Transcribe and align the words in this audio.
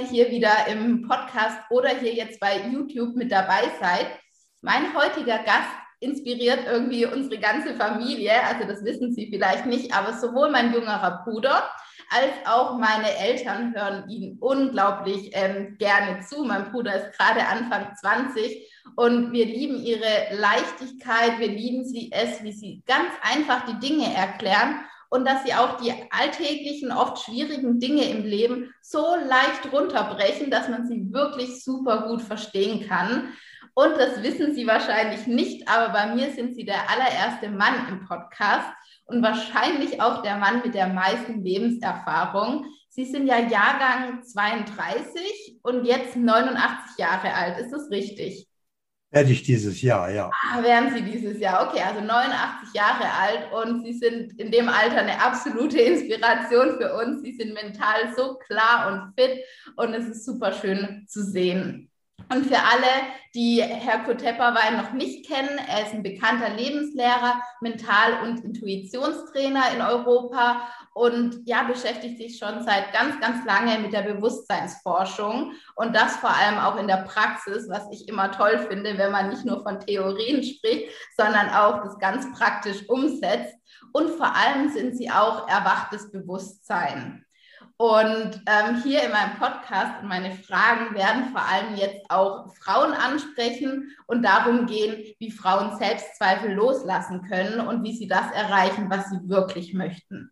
Ihr 0.00 0.06
hier 0.06 0.30
wieder 0.30 0.66
im 0.68 1.06
Podcast 1.06 1.58
oder 1.70 1.90
hier 1.90 2.14
jetzt 2.14 2.40
bei 2.40 2.60
YouTube 2.70 3.16
mit 3.16 3.30
dabei 3.30 3.62
seid. 3.80 4.06
Mein 4.62 4.94
heutiger 4.94 5.38
Gast 5.38 5.70
inspiriert 6.00 6.60
irgendwie 6.66 7.04
unsere 7.04 7.38
ganze 7.38 7.74
Familie. 7.74 8.32
Also 8.44 8.66
das 8.66 8.84
wissen 8.84 9.12
Sie 9.12 9.28
vielleicht 9.30 9.66
nicht, 9.66 9.94
aber 9.94 10.14
sowohl 10.14 10.50
mein 10.50 10.72
jüngerer 10.72 11.22
Bruder 11.24 11.70
als 12.08 12.32
auch 12.46 12.78
meine 12.78 13.14
Eltern 13.18 13.74
hören 13.74 14.08
ihn 14.08 14.38
unglaublich 14.40 15.30
ähm, 15.34 15.76
gerne 15.78 16.20
zu. 16.20 16.44
Mein 16.44 16.72
Bruder 16.72 16.94
ist 16.94 17.18
gerade 17.18 17.46
Anfang 17.46 17.94
20 17.94 18.68
und 18.96 19.32
wir 19.32 19.46
lieben 19.46 19.76
ihre 19.76 20.34
Leichtigkeit. 20.34 21.38
Wir 21.38 21.48
lieben 21.48 21.84
sie 21.84 22.10
es, 22.12 22.42
wie 22.42 22.52
sie 22.52 22.82
ganz 22.86 23.12
einfach 23.22 23.66
die 23.66 23.78
Dinge 23.78 24.12
erklären 24.14 24.80
und 25.10 25.26
dass 25.26 25.44
sie 25.44 25.54
auch 25.54 25.76
die 25.80 25.92
alltäglichen, 26.10 26.92
oft 26.92 27.22
schwierigen 27.24 27.78
Dinge 27.78 28.04
im 28.08 28.24
Leben 28.24 28.72
so 28.80 29.16
leicht 29.16 29.72
runterbrechen, 29.72 30.50
dass 30.50 30.68
man 30.68 30.86
sie 30.86 31.12
wirklich 31.12 31.62
super 31.62 32.08
gut 32.08 32.22
verstehen 32.22 32.88
kann. 32.88 33.34
Und 33.74 33.96
das 33.98 34.22
wissen 34.22 34.54
Sie 34.54 34.66
wahrscheinlich 34.66 35.26
nicht, 35.26 35.68
aber 35.68 35.92
bei 35.92 36.14
mir 36.14 36.32
sind 36.32 36.54
Sie 36.54 36.64
der 36.64 36.90
allererste 36.90 37.50
Mann 37.50 37.88
im 37.88 38.06
Podcast 38.06 38.68
und 39.06 39.22
wahrscheinlich 39.22 40.00
auch 40.00 40.22
der 40.22 40.36
Mann 40.36 40.62
mit 40.64 40.74
der 40.74 40.88
meisten 40.88 41.42
Lebenserfahrung. 41.44 42.66
Sie 42.88 43.04
sind 43.04 43.26
ja 43.26 43.38
Jahrgang 43.38 44.22
32 44.22 45.60
und 45.62 45.84
jetzt 45.84 46.16
89 46.16 46.98
Jahre 46.98 47.32
alt. 47.32 47.58
Ist 47.58 47.72
das 47.72 47.90
richtig? 47.90 48.49
Werde 49.12 49.32
ich 49.32 49.42
dieses 49.42 49.82
Jahr, 49.82 50.08
ja. 50.10 50.30
Ah, 50.32 50.62
werden 50.62 50.94
Sie 50.94 51.02
dieses 51.02 51.40
Jahr. 51.40 51.68
Okay, 51.68 51.82
also 51.82 52.00
89 52.00 52.74
Jahre 52.74 53.12
alt 53.12 53.52
und 53.52 53.84
Sie 53.84 53.92
sind 53.92 54.38
in 54.38 54.52
dem 54.52 54.68
Alter 54.68 54.98
eine 54.98 55.20
absolute 55.20 55.80
Inspiration 55.80 56.76
für 56.78 56.94
uns. 56.94 57.22
Sie 57.22 57.32
sind 57.32 57.52
mental 57.52 58.14
so 58.16 58.36
klar 58.38 58.86
und 58.86 59.12
fit 59.20 59.44
und 59.74 59.94
es 59.94 60.06
ist 60.06 60.24
super 60.24 60.52
schön 60.52 61.06
zu 61.08 61.24
sehen. 61.24 61.90
Und 62.32 62.46
für 62.46 62.58
alle, 62.58 62.86
die 63.34 63.60
Herr 63.60 64.04
Kotepperwein 64.04 64.76
noch 64.76 64.92
nicht 64.92 65.26
kennen, 65.26 65.58
er 65.68 65.86
ist 65.86 65.92
ein 65.92 66.04
bekannter 66.04 66.50
Lebenslehrer, 66.50 67.42
Mental- 67.60 68.22
und 68.22 68.44
Intuitionstrainer 68.44 69.64
in 69.74 69.82
Europa 69.82 70.68
und 70.92 71.42
ja, 71.46 71.62
beschäftigt 71.62 72.18
sich 72.18 72.38
schon 72.38 72.64
seit 72.64 72.92
ganz, 72.92 73.20
ganz 73.20 73.44
lange 73.46 73.78
mit 73.78 73.92
der 73.92 74.02
Bewusstseinsforschung 74.02 75.52
und 75.76 75.94
das 75.94 76.16
vor 76.16 76.30
allem 76.30 76.58
auch 76.58 76.76
in 76.76 76.88
der 76.88 77.04
Praxis, 77.08 77.68
was 77.68 77.88
ich 77.92 78.08
immer 78.08 78.32
toll 78.32 78.58
finde, 78.68 78.98
wenn 78.98 79.12
man 79.12 79.30
nicht 79.30 79.44
nur 79.44 79.62
von 79.62 79.78
Theorien 79.80 80.42
spricht, 80.42 80.90
sondern 81.16 81.50
auch 81.50 81.82
das 81.84 81.98
ganz 81.98 82.26
praktisch 82.36 82.88
umsetzt. 82.88 83.54
Und 83.92 84.10
vor 84.10 84.34
allem 84.34 84.68
sind 84.70 84.96
sie 84.96 85.10
auch 85.10 85.48
erwachtes 85.48 86.10
Bewusstsein. 86.10 87.24
Und 87.76 88.42
ähm, 88.46 88.82
hier 88.82 89.02
in 89.04 89.10
meinem 89.10 89.38
Podcast 89.38 90.02
und 90.02 90.08
meine 90.08 90.32
Fragen 90.32 90.94
werden 90.94 91.30
vor 91.32 91.40
allem 91.40 91.76
jetzt 91.76 92.10
auch 92.10 92.52
Frauen 92.56 92.92
ansprechen 92.92 93.96
und 94.06 94.22
darum 94.22 94.66
gehen, 94.66 95.14
wie 95.18 95.30
Frauen 95.30 95.78
Selbstzweifel 95.78 96.52
loslassen 96.52 97.22
können 97.22 97.66
und 97.66 97.82
wie 97.82 97.96
sie 97.96 98.06
das 98.06 98.30
erreichen, 98.32 98.90
was 98.90 99.08
sie 99.08 99.26
wirklich 99.30 99.72
möchten. 99.72 100.30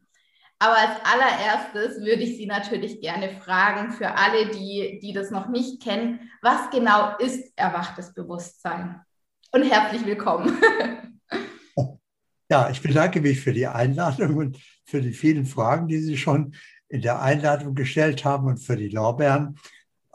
Aber 0.61 0.77
als 0.77 0.99
allererstes 1.05 2.01
würde 2.01 2.23
ich 2.23 2.37
Sie 2.37 2.47
natürlich 2.47 3.01
gerne 3.01 3.41
fragen, 3.41 3.93
für 3.93 4.17
alle, 4.17 4.51
die, 4.51 4.99
die 5.01 5.13
das 5.13 5.31
noch 5.31 5.49
nicht 5.49 5.81
kennen, 5.83 6.31
was 6.43 6.69
genau 6.71 7.17
ist 7.19 7.53
erwachtes 7.57 8.13
Bewusstsein? 8.13 9.01
Und 9.53 9.63
herzlich 9.63 10.05
willkommen. 10.05 10.59
Ja, 12.51 12.71
ich 12.71 12.81
bedanke 12.81 13.21
mich 13.21 13.43
für 13.43 13.53
die 13.53 13.67
Einladung 13.67 14.37
und 14.37 14.59
für 14.87 15.03
die 15.03 15.13
vielen 15.13 15.45
Fragen, 15.45 15.87
die 15.87 15.99
Sie 15.99 16.17
schon 16.17 16.55
in 16.89 17.03
der 17.03 17.21
Einladung 17.21 17.75
gestellt 17.75 18.25
haben 18.25 18.47
und 18.47 18.57
für 18.57 18.75
die 18.75 18.89
Lorbeeren. 18.89 19.59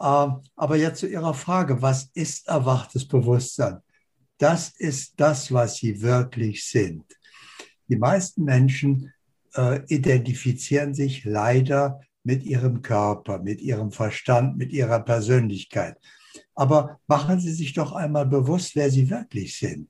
Ähm, 0.02 0.42
aber 0.56 0.76
jetzt 0.76 1.02
zu 1.02 1.08
Ihrer 1.08 1.36
Frage, 1.36 1.84
was 1.84 2.10
ist 2.16 2.48
erwachtes 2.48 3.08
Bewusstsein? 3.08 3.82
Das 4.40 4.70
ist 4.70 5.14
das, 5.18 5.54
was 5.54 5.76
Sie 5.76 6.02
wirklich 6.02 6.68
sind. 6.68 7.06
Die 7.88 7.98
meisten 7.98 8.46
Menschen 8.46 9.13
äh, 9.56 9.82
identifizieren 9.88 10.94
sich 10.94 11.24
leider 11.26 12.02
mit 12.24 12.44
ihrem 12.44 12.82
Körper, 12.82 13.40
mit 13.40 13.62
ihrem 13.62 13.92
Verstand, 13.92 14.58
mit 14.58 14.72
ihrer 14.72 15.00
Persönlichkeit. 15.00 15.98
Aber 16.56 17.00
machen 17.08 17.40
Sie 17.40 17.52
sich 17.52 17.74
doch 17.74 17.92
einmal 17.92 18.26
bewusst, 18.26 18.76
wer 18.76 18.90
Sie 18.90 19.10
wirklich 19.10 19.58
sind. 19.58 19.90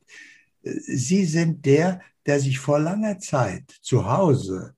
Sie 0.62 1.26
sind 1.26 1.66
der, 1.66 2.02
der 2.26 2.40
sich 2.40 2.60
vor 2.60 2.80
langer 2.80 3.20
Zeit 3.20 3.70
zu 3.82 4.10
Hause 4.10 4.76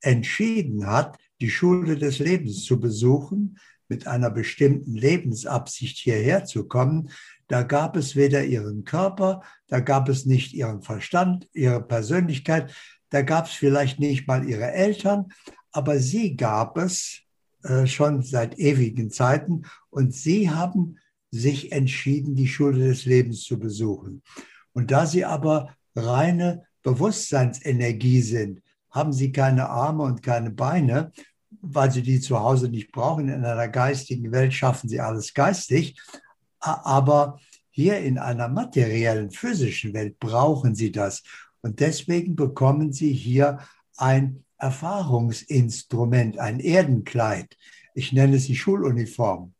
entschieden 0.00 0.86
hat, 0.86 1.18
die 1.40 1.50
Schule 1.50 1.96
des 1.96 2.18
Lebens 2.18 2.64
zu 2.64 2.80
besuchen, 2.80 3.58
mit 3.88 4.06
einer 4.06 4.30
bestimmten 4.30 4.94
Lebensabsicht 4.94 5.98
hierher 5.98 6.44
zu 6.44 6.66
kommen, 6.66 7.10
da 7.48 7.62
gab 7.62 7.96
es 7.96 8.16
weder 8.16 8.44
ihren 8.44 8.84
Körper, 8.84 9.42
da 9.68 9.80
gab 9.80 10.08
es 10.08 10.26
nicht 10.26 10.52
ihren 10.52 10.82
Verstand, 10.82 11.48
ihre 11.52 11.80
Persönlichkeit, 11.80 12.74
da 13.10 13.22
gab 13.22 13.46
es 13.46 13.52
vielleicht 13.52 14.00
nicht 14.00 14.26
mal 14.26 14.48
ihre 14.48 14.72
Eltern, 14.72 15.26
aber 15.72 15.98
sie 15.98 16.36
gab 16.36 16.78
es 16.78 17.20
äh, 17.62 17.86
schon 17.86 18.22
seit 18.22 18.58
ewigen 18.58 19.10
Zeiten 19.10 19.62
und 19.90 20.14
sie 20.14 20.50
haben 20.50 20.98
sich 21.30 21.72
entschieden, 21.72 22.34
die 22.34 22.48
Schule 22.48 22.88
des 22.88 23.04
Lebens 23.04 23.42
zu 23.42 23.58
besuchen. 23.58 24.22
Und 24.72 24.90
da 24.90 25.06
sie 25.06 25.24
aber 25.24 25.74
reine 25.94 26.64
Bewusstseinsenergie 26.82 28.20
sind, 28.22 28.62
haben 28.90 29.12
sie 29.12 29.32
keine 29.32 29.68
Arme 29.68 30.04
und 30.04 30.22
keine 30.22 30.50
Beine, 30.50 31.12
weil 31.60 31.90
sie 31.90 32.02
die 32.02 32.20
zu 32.20 32.38
Hause 32.38 32.68
nicht 32.68 32.92
brauchen. 32.92 33.28
In 33.28 33.44
einer 33.44 33.68
geistigen 33.68 34.30
Welt 34.32 34.54
schaffen 34.54 34.88
sie 34.88 35.00
alles 35.00 35.34
geistig. 35.34 36.00
Aber 36.60 37.38
hier 37.70 37.98
in 37.98 38.18
einer 38.18 38.48
materiellen, 38.48 39.30
physischen 39.30 39.92
Welt 39.92 40.18
brauchen 40.18 40.74
sie 40.74 40.92
das. 40.92 41.22
Und 41.66 41.80
deswegen 41.80 42.36
bekommen 42.36 42.92
sie 42.92 43.12
hier 43.12 43.58
ein 43.96 44.44
Erfahrungsinstrument, 44.56 46.38
ein 46.38 46.60
Erdenkleid. 46.60 47.56
Ich 47.92 48.12
nenne 48.12 48.36
es 48.36 48.46
die 48.46 48.54
Schuluniform. 48.54 49.52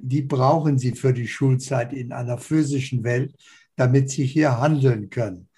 Die 0.00 0.22
brauchen 0.22 0.78
sie 0.78 0.92
für 0.92 1.12
die 1.12 1.28
Schulzeit 1.28 1.92
in 1.92 2.12
einer 2.12 2.38
physischen 2.38 3.04
Welt, 3.04 3.34
damit 3.76 4.08
sie 4.08 4.24
hier 4.24 4.58
handeln 4.58 5.10
können. 5.10 5.48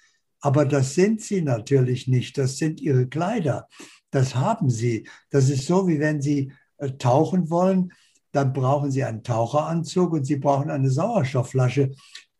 Aber 0.41 0.65
das 0.65 0.93
sind 0.93 1.21
sie 1.21 1.41
natürlich 1.41 2.09
nicht. 2.09 2.37
Das 2.37 2.57
sind 2.57 2.81
ihre 2.81 3.07
Kleider. 3.07 3.69
Das 4.11 4.35
haben 4.35 4.69
sie. 4.69 5.07
Das 5.29 5.49
ist 5.49 5.67
so, 5.67 5.87
wie 5.87 6.01
wenn 6.01 6.21
sie 6.21 6.51
äh, 6.79 6.91
tauchen 6.91 7.49
wollen, 7.49 7.93
dann 8.33 8.51
brauchen 8.51 8.91
sie 8.91 9.05
einen 9.05 9.23
Taucheranzug 9.23 10.11
und 10.11 10.25
sie 10.25 10.35
brauchen 10.35 10.69
eine 10.69 10.89
Sauerstoffflasche, 10.89 11.91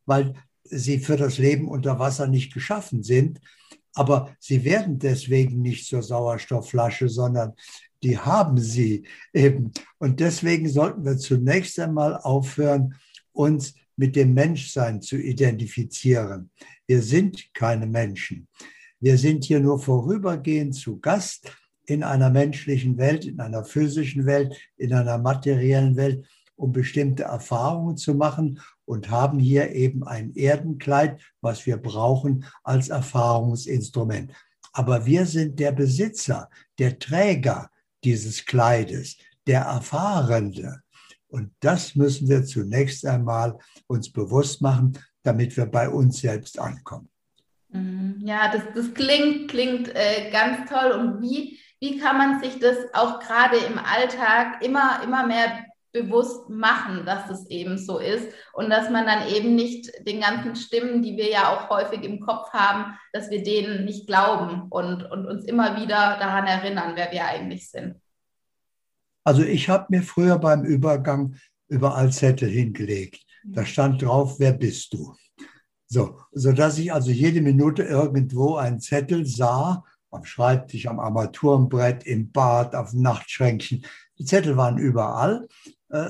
weil 0.06 0.34
sie 0.78 1.00
für 1.00 1.18
das 1.18 1.38
Leben 1.38 1.68
unter 1.68 2.00
Wasser 2.00 2.28
nicht 2.28 2.54
geschaffen 2.54 3.04
sind. 3.04 3.40
Aber 3.94 4.36
sie 4.40 4.64
werden 4.64 5.00
deswegen 5.00 5.62
nicht 5.62 5.86
zur 5.88 6.02
Sauerstoffflasche, 6.02 7.10
sondern 7.10 7.54
die 8.02 8.18
haben 8.18 8.58
sie 8.58 9.06
eben. 9.34 9.72
Und 9.98 10.20
deswegen 10.20 10.68
sollten 10.68 11.06
wir 11.06 11.18
zunächst 11.18 11.80
einmal 11.80 12.18
aufhören, 12.18 12.96
uns 13.32 13.76
mit 13.96 14.16
dem 14.16 14.34
Menschsein 14.34 15.02
zu 15.02 15.18
identifizieren. 15.18 16.50
Wir 16.88 17.02
sind 17.02 17.54
keine 17.54 17.86
Menschen. 17.86 18.48
Wir 19.00 19.18
sind 19.18 19.46
hier 19.46 19.60
nur 19.60 19.80
vorübergehend 19.80 20.76
zu 20.76 21.00
Gast 21.00 21.52
in 21.86 22.04
einer 22.04 22.30
menschlichen 22.30 22.98
Welt, 22.98 23.26
in 23.26 23.40
einer 23.40 23.64
physischen 23.64 24.26
Welt, 24.26 24.56
in 24.78 24.94
einer 24.94 25.18
materiellen 25.18 25.96
Welt, 25.96 26.26
um 26.56 26.72
bestimmte 26.72 27.24
Erfahrungen 27.24 27.98
zu 27.98 28.16
machen 28.16 28.60
und 28.86 29.10
haben 29.10 29.40
hier 29.40 29.72
eben 29.72 30.04
ein 30.04 30.34
Erdenkleid, 30.36 31.22
was 31.42 31.66
wir 31.66 31.78
brauchen 31.78 32.46
als 32.64 32.90
Erfahrungsinstrument. 32.90 34.32
Aber 34.74 35.06
wir 35.06 35.26
sind 35.26 35.60
der 35.60 35.72
Besitzer, 35.72 36.50
der 36.80 37.00
Träger 37.00 37.70
dieses 38.04 38.46
Kleides, 38.46 39.18
der 39.48 39.62
Erfahrende. 39.62 40.82
Und 41.28 41.52
das 41.60 41.96
müssen 41.96 42.28
wir 42.28 42.44
zunächst 42.44 43.06
einmal 43.06 43.58
uns 43.88 44.12
bewusst 44.12 44.62
machen, 44.62 44.98
damit 45.24 45.56
wir 45.58 45.66
bei 45.66 45.90
uns 45.90 46.20
selbst 46.20 46.60
ankommen. 46.60 47.10
Mhm. 47.70 48.22
Ja, 48.24 48.52
das, 48.52 48.64
das 48.76 48.94
klingt, 48.94 49.50
klingt 49.50 49.90
äh, 49.90 50.30
ganz 50.32 50.70
toll. 50.70 50.92
Und 50.92 51.22
wie, 51.22 51.60
wie 51.80 51.98
kann 51.98 52.18
man 52.18 52.40
sich 52.40 52.60
das 52.60 52.78
auch 52.94 53.20
gerade 53.20 53.58
im 53.58 53.80
Alltag 53.80 54.64
immer, 54.64 55.02
immer 55.04 55.26
mehr 55.26 55.66
bewusst 55.94 56.50
machen, 56.50 57.06
dass 57.06 57.28
das 57.28 57.48
eben 57.50 57.78
so 57.78 58.00
ist 58.00 58.28
und 58.52 58.70
dass 58.70 58.90
man 58.90 59.06
dann 59.06 59.28
eben 59.28 59.56
nicht 59.56 59.92
den 60.08 60.22
ganzen 60.22 60.56
Stimmen, 60.56 61.04
die 61.04 61.16
wir 61.16 61.30
ja 61.30 61.54
auch 61.54 61.70
häufig 61.70 62.04
im 62.04 62.20
Kopf 62.20 62.52
haben, 62.52 62.98
dass 63.14 63.30
wir 63.30 63.44
denen 63.44 63.86
nicht 63.86 64.08
glauben 64.08 64.68
und, 64.70 65.04
und 65.04 65.28
uns 65.28 65.46
immer 65.46 65.80
wieder 65.80 66.18
daran 66.20 66.48
erinnern, 66.48 66.94
wer 66.96 67.12
wir 67.12 67.26
eigentlich 67.26 67.70
sind. 67.70 67.96
Also 69.24 69.44
ich 69.44 69.70
habe 69.70 69.86
mir 69.90 70.02
früher 70.02 70.40
beim 70.40 70.66
Übergang 70.66 71.36
überall 71.70 72.12
Zettel 72.12 72.50
hingelegt. 72.50 73.24
Da 73.46 73.62
mhm. 73.62 73.66
stand 73.66 74.02
drauf, 74.02 74.40
wer 74.40 74.54
bist 74.54 74.94
du? 74.94 75.16
So, 75.88 76.20
sodass 76.32 76.80
ich 76.80 76.92
also 76.92 77.12
jede 77.12 77.42
Minute 77.42 77.84
irgendwo 77.84 78.56
einen 78.56 78.80
Zettel 78.80 79.28
sah, 79.28 79.84
am 80.10 80.26
Schreibtisch, 80.26 80.88
am 80.88 81.00
Armaturenbrett, 81.00 82.06
im 82.06 82.32
Bad, 82.32 82.76
auf 82.76 82.92
dem 82.92 83.02
Nachtschränkchen. 83.02 83.86
Die 84.18 84.26
Zettel 84.26 84.58
waren 84.58 84.78
überall, 84.78 85.48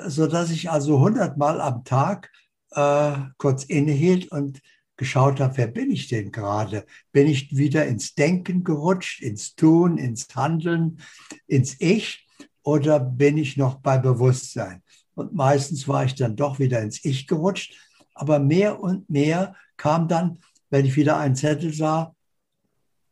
sodass 0.07 0.51
ich 0.51 0.71
also 0.71 0.99
hundertmal 0.99 1.59
am 1.59 1.83
Tag 1.83 2.31
äh, 2.71 3.13
kurz 3.37 3.65
innehielt 3.65 4.31
und 4.31 4.61
geschaut 4.95 5.39
habe, 5.39 5.57
wer 5.57 5.67
bin 5.67 5.91
ich 5.91 6.07
denn 6.07 6.31
gerade? 6.31 6.85
Bin 7.11 7.27
ich 7.27 7.55
wieder 7.55 7.85
ins 7.85 8.15
Denken 8.15 8.63
gerutscht, 8.63 9.21
ins 9.21 9.55
Tun, 9.55 9.97
ins 9.97 10.27
Handeln, 10.33 10.99
ins 11.47 11.75
Ich 11.79 12.27
oder 12.61 12.99
bin 12.99 13.37
ich 13.37 13.57
noch 13.57 13.75
bei 13.75 13.97
Bewusstsein? 13.97 14.81
Und 15.15 15.33
meistens 15.33 15.87
war 15.87 16.05
ich 16.05 16.15
dann 16.15 16.35
doch 16.35 16.59
wieder 16.59 16.81
ins 16.81 17.03
Ich 17.03 17.27
gerutscht, 17.27 17.75
aber 18.13 18.39
mehr 18.39 18.79
und 18.79 19.09
mehr 19.09 19.55
kam 19.77 20.07
dann, 20.07 20.39
wenn 20.69 20.85
ich 20.85 20.95
wieder 20.95 21.17
einen 21.17 21.35
Zettel 21.35 21.73
sah, 21.73 22.15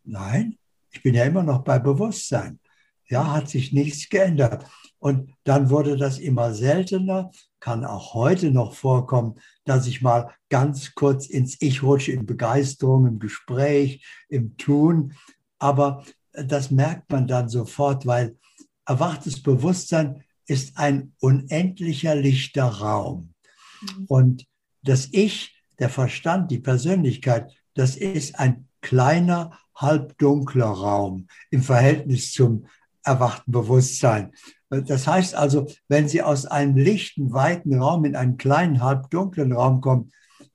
nein, 0.04 0.58
ich 0.92 1.04
bin 1.04 1.16
ja 1.16 1.26
immer 1.26 1.44
noch 1.44 1.64
bei 1.64 1.80
Bewusstsein. 1.80 2.60
Ja, 3.08 3.34
hat 3.34 3.50
sich 3.50 3.74
nichts 3.74 4.08
geändert. 4.10 4.66
Und 5.02 5.34
dann 5.46 5.72
wurde 5.72 5.98
das 5.98 6.20
immer 6.20 6.54
seltener, 6.54 7.32
kann 7.60 7.86
auch 7.86 8.14
heute 8.14 8.52
noch 8.52 8.76
vorkommen, 8.76 9.40
dass 9.66 9.88
ich 9.88 10.04
mal 10.04 10.32
ganz 10.48 10.94
kurz 10.94 11.26
ins 11.26 11.58
Ich 11.60 11.82
rutsche, 11.82 12.12
in 12.12 12.28
Begeisterung, 12.28 13.08
im 13.08 13.18
Gespräch, 13.18 14.06
im 14.30 14.58
Tun. 14.58 15.14
Aber 15.58 16.04
das 16.34 16.70
merkt 16.70 17.12
man 17.12 17.26
dann 17.26 17.50
sofort, 17.50 18.06
weil 18.06 18.38
erwachtes 18.86 19.42
Bewusstsein 19.42 20.24
ist 20.46 20.78
ein 20.78 21.14
unendlicher 21.20 22.14
lichter 22.14 22.66
Raum. 22.66 23.34
Mhm. 23.82 24.06
Und 24.08 24.46
das 24.84 25.10
Ich, 25.12 25.64
der 25.80 25.90
Verstand, 25.90 26.52
die 26.52 26.60
Persönlichkeit, 26.60 27.52
das 27.74 27.96
ist 27.96 28.38
ein 28.38 28.68
kleiner, 28.82 29.58
halbdunkler 29.74 30.68
Raum 30.68 31.26
im 31.50 31.64
Verhältnis 31.64 32.34
zum 32.34 32.68
erwachten 33.04 33.52
Bewusstsein. 33.52 34.32
Das 34.72 35.06
heißt 35.06 35.36
also, 35.36 35.68
wenn 35.90 36.08
Sie 36.08 36.22
aus 36.22 36.46
einem 36.46 36.78
lichten, 36.78 37.34
weiten 37.34 37.76
Raum 37.82 38.06
in 38.06 38.16
einen 38.16 38.38
kleinen, 38.38 38.82
halbdunklen 38.82 39.52
Raum 39.52 39.82
kommen, 39.82 40.12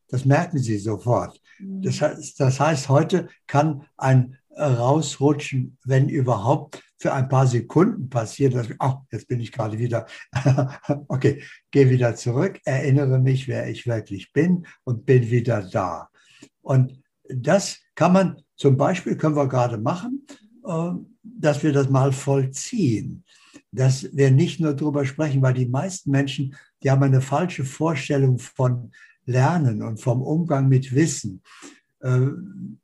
das 0.08 0.24
merken 0.24 0.58
Sie 0.58 0.78
sofort. 0.78 1.40
Das 1.58 2.00
heißt, 2.00 2.40
das 2.40 2.60
heißt, 2.60 2.88
heute 2.88 3.28
kann 3.46 3.82
ein 3.96 4.38
Rausrutschen, 4.58 5.76
wenn 5.84 6.08
überhaupt, 6.08 6.82
für 6.98 7.12
ein 7.12 7.28
paar 7.28 7.46
Sekunden 7.46 8.08
passieren, 8.08 8.54
dass, 8.54 8.68
ach, 8.78 8.96
jetzt 9.12 9.28
bin 9.28 9.38
ich 9.38 9.52
gerade 9.52 9.78
wieder, 9.78 10.06
okay, 11.08 11.42
gehe 11.70 11.90
wieder 11.90 12.16
zurück, 12.16 12.58
erinnere 12.64 13.18
mich, 13.18 13.48
wer 13.48 13.68
ich 13.68 13.86
wirklich 13.86 14.32
bin 14.32 14.66
und 14.84 15.04
bin 15.04 15.30
wieder 15.30 15.60
da. 15.60 16.08
Und 16.62 17.02
das 17.28 17.80
kann 17.94 18.14
man 18.14 18.42
zum 18.56 18.78
Beispiel, 18.78 19.16
können 19.16 19.36
wir 19.36 19.46
gerade 19.46 19.76
machen, 19.76 20.26
äh, 20.66 20.90
dass 21.22 21.62
wir 21.62 21.72
das 21.72 21.90
mal 21.90 22.12
vollziehen. 22.12 23.24
Dass 23.76 24.08
wir 24.16 24.30
nicht 24.30 24.60
nur 24.60 24.74
darüber 24.74 25.04
sprechen, 25.04 25.42
weil 25.42 25.54
die 25.54 25.66
meisten 25.66 26.10
Menschen, 26.10 26.56
die 26.82 26.90
haben 26.90 27.02
eine 27.02 27.20
falsche 27.20 27.64
Vorstellung 27.64 28.38
von 28.38 28.92
Lernen 29.26 29.82
und 29.82 30.00
vom 30.00 30.22
Umgang 30.22 30.68
mit 30.68 30.94
Wissen. 30.94 31.42
Äh, 32.00 32.20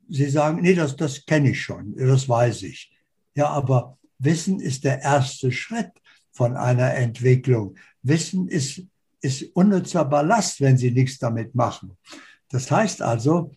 sie 0.09 0.29
sagen, 0.29 0.61
nee, 0.61 0.75
das, 0.75 0.95
das 0.95 1.25
kenne 1.25 1.51
ich 1.51 1.61
schon, 1.61 1.95
das 1.95 2.27
weiß 2.27 2.63
ich. 2.63 2.91
Ja, 3.35 3.47
aber 3.49 3.97
Wissen 4.19 4.59
ist 4.59 4.83
der 4.83 5.01
erste 5.01 5.51
Schritt 5.51 5.91
von 6.31 6.55
einer 6.55 6.93
Entwicklung. 6.93 7.75
Wissen 8.01 8.47
ist, 8.47 8.81
ist 9.21 9.43
unnützer 9.55 10.05
Ballast, 10.05 10.61
wenn 10.61 10.77
Sie 10.77 10.91
nichts 10.91 11.19
damit 11.19 11.55
machen. 11.55 11.97
Das 12.49 12.69
heißt 12.69 13.01
also, 13.01 13.51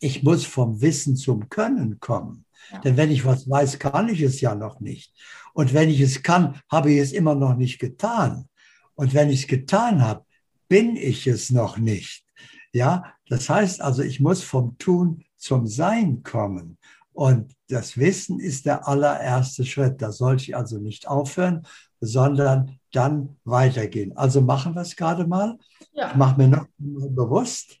ich 0.00 0.22
muss 0.22 0.44
vom 0.44 0.80
Wissen 0.80 1.16
zum 1.16 1.48
Können 1.48 2.00
kommen. 2.00 2.44
Ja. 2.70 2.80
Denn 2.80 2.96
wenn 2.96 3.10
ich 3.10 3.24
was 3.24 3.48
weiß, 3.48 3.78
kann 3.78 4.08
ich 4.08 4.20
es 4.22 4.40
ja 4.40 4.54
noch 4.54 4.80
nicht. 4.80 5.12
Und 5.54 5.74
wenn 5.74 5.90
ich 5.90 6.00
es 6.00 6.22
kann, 6.22 6.60
habe 6.70 6.92
ich 6.92 6.98
es 6.98 7.12
immer 7.12 7.34
noch 7.34 7.56
nicht 7.56 7.78
getan. 7.78 8.48
Und 8.94 9.14
wenn 9.14 9.30
ich 9.30 9.42
es 9.42 9.46
getan 9.46 10.02
habe, 10.02 10.24
bin 10.68 10.96
ich 10.96 11.26
es 11.26 11.50
noch 11.50 11.78
nicht. 11.78 12.24
Ja, 12.72 13.14
das 13.28 13.48
heißt 13.48 13.80
also, 13.80 14.02
ich 14.02 14.20
muss 14.20 14.42
vom 14.42 14.78
Tun 14.78 15.24
zum 15.36 15.66
Sein 15.66 16.22
kommen. 16.22 16.78
Und 17.12 17.54
das 17.68 17.98
Wissen 17.98 18.40
ist 18.40 18.64
der 18.64 18.88
allererste 18.88 19.66
Schritt. 19.66 20.00
Da 20.00 20.12
sollte 20.12 20.44
ich 20.44 20.56
also 20.56 20.78
nicht 20.78 21.06
aufhören, 21.06 21.66
sondern 22.00 22.78
dann 22.92 23.36
weitergehen. 23.44 24.16
Also 24.16 24.40
machen 24.40 24.74
wir 24.74 24.82
es 24.82 24.96
gerade 24.96 25.26
mal. 25.26 25.58
Ja. 25.92 26.10
Ich 26.10 26.16
mache 26.16 26.38
mir 26.38 26.48
noch 26.48 26.66
bewusst, 26.78 27.78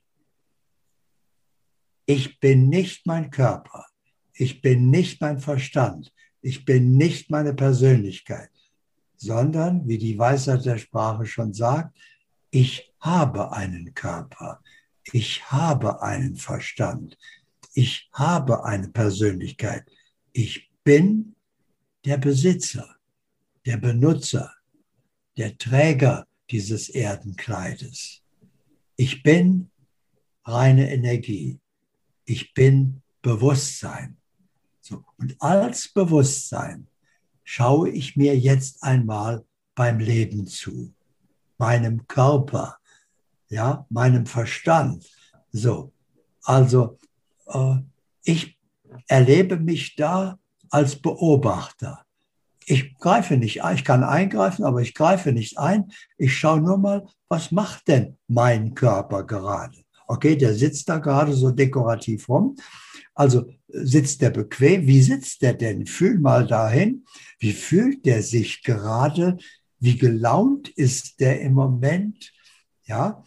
ich 2.04 2.40
bin 2.40 2.68
nicht 2.68 3.06
mein 3.06 3.30
Körper. 3.30 3.86
Ich 4.34 4.60
bin 4.60 4.90
nicht 4.90 5.20
mein 5.20 5.38
Verstand. 5.38 6.12
Ich 6.42 6.64
bin 6.64 6.96
nicht 6.96 7.30
meine 7.30 7.54
Persönlichkeit, 7.54 8.50
sondern, 9.16 9.88
wie 9.88 9.98
die 9.98 10.18
Weisheit 10.18 10.64
der 10.64 10.78
Sprache 10.78 11.24
schon 11.24 11.54
sagt, 11.54 11.96
ich 12.50 12.92
habe 13.00 13.52
einen 13.52 13.94
Körper. 13.94 14.60
Ich 15.12 15.50
habe 15.50 16.02
einen 16.02 16.36
Verstand 16.36 17.16
ich 17.74 18.08
habe 18.12 18.64
eine 18.64 18.88
Persönlichkeit. 18.88 19.90
Ich 20.32 20.70
bin 20.84 21.34
der 22.04 22.18
Besitzer, 22.18 22.96
der 23.64 23.78
Benutzer, 23.78 24.52
der 25.36 25.56
Träger 25.56 26.26
dieses 26.50 26.90
Erdenkleides. 26.90 28.22
Ich 28.96 29.22
bin 29.22 29.70
reine 30.44 30.92
Energie. 30.92 31.60
Ich 32.24 32.52
bin 32.52 33.02
Bewusstsein. 33.22 34.18
So, 34.84 35.04
und 35.16 35.36
als 35.38 35.88
Bewusstsein 35.92 36.88
schaue 37.44 37.88
ich 37.88 38.16
mir 38.16 38.36
jetzt 38.36 38.82
einmal 38.82 39.44
beim 39.76 40.00
Leben 40.00 40.46
zu, 40.48 40.92
meinem 41.56 42.08
Körper, 42.08 42.78
ja, 43.48 43.86
meinem 43.90 44.26
Verstand. 44.26 45.08
So, 45.52 45.92
also 46.42 46.98
äh, 47.46 47.76
ich 48.24 48.58
erlebe 49.06 49.56
mich 49.56 49.94
da 49.94 50.40
als 50.68 50.96
Beobachter. 50.96 52.04
Ich 52.64 52.96
greife 52.98 53.36
nicht 53.36 53.62
ein, 53.62 53.76
ich 53.76 53.84
kann 53.84 54.02
eingreifen, 54.02 54.64
aber 54.64 54.80
ich 54.80 54.94
greife 54.94 55.32
nicht 55.32 55.58
ein. 55.58 55.92
Ich 56.18 56.36
schaue 56.36 56.60
nur 56.60 56.78
mal, 56.78 57.06
was 57.28 57.52
macht 57.52 57.86
denn 57.86 58.18
mein 58.26 58.74
Körper 58.74 59.24
gerade? 59.24 59.78
Okay, 60.08 60.36
der 60.36 60.54
sitzt 60.54 60.88
da 60.88 60.98
gerade 60.98 61.32
so 61.34 61.52
dekorativ 61.52 62.28
rum. 62.28 62.56
Also 63.14 63.46
sitzt 63.68 64.22
der 64.22 64.30
bequem? 64.30 64.86
Wie 64.86 65.02
sitzt 65.02 65.42
der 65.42 65.54
denn? 65.54 65.86
Fühl 65.86 66.18
mal 66.18 66.46
dahin. 66.46 67.04
Wie 67.38 67.52
fühlt 67.52 68.06
der 68.06 68.22
sich 68.22 68.62
gerade? 68.62 69.38
Wie 69.78 69.96
gelaunt 69.96 70.68
ist 70.68 71.20
der 71.20 71.40
im 71.40 71.54
Moment? 71.54 72.32
Ja, 72.84 73.22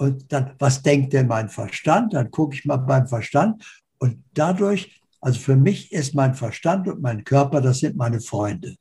und 0.00 0.32
dann, 0.32 0.52
was 0.58 0.82
denkt 0.82 1.12
denn 1.12 1.26
mein 1.26 1.50
Verstand? 1.50 2.14
Dann 2.14 2.30
gucke 2.30 2.54
ich 2.54 2.64
mal 2.64 2.78
beim 2.78 3.06
Verstand. 3.06 3.62
Und 3.98 4.24
dadurch, 4.32 5.02
also 5.20 5.38
für 5.38 5.56
mich 5.56 5.92
ist 5.92 6.14
mein 6.14 6.34
Verstand 6.34 6.88
und 6.88 7.02
mein 7.02 7.22
Körper, 7.24 7.60
das 7.60 7.80
sind 7.80 7.96
meine 7.96 8.20
Freunde. 8.20 8.76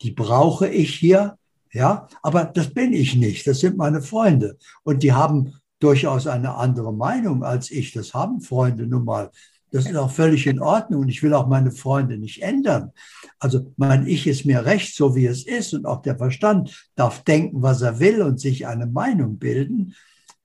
Die 0.00 0.12
brauche 0.12 0.66
ich 0.66 0.94
hier, 0.94 1.36
ja, 1.72 2.08
aber 2.22 2.46
das 2.46 2.72
bin 2.72 2.94
ich 2.94 3.16
nicht. 3.16 3.46
Das 3.46 3.60
sind 3.60 3.76
meine 3.76 4.00
Freunde. 4.00 4.56
Und 4.82 5.02
die 5.02 5.12
haben 5.12 5.52
durchaus 5.78 6.26
eine 6.26 6.54
andere 6.54 6.94
Meinung 6.94 7.44
als 7.44 7.70
ich. 7.70 7.92
Das 7.92 8.14
haben 8.14 8.40
Freunde 8.40 8.86
nun 8.86 9.04
mal. 9.04 9.30
Das 9.76 9.86
ist 9.86 9.96
auch 9.96 10.10
völlig 10.10 10.46
in 10.46 10.60
Ordnung 10.60 11.02
und 11.02 11.08
ich 11.08 11.22
will 11.22 11.34
auch 11.34 11.46
meine 11.46 11.70
Freunde 11.70 12.18
nicht 12.18 12.42
ändern. 12.42 12.92
Also 13.38 13.72
mein 13.76 14.06
Ich 14.06 14.26
ist 14.26 14.44
mir 14.44 14.64
recht, 14.64 14.94
so 14.94 15.14
wie 15.14 15.26
es 15.26 15.46
ist 15.46 15.74
und 15.74 15.86
auch 15.86 16.02
der 16.02 16.16
Verstand 16.16 16.88
darf 16.94 17.22
denken, 17.24 17.62
was 17.62 17.82
er 17.82 18.00
will 18.00 18.22
und 18.22 18.40
sich 18.40 18.66
eine 18.66 18.86
Meinung 18.86 19.38
bilden 19.38 19.94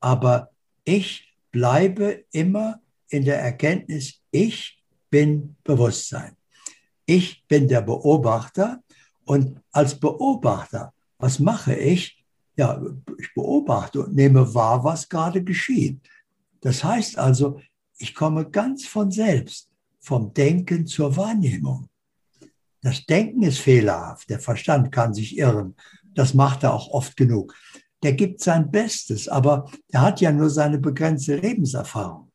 aber 0.02 0.50
ich 0.84 1.34
bleibe 1.52 2.26
immer 2.32 2.82
in 3.08 3.24
der 3.24 3.42
Erkenntnis, 3.42 4.20
ich 4.32 4.84
bin 5.10 5.56
Bewusstsein. 5.64 6.36
Ich 7.06 7.46
bin 7.48 7.68
der 7.68 7.82
Beobachter 7.82 8.82
und 9.26 9.60
als 9.72 10.00
Beobachter, 10.00 10.94
was 11.20 11.40
mache 11.40 11.76
ich? 11.76 12.24
Ja, 12.58 12.82
ich 13.20 13.34
beobachte 13.34 14.02
und 14.02 14.16
nehme 14.16 14.54
wahr, 14.54 14.84
was 14.84 15.08
gerade 15.08 15.44
geschieht. 15.44 16.00
Das 16.62 16.84
heißt 16.84 17.18
also, 17.18 17.60
ich 18.02 18.16
komme 18.16 18.50
ganz 18.50 18.86
von 18.86 19.12
selbst 19.12 19.70
vom 20.00 20.34
Denken 20.34 20.88
zur 20.88 21.16
Wahrnehmung. 21.16 21.88
Das 22.82 23.06
Denken 23.06 23.44
ist 23.44 23.60
fehlerhaft, 23.60 24.30
der 24.30 24.40
Verstand 24.40 24.92
kann 24.92 25.14
sich 25.14 25.38
irren. 25.38 25.76
Das 26.16 26.34
macht 26.34 26.64
er 26.64 26.74
auch 26.74 26.90
oft 26.90 27.16
genug. 27.16 27.56
Der 28.02 28.14
gibt 28.14 28.42
sein 28.42 28.72
Bestes, 28.72 29.28
aber 29.28 29.70
er 29.90 30.02
hat 30.02 30.20
ja 30.20 30.32
nur 30.32 30.50
seine 30.50 30.80
begrenzte 30.80 31.36
Lebenserfahrung. 31.36 32.32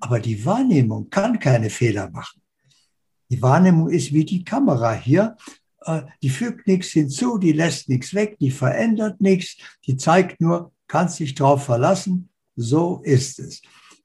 Aber 0.00 0.20
die 0.20 0.44
Wahrnehmung 0.44 1.08
kann 1.08 1.38
keine 1.38 1.70
Fehler 1.70 2.10
machen. 2.10 2.42
Die 3.30 3.40
Wahrnehmung 3.40 3.88
ist 3.88 4.12
wie 4.12 4.26
die 4.26 4.44
Kamera 4.44 4.92
hier. 4.92 5.36
Äh, 5.80 6.02
die 6.22 6.28
fügt 6.28 6.66
nichts 6.66 6.88
hinzu, 6.88 7.38
die 7.38 7.52
lässt 7.52 7.88
nichts 7.88 8.12
weg, 8.12 8.36
die 8.38 8.50
verändert 8.50 9.22
nichts, 9.22 9.56
die 9.86 9.96
zeigt 9.96 10.42
nur, 10.42 10.72
kannst 10.86 11.18
dich 11.18 11.34
drauf 11.34 11.64
verlassen, 11.64 12.28
so 12.54 13.00
ist 13.02 13.38
es. 13.38 13.62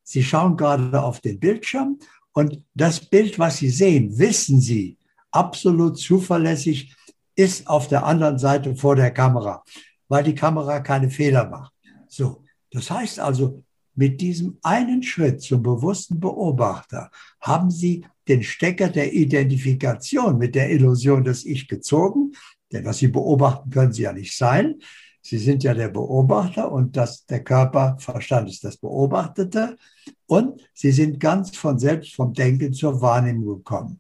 Sie 0.10 0.24
schauen 0.24 0.58
gerade 0.58 1.04
auf 1.04 1.22
den 1.22 1.40
Bildschirm 1.40 2.00
und 2.34 2.64
das 2.74 3.00
Bild, 3.00 3.38
was 3.38 3.58
Sie 3.58 3.70
sehen, 3.70 4.18
wissen 4.18 4.60
Sie, 4.60 4.98
absolut 5.30 6.00
zuverlässig 6.00 6.96
ist 7.36 7.68
auf 7.68 7.88
der 7.88 8.04
anderen 8.04 8.40
Seite 8.40 8.76
vor 8.76 8.96
der 8.96 9.12
Kamera, 9.12 9.64
weil 10.08 10.24
die 10.24 10.34
Kamera 10.34 10.80
keine 10.80 11.12
Fehler 11.12 11.48
macht. 11.48 11.74
So, 12.08 12.44
das 12.72 12.90
heißt 12.90 13.20
also, 13.20 13.64
mit 13.94 14.20
diesem 14.20 14.58
einen 14.64 15.04
Schritt 15.04 15.44
zum 15.44 15.62
bewussten 15.62 16.20
Beobachter 16.20 17.12
haben 17.40 17.70
Sie 17.70 18.04
den 18.28 18.42
Stecker 18.42 18.90
der 18.90 19.14
Identifikation 19.14 20.40
mit 20.40 20.56
der 20.56 20.72
Illusion 20.72 21.24
des 21.24 21.46
Ich 21.46 21.68
gezogen, 21.68 22.32
denn 22.72 22.84
was 22.84 22.98
Sie 22.98 23.10
beobachten, 23.10 23.70
können 23.70 23.94
Sie 23.94 24.04
ja 24.04 24.14
nicht 24.14 24.36
sein. 24.36 24.82
Sie 25.30 25.38
sind 25.38 25.64
ja 25.64 25.76
der 25.76 25.90
Beobachter 25.90 26.72
und 26.72 26.98
das, 26.98 27.24
der 27.28 27.44
Körperverstand 27.44 28.50
ist 28.50 28.64
das 28.64 28.78
Beobachtete. 28.78 29.78
Und 30.26 30.68
Sie 30.74 30.92
sind 30.92 31.20
ganz 31.20 31.56
von 31.56 31.78
selbst 31.78 32.16
vom 32.16 32.34
Denken 32.34 32.74
zur 32.74 33.00
Wahrnehmung 33.00 33.58
gekommen. 33.58 34.00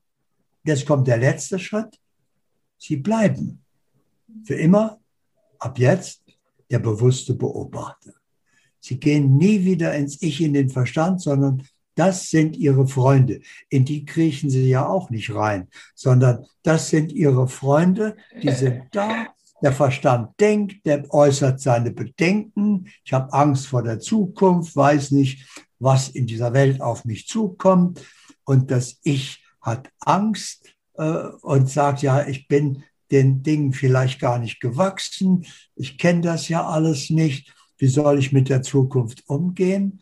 Jetzt 0.63 0.87
kommt 0.87 1.07
der 1.07 1.17
letzte 1.17 1.59
Schritt. 1.59 1.99
Sie 2.79 2.97
bleiben 2.97 3.63
für 4.43 4.55
immer, 4.55 4.99
ab 5.59 5.77
jetzt, 5.77 6.23
der 6.71 6.79
bewusste 6.79 7.35
Beobachter. 7.35 8.13
Sie 8.79 8.99
gehen 8.99 9.37
nie 9.37 9.63
wieder 9.63 9.93
ins 9.93 10.19
Ich, 10.23 10.41
in 10.41 10.53
den 10.53 10.71
Verstand, 10.71 11.21
sondern 11.21 11.61
das 11.93 12.31
sind 12.31 12.57
ihre 12.57 12.87
Freunde. 12.87 13.41
In 13.69 13.85
die 13.85 14.03
kriechen 14.03 14.49
sie 14.49 14.67
ja 14.67 14.87
auch 14.87 15.11
nicht 15.11 15.35
rein, 15.35 15.67
sondern 15.93 16.47
das 16.63 16.89
sind 16.89 17.11
ihre 17.11 17.47
Freunde, 17.47 18.15
die 18.41 18.51
sind 18.51 18.85
da. 18.93 19.27
Der 19.61 19.73
Verstand 19.73 20.39
denkt, 20.39 20.85
der 20.85 21.11
äußert 21.13 21.59
seine 21.59 21.91
Bedenken. 21.91 22.87
Ich 23.03 23.13
habe 23.13 23.33
Angst 23.33 23.67
vor 23.67 23.83
der 23.83 23.99
Zukunft, 23.99 24.75
weiß 24.75 25.11
nicht, 25.11 25.45
was 25.79 26.09
in 26.09 26.27
dieser 26.27 26.53
Welt 26.53 26.81
auf 26.81 27.05
mich 27.05 27.27
zukommt. 27.27 28.01
Und 28.45 28.71
das 28.71 28.99
Ich 29.03 29.43
hat 29.61 29.89
Angst 29.99 30.73
äh, 30.95 31.03
und 31.41 31.69
sagt, 31.69 32.01
ja, 32.01 32.25
ich 32.27 32.47
bin 32.47 32.83
den 33.11 33.43
Dingen 33.43 33.73
vielleicht 33.73 34.19
gar 34.19 34.39
nicht 34.39 34.59
gewachsen. 34.59 35.45
Ich 35.75 35.97
kenne 35.97 36.21
das 36.21 36.47
ja 36.47 36.65
alles 36.65 37.09
nicht. 37.09 37.53
Wie 37.77 37.87
soll 37.87 38.19
ich 38.19 38.31
mit 38.31 38.49
der 38.49 38.61
Zukunft 38.61 39.23
umgehen? 39.27 40.01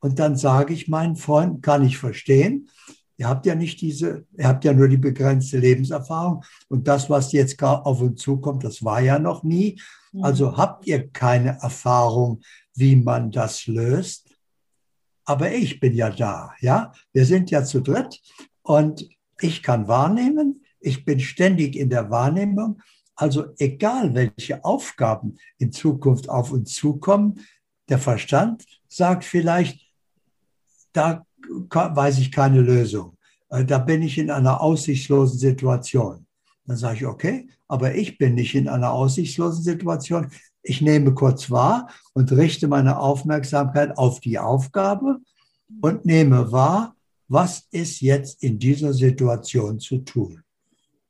Und 0.00 0.18
dann 0.18 0.36
sage 0.36 0.72
ich 0.72 0.88
meinen 0.88 1.16
Freunden, 1.16 1.60
kann 1.60 1.84
ich 1.84 1.98
verstehen. 1.98 2.70
Ihr 3.18 3.28
habt 3.28 3.46
ja 3.46 3.54
nicht 3.54 3.80
diese, 3.80 4.26
ihr 4.36 4.46
habt 4.46 4.64
ja 4.64 4.72
nur 4.72 4.88
die 4.88 4.98
begrenzte 4.98 5.58
Lebenserfahrung. 5.58 6.44
Und 6.68 6.86
das, 6.86 7.08
was 7.08 7.32
jetzt 7.32 7.62
auf 7.62 8.00
uns 8.00 8.20
zukommt, 8.20 8.64
das 8.64 8.84
war 8.84 9.00
ja 9.00 9.18
noch 9.18 9.42
nie. 9.42 9.80
Also 10.20 10.56
habt 10.56 10.86
ihr 10.86 11.08
keine 11.08 11.58
Erfahrung, 11.60 12.40
wie 12.74 12.96
man 12.96 13.30
das 13.30 13.66
löst. 13.66 14.28
Aber 15.24 15.50
ich 15.50 15.80
bin 15.80 15.94
ja 15.94 16.10
da, 16.10 16.52
ja. 16.60 16.92
Wir 17.12 17.26
sind 17.26 17.50
ja 17.50 17.64
zu 17.64 17.80
dritt 17.80 18.20
und 18.62 19.08
ich 19.40 19.62
kann 19.62 19.88
wahrnehmen, 19.88 20.64
ich 20.78 21.04
bin 21.04 21.18
ständig 21.20 21.74
in 21.74 21.90
der 21.90 22.10
Wahrnehmung. 22.10 22.80
Also 23.16 23.46
egal, 23.58 24.14
welche 24.14 24.64
Aufgaben 24.64 25.38
in 25.58 25.72
Zukunft 25.72 26.28
auf 26.28 26.52
uns 26.52 26.74
zukommen, 26.74 27.40
der 27.88 27.98
Verstand 27.98 28.64
sagt 28.88 29.24
vielleicht, 29.24 29.80
da 30.92 31.26
weiß 31.48 32.18
ich 32.18 32.32
keine 32.32 32.60
Lösung. 32.60 33.16
Äh, 33.50 33.64
da 33.64 33.78
bin 33.78 34.02
ich 34.02 34.18
in 34.18 34.30
einer 34.30 34.60
aussichtslosen 34.60 35.38
Situation. 35.38 36.26
Dann 36.66 36.76
sage 36.76 36.96
ich, 36.96 37.06
okay, 37.06 37.48
aber 37.68 37.94
ich 37.94 38.18
bin 38.18 38.34
nicht 38.34 38.54
in 38.54 38.68
einer 38.68 38.92
aussichtslosen 38.92 39.62
Situation. 39.62 40.28
Ich 40.62 40.80
nehme 40.80 41.14
kurz 41.14 41.50
wahr 41.50 41.88
und 42.12 42.32
richte 42.32 42.66
meine 42.68 42.98
Aufmerksamkeit 42.98 43.96
auf 43.96 44.20
die 44.20 44.38
Aufgabe 44.38 45.18
und 45.80 46.04
nehme 46.04 46.50
wahr, 46.50 46.96
was 47.28 47.66
ist 47.70 48.00
jetzt 48.00 48.42
in 48.42 48.58
dieser 48.58 48.92
Situation 48.92 49.78
zu 49.78 49.98
tun. 49.98 50.42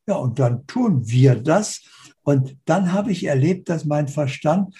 Ja, 0.06 0.16
und 0.16 0.38
dann 0.38 0.66
tun 0.66 1.06
wir 1.08 1.34
das. 1.34 1.82
Und 2.22 2.56
dann 2.64 2.92
habe 2.92 3.12
ich 3.12 3.24
erlebt, 3.24 3.68
dass 3.68 3.84
mein 3.84 4.08
Verstand 4.08 4.74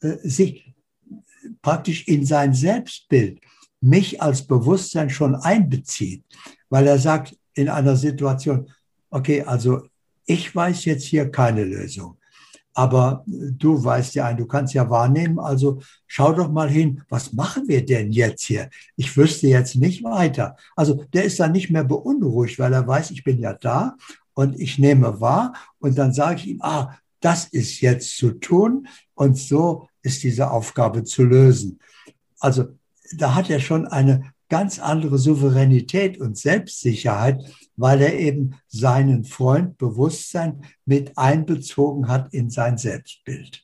äh, 0.00 0.16
sich 0.22 0.74
praktisch 1.62 2.06
in 2.06 2.24
sein 2.24 2.54
Selbstbild, 2.54 3.40
mich 3.80 4.20
als 4.20 4.46
Bewusstsein 4.46 5.10
schon 5.10 5.34
einbezieht, 5.34 6.24
weil 6.68 6.86
er 6.86 6.98
sagt 6.98 7.36
in 7.54 7.68
einer 7.68 7.96
Situation, 7.96 8.70
okay, 9.10 9.42
also 9.42 9.82
ich 10.26 10.54
weiß 10.54 10.84
jetzt 10.84 11.04
hier 11.04 11.30
keine 11.30 11.64
Lösung. 11.64 12.16
Aber 12.74 13.24
du 13.26 13.82
weißt 13.82 14.14
ja 14.14 14.26
ein, 14.26 14.36
du 14.36 14.46
kannst 14.46 14.72
ja 14.72 14.88
wahrnehmen, 14.88 15.40
also 15.40 15.80
schau 16.06 16.32
doch 16.32 16.48
mal 16.48 16.70
hin, 16.70 17.02
was 17.08 17.32
machen 17.32 17.66
wir 17.66 17.84
denn 17.84 18.12
jetzt 18.12 18.44
hier? 18.44 18.70
Ich 18.94 19.16
wüsste 19.16 19.48
jetzt 19.48 19.74
nicht 19.74 20.04
weiter. 20.04 20.56
Also 20.76 21.02
der 21.12 21.24
ist 21.24 21.40
dann 21.40 21.50
nicht 21.50 21.70
mehr 21.70 21.82
beunruhigt, 21.82 22.58
weil 22.60 22.72
er 22.72 22.86
weiß, 22.86 23.10
ich 23.10 23.24
bin 23.24 23.40
ja 23.40 23.54
da 23.54 23.96
und 24.34 24.60
ich 24.60 24.78
nehme 24.78 25.20
wahr 25.20 25.54
und 25.80 25.98
dann 25.98 26.12
sage 26.12 26.36
ich 26.36 26.46
ihm, 26.46 26.62
ah, 26.62 26.96
das 27.20 27.46
ist 27.46 27.80
jetzt 27.80 28.16
zu 28.16 28.30
tun 28.30 28.86
und 29.14 29.36
so 29.36 29.88
ist 30.02 30.22
diese 30.22 30.48
Aufgabe 30.50 31.02
zu 31.02 31.24
lösen. 31.24 31.80
Also 32.38 32.77
da 33.16 33.34
hat 33.34 33.50
er 33.50 33.60
schon 33.60 33.86
eine 33.86 34.32
ganz 34.48 34.78
andere 34.78 35.18
Souveränität 35.18 36.18
und 36.18 36.38
Selbstsicherheit, 36.38 37.44
weil 37.76 38.00
er 38.00 38.14
eben 38.14 38.58
seinen 38.66 39.24
Freund 39.24 39.78
Bewusstsein 39.78 40.64
mit 40.84 41.16
einbezogen 41.16 42.08
hat 42.08 42.32
in 42.32 42.50
sein 42.50 42.78
Selbstbild. 42.78 43.62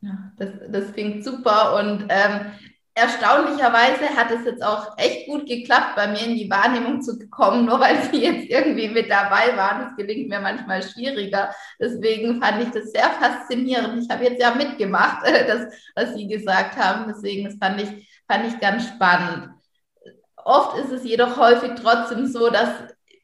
Ja, 0.00 0.32
das, 0.36 0.50
das 0.70 0.92
klingt 0.92 1.24
super 1.24 1.76
und 1.76 2.06
ähm, 2.08 2.52
erstaunlicherweise 2.96 4.08
hat 4.16 4.30
es 4.30 4.46
jetzt 4.46 4.64
auch 4.64 4.96
echt 4.96 5.26
gut 5.26 5.46
geklappt, 5.46 5.96
bei 5.96 6.06
mir 6.06 6.20
in 6.20 6.34
die 6.34 6.50
Wahrnehmung 6.50 7.02
zu 7.02 7.18
kommen, 7.28 7.66
nur 7.66 7.78
weil 7.78 8.02
Sie 8.10 8.22
jetzt 8.22 8.48
irgendwie 8.48 8.88
mit 8.88 9.10
dabei 9.10 9.54
waren. 9.54 9.82
Das 9.82 9.96
gelingt 9.96 10.30
mir 10.30 10.40
manchmal 10.40 10.82
schwieriger. 10.82 11.54
Deswegen 11.78 12.40
fand 12.40 12.62
ich 12.62 12.70
das 12.70 12.92
sehr 12.92 13.10
faszinierend. 13.10 14.02
Ich 14.02 14.08
habe 14.08 14.24
jetzt 14.24 14.40
ja 14.40 14.54
mitgemacht, 14.54 15.26
das, 15.46 15.74
was 15.94 16.14
Sie 16.14 16.26
gesagt 16.26 16.76
haben. 16.76 17.12
Deswegen, 17.14 17.44
das 17.44 17.56
fand 17.56 17.82
ich, 17.82 18.15
fand 18.28 18.46
ich 18.46 18.60
ganz 18.60 18.88
spannend. 18.88 19.50
Oft 20.36 20.78
ist 20.78 20.92
es 20.92 21.04
jedoch 21.04 21.36
häufig 21.36 21.72
trotzdem 21.80 22.26
so, 22.26 22.50
dass 22.50 22.70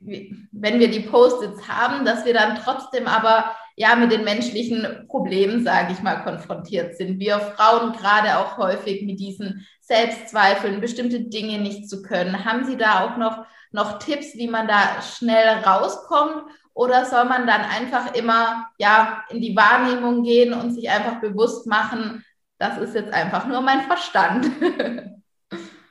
wenn 0.00 0.80
wir 0.80 0.90
die 0.90 1.00
Post-its 1.00 1.68
haben, 1.68 2.04
dass 2.04 2.24
wir 2.24 2.34
dann 2.34 2.56
trotzdem 2.56 3.06
aber 3.06 3.54
ja 3.76 3.94
mit 3.94 4.12
den 4.12 4.24
menschlichen 4.24 5.06
Problemen, 5.08 5.64
sage 5.64 5.92
ich 5.92 6.02
mal, 6.02 6.22
konfrontiert 6.24 6.96
sind. 6.96 7.18
Wir 7.20 7.38
Frauen 7.38 7.92
gerade 7.92 8.38
auch 8.38 8.58
häufig 8.58 9.02
mit 9.02 9.20
diesen 9.20 9.66
Selbstzweifeln, 9.80 10.80
bestimmte 10.80 11.20
Dinge 11.20 11.58
nicht 11.58 11.88
zu 11.88 12.02
können. 12.02 12.44
Haben 12.44 12.64
Sie 12.64 12.76
da 12.76 13.04
auch 13.04 13.16
noch, 13.16 13.44
noch 13.70 13.98
Tipps, 13.98 14.34
wie 14.34 14.48
man 14.48 14.66
da 14.66 15.00
schnell 15.02 15.48
rauskommt? 15.64 16.44
Oder 16.74 17.04
soll 17.04 17.26
man 17.26 17.46
dann 17.46 17.60
einfach 17.60 18.14
immer 18.14 18.66
ja 18.78 19.24
in 19.30 19.40
die 19.40 19.54
Wahrnehmung 19.54 20.22
gehen 20.22 20.54
und 20.54 20.72
sich 20.72 20.88
einfach 20.90 21.20
bewusst 21.20 21.66
machen, 21.66 22.24
das 22.62 22.78
ist 22.78 22.94
jetzt 22.94 23.12
einfach 23.12 23.48
nur 23.48 23.60
mein 23.60 23.82
Verstand? 23.86 24.46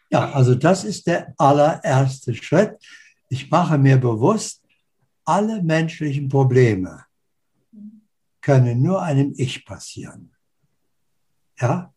ja, 0.10 0.32
also 0.32 0.56
das 0.56 0.86
ist 0.86 1.06
der 1.06 1.34
allererste 1.38 2.34
Schritt. 2.34 2.78
Ich 3.28 3.52
mache 3.52 3.78
mir 3.78 3.98
bewusst, 3.98 4.64
alle 5.26 5.62
menschlichen 5.62 6.30
Probleme, 6.30 7.04
können 8.40 8.82
nur 8.82 9.02
einem 9.04 9.34
Ich 9.36 9.66
passieren. 9.66 10.32
Ja? 11.60 11.94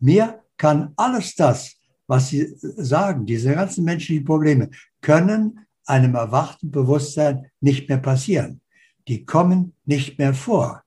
Mir 0.00 0.42
kann 0.56 0.92
alles 0.96 1.36
das, 1.36 1.76
was 2.08 2.28
Sie 2.30 2.52
sagen, 2.58 3.26
diese 3.26 3.54
ganzen 3.54 3.84
menschlichen 3.84 4.24
Probleme, 4.24 4.70
können 5.02 5.66
einem 5.84 6.16
erwachten 6.16 6.72
Bewusstsein 6.72 7.48
nicht 7.60 7.88
mehr 7.88 7.98
passieren. 7.98 8.60
Die 9.06 9.24
kommen 9.24 9.72
nicht 9.84 10.18
mehr 10.18 10.34
vor. 10.34 10.82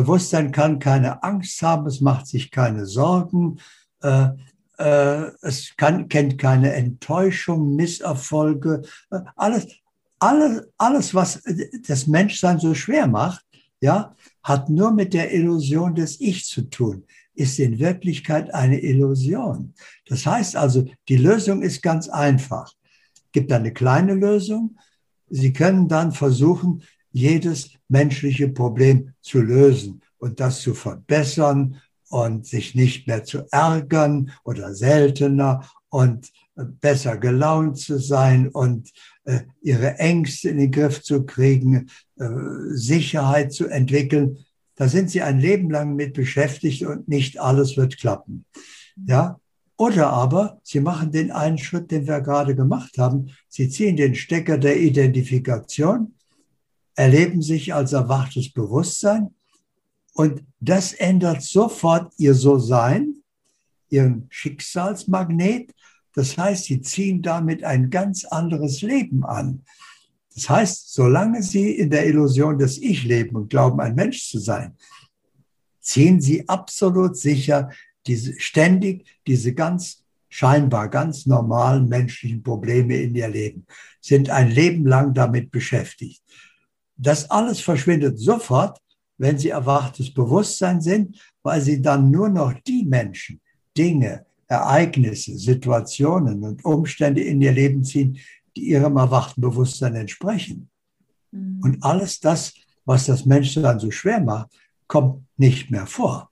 Bewusstsein 0.00 0.50
kann 0.50 0.78
keine 0.78 1.22
Angst 1.22 1.60
haben, 1.60 1.86
es 1.86 2.00
macht 2.00 2.26
sich 2.26 2.50
keine 2.50 2.86
Sorgen, 2.86 3.60
äh, 4.02 4.28
äh, 4.78 5.30
es 5.42 5.74
kann, 5.76 6.08
kennt 6.08 6.38
keine 6.38 6.72
Enttäuschung, 6.72 7.76
Misserfolge, 7.76 8.80
äh, 9.10 9.20
alles, 9.36 9.66
alles, 10.18 10.62
alles, 10.78 11.14
was 11.14 11.42
das 11.86 12.06
Menschsein 12.06 12.58
so 12.58 12.74
schwer 12.74 13.06
macht, 13.06 13.44
ja, 13.82 14.14
hat 14.42 14.70
nur 14.70 14.90
mit 14.92 15.12
der 15.12 15.34
Illusion 15.34 15.94
des 15.94 16.18
Ich 16.18 16.46
zu 16.46 16.62
tun, 16.62 17.04
ist 17.34 17.58
in 17.58 17.78
Wirklichkeit 17.78 18.54
eine 18.54 18.80
Illusion. 18.80 19.74
Das 20.06 20.24
heißt 20.24 20.56
also, 20.56 20.86
die 21.08 21.18
Lösung 21.18 21.60
ist 21.60 21.82
ganz 21.82 22.08
einfach. 22.08 22.72
Gibt 23.32 23.52
eine 23.52 23.72
kleine 23.72 24.14
Lösung. 24.14 24.78
Sie 25.28 25.52
können 25.52 25.88
dann 25.88 26.12
versuchen, 26.12 26.82
jedes 27.12 27.70
menschliche 27.88 28.48
Problem 28.48 29.14
zu 29.20 29.40
lösen 29.40 30.02
und 30.18 30.40
das 30.40 30.60
zu 30.60 30.74
verbessern 30.74 31.80
und 32.08 32.46
sich 32.46 32.74
nicht 32.74 33.06
mehr 33.06 33.24
zu 33.24 33.46
ärgern 33.50 34.32
oder 34.44 34.74
seltener 34.74 35.68
und 35.88 36.30
besser 36.80 37.16
gelaunt 37.16 37.78
zu 37.78 37.98
sein 37.98 38.48
und 38.48 38.90
äh, 39.24 39.40
ihre 39.62 39.98
Ängste 39.98 40.50
in 40.50 40.58
den 40.58 40.70
Griff 40.70 41.02
zu 41.02 41.24
kriegen, 41.24 41.88
äh, 42.18 42.28
Sicherheit 42.72 43.52
zu 43.52 43.66
entwickeln. 43.66 44.38
Da 44.74 44.88
sind 44.88 45.10
sie 45.10 45.22
ein 45.22 45.38
Leben 45.38 45.70
lang 45.70 45.94
mit 45.94 46.14
beschäftigt 46.14 46.84
und 46.84 47.08
nicht 47.08 47.40
alles 47.40 47.76
wird 47.76 47.98
klappen. 47.98 48.44
Ja? 49.06 49.40
Oder 49.76 50.10
aber 50.10 50.60
sie 50.62 50.80
machen 50.80 51.10
den 51.10 51.30
einen 51.30 51.58
Schritt, 51.58 51.90
den 51.90 52.06
wir 52.06 52.20
gerade 52.20 52.54
gemacht 52.54 52.98
haben. 52.98 53.30
Sie 53.48 53.68
ziehen 53.70 53.96
den 53.96 54.14
Stecker 54.14 54.58
der 54.58 54.78
Identifikation, 54.78 56.14
erleben 56.94 57.42
sich 57.42 57.74
als 57.74 57.92
erwachtes 57.92 58.52
Bewusstsein 58.52 59.34
und 60.14 60.42
das 60.60 60.92
ändert 60.92 61.42
sofort 61.42 62.12
ihr 62.18 62.34
So-Sein, 62.34 63.22
ihren 63.88 64.26
Schicksalsmagnet. 64.28 65.74
Das 66.14 66.36
heißt, 66.36 66.64
sie 66.64 66.80
ziehen 66.80 67.22
damit 67.22 67.64
ein 67.64 67.90
ganz 67.90 68.24
anderes 68.24 68.82
Leben 68.82 69.24
an. 69.24 69.62
Das 70.34 70.48
heißt, 70.48 70.94
solange 70.94 71.42
Sie 71.42 71.70
in 71.70 71.90
der 71.90 72.06
Illusion 72.06 72.56
des 72.58 72.78
Ich 72.78 73.04
leben 73.04 73.36
und 73.36 73.50
glauben, 73.50 73.80
ein 73.80 73.94
Mensch 73.94 74.28
zu 74.28 74.38
sein, 74.38 74.76
ziehen 75.80 76.20
Sie 76.20 76.48
absolut 76.48 77.16
sicher 77.16 77.70
diese, 78.06 78.38
ständig 78.38 79.06
diese 79.26 79.54
ganz 79.54 80.04
scheinbar 80.28 80.88
ganz 80.88 81.26
normalen 81.26 81.88
menschlichen 81.88 82.42
Probleme 82.42 82.96
in 82.96 83.14
Ihr 83.14 83.28
Leben, 83.28 83.66
sind 84.00 84.30
ein 84.30 84.50
Leben 84.50 84.86
lang 84.86 85.12
damit 85.12 85.50
beschäftigt. 85.50 86.22
Das 87.02 87.30
alles 87.30 87.60
verschwindet 87.60 88.18
sofort, 88.18 88.78
wenn 89.18 89.38
Sie 89.38 89.48
erwachtes 89.48 90.12
Bewusstsein 90.12 90.80
sind, 90.80 91.18
weil 91.42 91.60
Sie 91.60 91.80
dann 91.80 92.10
nur 92.10 92.28
noch 92.28 92.52
die 92.66 92.84
Menschen, 92.84 93.40
Dinge, 93.76 94.26
Ereignisse, 94.46 95.38
Situationen 95.38 96.42
und 96.42 96.64
Umstände 96.64 97.22
in 97.22 97.40
Ihr 97.40 97.52
Leben 97.52 97.84
ziehen, 97.84 98.18
die 98.56 98.70
ihrem 98.70 98.96
erwachten 98.96 99.40
Bewusstsein 99.40 99.94
entsprechen. 99.94 100.68
Mhm. 101.30 101.60
Und 101.62 101.82
alles 101.82 102.20
das, 102.20 102.54
was 102.84 103.06
das 103.06 103.24
Menschsein 103.24 103.78
so 103.78 103.90
schwer 103.90 104.20
macht, 104.20 104.50
kommt 104.86 105.24
nicht 105.36 105.70
mehr 105.70 105.86
vor. 105.86 106.30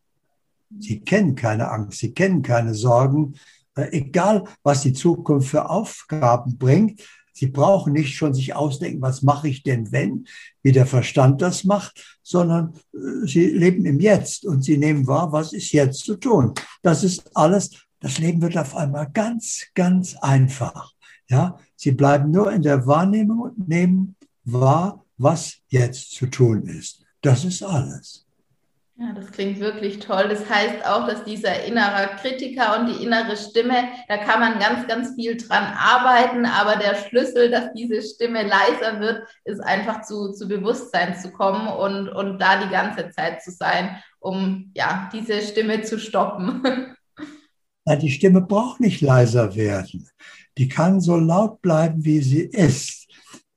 Sie 0.79 1.01
kennen 1.01 1.35
keine 1.35 1.71
Angst, 1.71 2.01
sie 2.01 2.13
kennen 2.13 2.43
keine 2.43 2.75
Sorgen, 2.75 3.35
äh, 3.75 3.89
egal 3.93 4.45
was 4.63 4.83
die 4.83 4.93
Zukunft 4.93 5.49
für 5.49 5.71
Aufgaben 5.71 6.59
bringt. 6.59 7.03
Sie 7.39 7.47
brauchen 7.47 7.93
nicht 7.93 8.17
schon 8.17 8.35
sich 8.35 8.57
ausdenken, 8.57 9.01
was 9.01 9.23
mache 9.23 9.49
ich 9.49 9.63
denn, 9.63 9.93
wenn, 9.93 10.27
wie 10.63 10.73
der 10.73 10.87
Verstand 10.87 11.41
das 11.41 11.63
macht, 11.63 12.19
sondern 12.23 12.75
äh, 12.93 13.27
sie 13.27 13.47
leben 13.47 13.87
im 13.87 14.01
Jetzt 14.01 14.45
und 14.45 14.63
sie 14.63 14.77
nehmen 14.77 15.07
wahr, 15.07 15.31
was 15.31 15.53
ist 15.53 15.71
jetzt 15.73 16.05
zu 16.05 16.17
tun. 16.17 16.53
Das 16.83 17.05
ist 17.05 17.37
alles, 17.37 17.71
das 18.01 18.19
Leben 18.19 18.43
wird 18.43 18.59
auf 18.59 18.75
einmal 18.75 19.09
ganz, 19.13 19.67
ganz 19.75 20.17
einfach. 20.17 20.93
Ja, 21.29 21.59
sie 21.77 21.93
bleiben 21.93 22.33
nur 22.33 22.51
in 22.51 22.63
der 22.63 22.87
Wahrnehmung 22.87 23.41
und 23.41 23.69
nehmen 23.69 24.17
wahr, 24.45 25.05
was 25.17 25.59
jetzt 25.69 26.13
zu 26.13 26.27
tun 26.27 26.63
ist. 26.63 27.05
Das 27.21 27.45
ist 27.45 27.63
alles. 27.63 28.28
Ja, 29.01 29.13
das 29.15 29.31
klingt 29.31 29.61
wirklich 29.61 30.01
toll. 30.01 30.29
Das 30.29 30.51
heißt 30.51 30.85
auch, 30.85 31.07
dass 31.07 31.23
dieser 31.23 31.65
innere 31.65 32.17
Kritiker 32.21 32.79
und 32.79 32.89
die 32.89 33.05
innere 33.05 33.37
Stimme, 33.37 33.85
da 34.09 34.19
kann 34.19 34.41
man 34.41 34.59
ganz, 34.59 34.89
ganz 34.89 35.15
viel 35.15 35.37
dran 35.37 35.73
arbeiten, 35.77 36.45
aber 36.45 36.77
der 36.77 36.97
Schlüssel, 36.97 37.51
dass 37.51 37.73
diese 37.75 38.03
Stimme 38.03 38.43
leiser 38.43 38.99
wird, 38.99 39.23
ist 39.45 39.61
einfach 39.61 40.03
zu, 40.03 40.33
zu 40.33 40.49
Bewusstsein 40.49 41.17
zu 41.17 41.31
kommen 41.31 41.69
und, 41.69 42.09
und 42.09 42.41
da 42.41 42.65
die 42.65 42.71
ganze 42.71 43.11
Zeit 43.11 43.41
zu 43.43 43.53
sein, 43.53 44.03
um 44.19 44.73
ja, 44.75 45.09
diese 45.13 45.43
Stimme 45.43 45.83
zu 45.83 46.01
stoppen. 46.01 46.63
Na, 47.85 47.95
die 47.95 48.11
Stimme 48.11 48.41
braucht 48.41 48.81
nicht 48.81 49.01
leiser 49.01 49.55
werden 49.55 50.11
die 50.59 50.69
kann 50.69 51.01
so 51.01 51.17
laut 51.17 51.63
bleiben, 51.63 52.05
wie 52.05 52.21
sie 52.21 52.43
ist. 52.43 53.07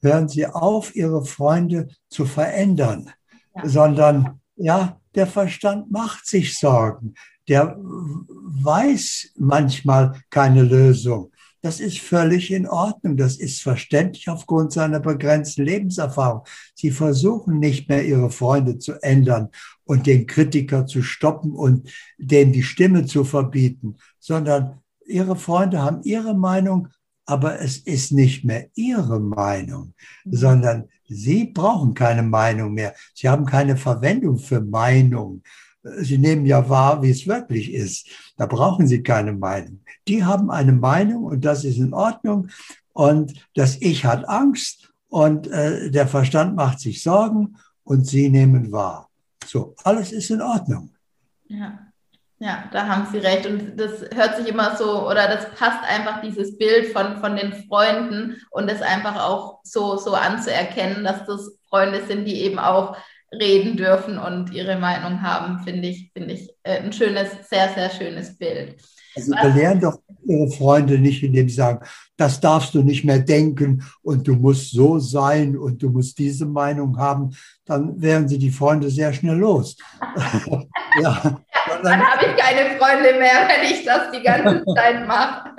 Hören 0.01 0.30
Sie 0.30 0.45
auf, 0.45 0.95
Ihre 0.95 1.25
Freunde 1.25 1.89
zu 2.10 2.25
verändern, 2.25 3.12
ja. 3.56 3.67
sondern 3.67 4.40
ja, 4.62 5.00
der 5.15 5.28
Verstand 5.28 5.91
macht 5.91 6.26
sich 6.26 6.58
Sorgen. 6.58 7.15
Der 7.47 7.78
weiß 7.78 9.34
manchmal 9.38 10.21
keine 10.30 10.63
Lösung. 10.63 11.32
Das 11.62 11.80
ist 11.80 12.00
völlig 12.00 12.52
in 12.52 12.67
Ordnung. 12.67 13.17
Das 13.17 13.38
ist 13.38 13.62
verständlich 13.62 14.30
aufgrund 14.30 14.71
seiner 14.71 15.00
begrenzten 15.00 15.63
Lebenserfahrung. 15.63 16.43
Sie 16.74 16.91
versuchen 16.91 17.60
nicht 17.60 17.88
mehr, 17.88 18.04
ihre 18.04 18.32
Freunde 18.32 18.80
zu 18.80 18.93
ändern 19.04 19.50
und 19.84 20.08
den 20.08 20.26
Kritiker 20.26 20.88
zu 20.88 21.04
stoppen 21.04 21.52
und 21.52 21.89
dem 22.17 22.52
die 22.52 22.63
Stimme 22.63 23.06
zu 23.06 23.24
verbieten, 23.24 23.97
sondern 24.19 24.80
ihre 25.06 25.36
Freunde 25.36 25.82
haben 25.82 26.02
ihre 26.04 26.34
Meinung, 26.34 26.88
aber 27.31 27.61
es 27.61 27.77
ist 27.77 28.11
nicht 28.11 28.43
mehr 28.43 28.67
ihre 28.75 29.21
Meinung, 29.21 29.93
mhm. 30.25 30.35
sondern 30.35 30.89
sie 31.07 31.45
brauchen 31.45 31.93
keine 31.93 32.23
Meinung 32.23 32.73
mehr. 32.73 32.93
Sie 33.13 33.29
haben 33.29 33.45
keine 33.45 33.77
Verwendung 33.77 34.37
für 34.37 34.59
Meinung. 34.59 35.41
Sie 36.01 36.17
nehmen 36.17 36.45
ja 36.45 36.67
wahr, 36.67 37.01
wie 37.01 37.09
es 37.09 37.25
wirklich 37.25 37.73
ist. 37.73 38.09
Da 38.35 38.47
brauchen 38.47 38.85
sie 38.85 39.01
keine 39.01 39.31
Meinung. 39.31 39.79
Die 40.09 40.25
haben 40.25 40.51
eine 40.51 40.73
Meinung 40.73 41.23
und 41.23 41.45
das 41.45 41.63
ist 41.63 41.77
in 41.77 41.93
Ordnung. 41.93 42.49
Und 42.91 43.33
das 43.55 43.77
Ich 43.79 44.03
hat 44.03 44.27
Angst 44.27 44.91
und 45.07 45.47
äh, 45.47 45.89
der 45.89 46.07
Verstand 46.07 46.57
macht 46.57 46.81
sich 46.81 47.01
Sorgen 47.01 47.55
und 47.85 48.05
sie 48.05 48.27
nehmen 48.27 48.73
wahr. 48.73 49.09
So, 49.45 49.73
alles 49.85 50.11
ist 50.11 50.31
in 50.31 50.41
Ordnung. 50.41 50.89
Ja. 51.47 51.90
Ja, 52.43 52.63
da 52.71 52.88
haben 52.88 53.08
Sie 53.12 53.19
recht. 53.19 53.45
Und 53.45 53.77
das 53.77 54.04
hört 54.15 54.36
sich 54.36 54.47
immer 54.47 54.75
so, 54.75 55.08
oder 55.08 55.27
das 55.27 55.51
passt 55.51 55.84
einfach 55.88 56.21
dieses 56.21 56.58
Bild 56.58 56.88
von, 56.88 57.19
von 57.19 57.36
den 57.36 57.54
Freunden 57.67 58.41
und 58.49 58.67
es 58.67 58.82
einfach 58.82 59.15
auch 59.23 59.60
so, 59.63 59.95
so 59.97 60.15
anzuerkennen, 60.15 61.04
dass 61.04 61.23
das 61.27 61.60
Freunde 61.69 62.04
sind, 62.04 62.25
die 62.25 62.41
eben 62.41 62.58
auch 62.58 62.97
reden 63.32 63.77
dürfen 63.77 64.17
und 64.17 64.51
ihre 64.54 64.77
Meinung 64.77 65.21
haben, 65.21 65.60
finde 65.63 65.89
ich, 65.89 66.12
finde 66.13 66.34
ich 66.34 66.49
äh, 66.63 66.80
ein 66.80 66.91
schönes, 66.91 67.47
sehr, 67.47 67.69
sehr 67.69 67.91
schönes 67.91 68.36
Bild. 68.39 68.75
Also 69.15 69.34
belehren 69.41 69.80
doch 69.80 70.00
ihre 70.26 70.50
Freunde 70.52 70.97
nicht, 70.97 71.24
indem 71.24 71.50
sie 71.50 71.56
sagen, 71.56 71.86
das 72.17 72.39
darfst 72.39 72.74
du 72.74 72.84
nicht 72.84 73.04
mehr 73.04 73.19
denken 73.19 73.84
und 74.02 74.28
du 74.28 74.36
musst 74.36 74.71
so 74.71 75.00
sein 75.00 75.58
und 75.58 75.82
du 75.82 75.89
musst 75.89 76.17
diese 76.17 76.45
Meinung 76.45 76.97
haben, 76.97 77.32
dann 77.65 78.00
wären 78.02 78.28
sie 78.28 78.38
die 78.38 78.52
Freunde 78.52 78.89
sehr 78.89 79.12
schnell 79.13 79.38
los. 79.38 79.76
ja, 81.02 81.21
dann, 81.24 81.84
dann 81.84 82.02
habe 82.02 82.26
ich 82.26 82.38
keine 82.38 82.78
Freunde 82.78 83.19
mehr, 83.19 83.47
wenn 83.47 83.71
ich 83.71 83.84
das 83.84 84.12
die 84.12 84.24
ganze 84.24 84.63
Zeit 84.76 85.08
mache. 85.08 85.50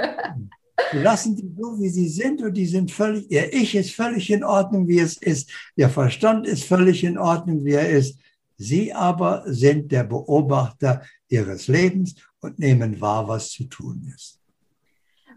Lassen 0.93 1.37
die 1.37 1.55
so, 1.57 1.79
wie 1.79 1.89
sie 1.89 2.09
sind 2.09 2.43
und 2.43 2.55
die 2.55 2.67
sind 2.67 2.91
völlig, 2.91 3.31
ihr 3.31 3.53
Ich 3.53 3.75
ist 3.75 3.95
völlig 3.95 4.31
in 4.31 4.43
Ordnung, 4.43 4.89
wie 4.89 4.99
es 4.99 5.17
ist. 5.17 5.51
Ihr 5.77 5.89
Verstand 5.89 6.47
ist 6.47 6.65
völlig 6.65 7.05
in 7.05 7.19
Ordnung, 7.19 7.65
wie 7.65 7.73
er 7.73 7.89
ist. 7.89 8.19
Sie 8.57 8.93
aber 8.93 9.43
sind 9.47 9.91
der 9.93 10.05
Beobachter 10.05 11.03
ihres 11.29 11.69
Lebens 11.69 12.15
und 12.43 12.59
nehmen 12.59 13.01
wahr, 13.01 13.27
was 13.27 13.51
zu 13.51 13.65
tun 13.65 14.13
ist. 14.15 14.39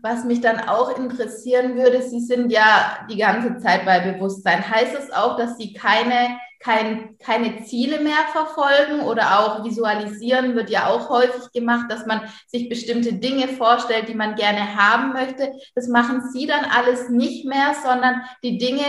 Was 0.01 0.23
mich 0.23 0.41
dann 0.41 0.59
auch 0.59 0.97
interessieren 0.99 1.75
würde, 1.75 2.01
Sie 2.01 2.19
sind 2.19 2.51
ja 2.51 3.07
die 3.09 3.17
ganze 3.17 3.57
Zeit 3.57 3.85
bei 3.85 3.99
Bewusstsein. 3.99 4.69
Heißt 4.69 4.95
es 4.95 5.11
auch, 5.11 5.37
dass 5.37 5.57
Sie 5.57 5.73
keine, 5.73 6.37
kein, 6.59 7.17
keine 7.17 7.63
Ziele 7.63 8.01
mehr 8.01 8.25
verfolgen 8.31 9.01
oder 9.01 9.39
auch 9.39 9.63
visualisieren 9.63 10.53
wird 10.53 10.69
ja 10.69 10.87
auch 10.87 11.09
häufig 11.09 11.51
gemacht, 11.53 11.89
dass 11.89 12.05
man 12.05 12.21
sich 12.47 12.69
bestimmte 12.69 13.13
Dinge 13.13 13.47
vorstellt, 13.47 14.09
die 14.09 14.13
man 14.13 14.35
gerne 14.35 14.75
haben 14.75 15.13
möchte. 15.13 15.53
Das 15.73 15.87
machen 15.87 16.21
Sie 16.31 16.45
dann 16.45 16.65
alles 16.65 17.09
nicht 17.09 17.45
mehr, 17.45 17.73
sondern 17.83 18.21
die 18.43 18.57
Dinge 18.57 18.83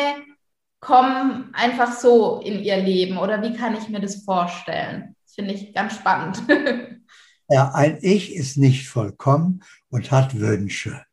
kommen 0.81 1.51
einfach 1.55 1.93
so 1.93 2.41
in 2.45 2.63
Ihr 2.63 2.77
Leben. 2.77 3.17
Oder 3.17 3.43
wie 3.43 3.55
kann 3.55 3.77
ich 3.77 3.89
mir 3.89 4.01
das 4.01 4.25
vorstellen? 4.25 5.17
Das 5.25 5.35
finde 5.35 5.55
ich 5.55 5.73
ganz 5.73 5.95
spannend. 5.95 6.43
Ja, 7.49 7.73
ein 7.75 7.99
Ich 8.03 8.35
ist 8.35 8.57
nicht 8.57 8.89
vollkommen 8.89 9.63
und 9.89 10.11
hat 10.11 10.39
Wünsche. 10.39 11.05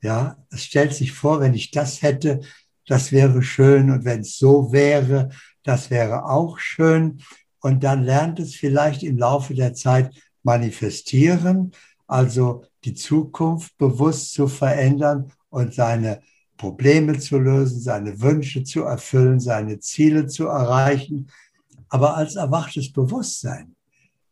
Ja, 0.00 0.36
es 0.50 0.64
stellt 0.64 0.94
sich 0.94 1.12
vor, 1.12 1.40
wenn 1.40 1.54
ich 1.54 1.70
das 1.70 2.02
hätte, 2.02 2.40
das 2.86 3.12
wäre 3.12 3.42
schön 3.42 3.90
und 3.90 4.04
wenn 4.04 4.20
es 4.20 4.38
so 4.38 4.72
wäre, 4.72 5.30
das 5.62 5.90
wäre 5.90 6.24
auch 6.24 6.58
schön. 6.58 7.20
Und 7.60 7.84
dann 7.84 8.02
lernt 8.02 8.40
es 8.40 8.54
vielleicht 8.54 9.02
im 9.02 9.18
Laufe 9.18 9.54
der 9.54 9.74
Zeit 9.74 10.14
manifestieren, 10.42 11.72
also 12.06 12.64
die 12.84 12.94
Zukunft 12.94 13.76
bewusst 13.78 14.32
zu 14.32 14.48
verändern 14.48 15.30
und 15.50 15.74
seine 15.74 16.22
Probleme 16.56 17.18
zu 17.18 17.38
lösen, 17.38 17.80
seine 17.80 18.20
Wünsche 18.20 18.64
zu 18.64 18.82
erfüllen, 18.82 19.40
seine 19.40 19.78
Ziele 19.78 20.26
zu 20.26 20.46
erreichen. 20.46 21.30
Aber 21.88 22.16
als 22.16 22.36
erwachtes 22.36 22.90
Bewusstsein 22.92 23.76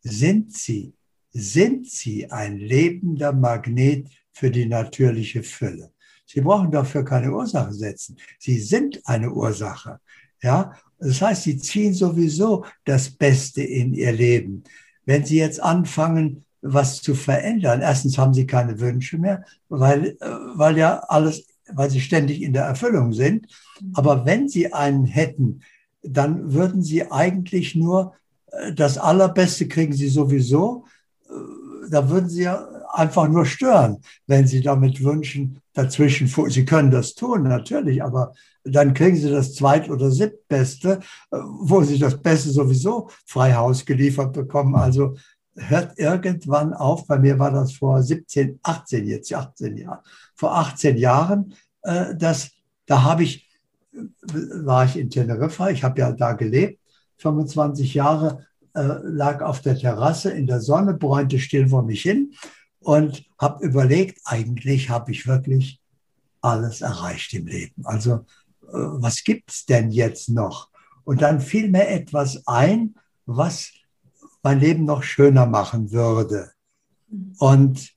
sind 0.01 0.53
sie 0.53 0.93
sind 1.31 1.89
sie 1.89 2.29
ein 2.29 2.57
lebender 2.57 3.33
Magnet 3.33 4.07
für 4.31 4.51
die 4.51 4.65
natürliche 4.65 5.43
Fülle. 5.43 5.91
Sie 6.25 6.41
brauchen 6.41 6.71
dafür 6.71 7.03
keine 7.03 7.31
Ursache 7.31 7.73
setzen. 7.73 8.17
Sie 8.39 8.59
sind 8.59 9.01
eine 9.05 9.31
Ursache. 9.31 9.99
Ja, 10.41 10.73
das 10.99 11.21
heißt, 11.21 11.43
sie 11.43 11.57
ziehen 11.57 11.93
sowieso 11.93 12.65
das 12.85 13.09
Beste 13.09 13.61
in 13.61 13.93
ihr 13.93 14.11
Leben. 14.11 14.63
Wenn 15.05 15.25
sie 15.25 15.37
jetzt 15.37 15.61
anfangen, 15.61 16.45
was 16.61 17.01
zu 17.01 17.15
verändern, 17.15 17.81
erstens 17.81 18.17
haben 18.17 18.33
sie 18.33 18.45
keine 18.45 18.79
Wünsche 18.79 19.17
mehr, 19.17 19.43
weil, 19.67 20.17
äh, 20.19 20.27
weil 20.53 20.77
ja 20.77 20.99
alles, 21.07 21.47
weil 21.67 21.89
sie 21.89 22.01
ständig 22.01 22.41
in 22.41 22.53
der 22.53 22.65
Erfüllung 22.65 23.13
sind. 23.13 23.47
Aber 23.93 24.25
wenn 24.25 24.47
sie 24.47 24.71
einen 24.71 25.05
hätten, 25.05 25.61
dann 26.03 26.53
würden 26.53 26.81
sie 26.81 27.11
eigentlich 27.11 27.75
nur 27.75 28.15
äh, 28.51 28.73
das 28.73 28.97
Allerbeste 28.97 29.67
kriegen 29.67 29.93
sie 29.93 30.09
sowieso. 30.09 30.85
Äh, 31.31 31.89
da 31.89 32.09
würden 32.09 32.29
sie 32.29 32.43
ja 32.43 32.67
einfach 32.93 33.27
nur 33.27 33.45
stören, 33.45 33.97
wenn 34.27 34.47
sie 34.47 34.61
damit 34.61 35.03
wünschen, 35.03 35.61
dazwischen, 35.73 36.27
sie 36.49 36.65
können 36.65 36.91
das 36.91 37.15
tun, 37.15 37.43
natürlich, 37.43 38.03
aber 38.03 38.33
dann 38.63 38.93
kriegen 38.93 39.17
sie 39.17 39.29
das 39.29 39.55
zweit- 39.55 39.89
oder 39.89 40.11
siebtbeste, 40.11 40.99
äh, 41.31 41.37
wo 41.37 41.81
sie 41.83 41.97
das 41.97 42.21
Beste 42.21 42.51
sowieso 42.51 43.09
frei 43.25 43.53
Haus 43.53 43.85
geliefert 43.85 44.33
bekommen. 44.33 44.75
Also 44.75 45.15
hört 45.55 45.97
irgendwann 45.97 46.73
auf, 46.73 47.07
bei 47.07 47.17
mir 47.17 47.39
war 47.39 47.51
das 47.51 47.73
vor 47.73 48.01
17, 48.01 48.59
18, 48.63 49.07
jetzt 49.07 49.33
18 49.33 49.77
Jahren, 49.77 49.99
vor 50.35 50.55
18 50.57 50.97
Jahren, 50.97 51.53
dass, 52.15 52.51
da 52.85 53.03
habe 53.03 53.23
ich, 53.23 53.49
war 53.91 54.85
ich 54.85 54.97
in 54.97 55.09
Teneriffa, 55.09 55.69
ich 55.69 55.83
habe 55.83 55.99
ja 55.99 56.11
da 56.11 56.33
gelebt, 56.33 56.79
25 57.17 57.93
Jahre, 57.93 58.45
lag 58.73 59.41
auf 59.41 59.61
der 59.61 59.77
Terrasse 59.77 60.31
in 60.31 60.47
der 60.47 60.61
Sonne, 60.61 60.93
bräunte 60.93 61.39
still 61.39 61.67
vor 61.67 61.83
mich 61.83 62.01
hin 62.01 62.33
und 62.79 63.25
habe 63.37 63.65
überlegt, 63.65 64.19
eigentlich 64.25 64.89
habe 64.89 65.11
ich 65.11 65.27
wirklich 65.27 65.81
alles 66.41 66.81
erreicht 66.81 67.33
im 67.33 67.47
Leben. 67.47 67.85
Also 67.85 68.13
äh, 68.13 68.67
was 68.71 69.23
es 69.47 69.65
denn 69.65 69.91
jetzt 69.91 70.29
noch? 70.29 70.69
Und 71.03 71.21
dann 71.21 71.41
fiel 71.41 71.69
mir 71.69 71.87
etwas 71.87 72.45
ein, 72.47 72.95
was 73.25 73.71
mein 74.43 74.59
Leben 74.59 74.85
noch 74.85 75.03
schöner 75.03 75.45
machen 75.45 75.91
würde. 75.91 76.51
Und 77.37 77.91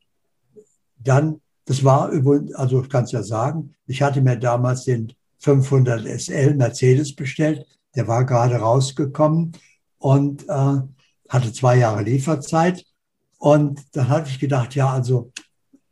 dann, 0.99 1.41
das 1.65 1.85
war 1.85 2.11
übrigens, 2.11 2.55
also 2.55 2.83
ich 2.83 2.89
kann 2.89 3.05
es 3.05 3.13
ja 3.13 3.23
sagen, 3.23 3.75
ich 3.87 4.03
hatte 4.03 4.21
mir 4.21 4.37
damals 4.37 4.85
den 4.85 5.13
500 5.39 6.07
SL 6.21 6.55
Mercedes 6.55 7.15
bestellt, 7.15 7.67
der 7.95 8.09
war 8.09 8.25
gerade 8.25 8.57
rausgekommen 8.57 9.53
und 10.05 10.47
äh, 10.51 10.81
hatte 11.31 11.53
zwei 11.55 11.79
Jahre 11.79 12.03
Lieferzeit. 12.03 12.85
Und 13.38 13.81
dann 13.93 14.11
habe 14.11 14.29
ich 14.29 14.38
gedacht, 14.38 14.75
ja, 14.75 14.90
also, 14.90 15.33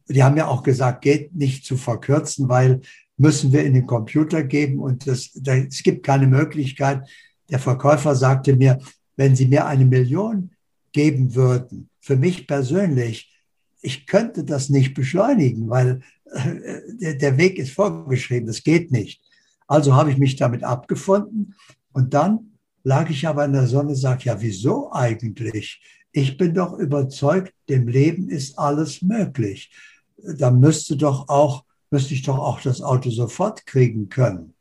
die 0.07 0.23
haben 0.23 0.37
ja 0.37 0.49
auch 0.49 0.63
gesagt, 0.63 1.01
geht 1.01 1.35
nicht 1.35 1.65
zu 1.65 1.79
verkürzen, 1.79 2.47
weil 2.51 2.83
müssen 3.17 3.53
wir 3.53 3.65
in 3.65 3.73
den 3.73 3.87
Computer 3.87 4.43
geben 4.43 4.81
und 4.81 5.07
das, 5.07 5.31
da, 5.35 5.55
es 5.55 5.83
gibt 5.83 6.05
keine 6.05 6.27
Möglichkeit. 6.27 7.09
Der 7.49 7.59
Verkäufer 7.59 8.15
sagte 8.15 8.55
mir, 8.55 8.79
wenn 9.17 9.35
Sie 9.35 9.47
mir 9.47 9.65
eine 9.65 9.87
Million 9.87 10.51
geben 10.93 11.35
würden, 11.35 11.89
für 11.99 12.17
mich 12.17 12.47
persönlich, 12.47 13.35
ich 13.81 14.07
könnte 14.07 14.45
das 14.45 14.69
nicht 14.69 14.93
beschleunigen, 14.93 15.71
weil 15.71 16.01
äh, 16.27 17.17
der 17.17 17.39
Weg 17.39 17.59
ist 17.59 17.73
vorgeschrieben, 17.73 18.47
das 18.47 18.63
geht 18.63 18.93
nicht. 18.93 19.23
Also 19.67 19.95
habe 19.95 20.11
ich 20.11 20.19
mich 20.19 20.37
damit 20.37 20.65
abgefunden 20.65 21.55
und 21.93 22.13
dann 22.13 22.52
lag 22.85 23.11
ich 23.11 23.27
aber 23.27 23.45
in 23.45 23.53
der 23.53 23.67
Sonne 23.67 23.95
sagte, 23.95 24.27
ja, 24.27 24.41
wieso 24.41 24.93
eigentlich? 24.93 25.81
ich 26.13 26.37
bin 26.37 26.55
doch 26.55 26.75
überzeugt, 26.75 27.55
dem 27.69 27.89
Leben 27.89 28.29
ist 28.29 28.59
alles 28.59 29.03
möglich. 29.03 29.71
Da 30.17 30.51
müsste 30.51 30.97
doch 30.97 31.29
auch, 31.29 31.65
müsste 31.91 32.15
ich 32.15 32.23
doch 32.23 32.39
auch 32.39 32.61
das 32.61 32.83
Auto 32.83 33.11
sofort 33.11 33.67
kriegen 33.67 34.09
können. 34.09 34.55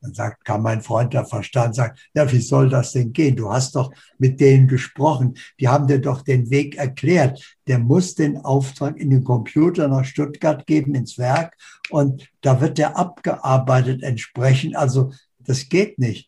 Dann 0.00 0.14
sagt, 0.14 0.44
kam 0.44 0.62
mein 0.62 0.82
Freund 0.82 1.12
der 1.12 1.24
Verstand, 1.24 1.74
sagt, 1.74 1.98
ja, 2.14 2.30
wie 2.30 2.40
soll 2.40 2.68
das 2.68 2.92
denn 2.92 3.12
gehen? 3.12 3.34
Du 3.34 3.50
hast 3.50 3.74
doch 3.74 3.92
mit 4.18 4.40
denen 4.40 4.68
gesprochen. 4.68 5.34
Die 5.58 5.66
haben 5.66 5.88
dir 5.88 6.00
doch 6.00 6.22
den 6.22 6.50
Weg 6.50 6.76
erklärt. 6.76 7.56
Der 7.66 7.80
muss 7.80 8.14
den 8.14 8.36
Auftrag 8.38 8.96
in 8.96 9.10
den 9.10 9.24
Computer 9.24 9.88
nach 9.88 10.04
Stuttgart 10.04 10.66
geben, 10.66 10.94
ins 10.94 11.18
Werk. 11.18 11.56
Und 11.90 12.28
da 12.42 12.60
wird 12.60 12.78
der 12.78 12.96
abgearbeitet 12.96 14.02
entsprechend. 14.02 14.76
Also, 14.76 15.12
das 15.38 15.68
geht 15.68 15.98
nicht. 15.98 16.27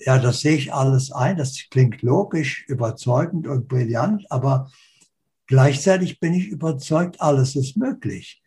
Ja, 0.00 0.18
das 0.18 0.40
sehe 0.40 0.56
ich 0.56 0.72
alles 0.72 1.12
ein. 1.12 1.36
Das 1.36 1.56
klingt 1.70 2.02
logisch, 2.02 2.64
überzeugend 2.68 3.46
und 3.46 3.68
brillant, 3.68 4.24
aber 4.30 4.70
gleichzeitig 5.46 6.20
bin 6.20 6.34
ich 6.34 6.48
überzeugt, 6.48 7.20
alles 7.20 7.54
ist 7.54 7.76
möglich. 7.76 8.42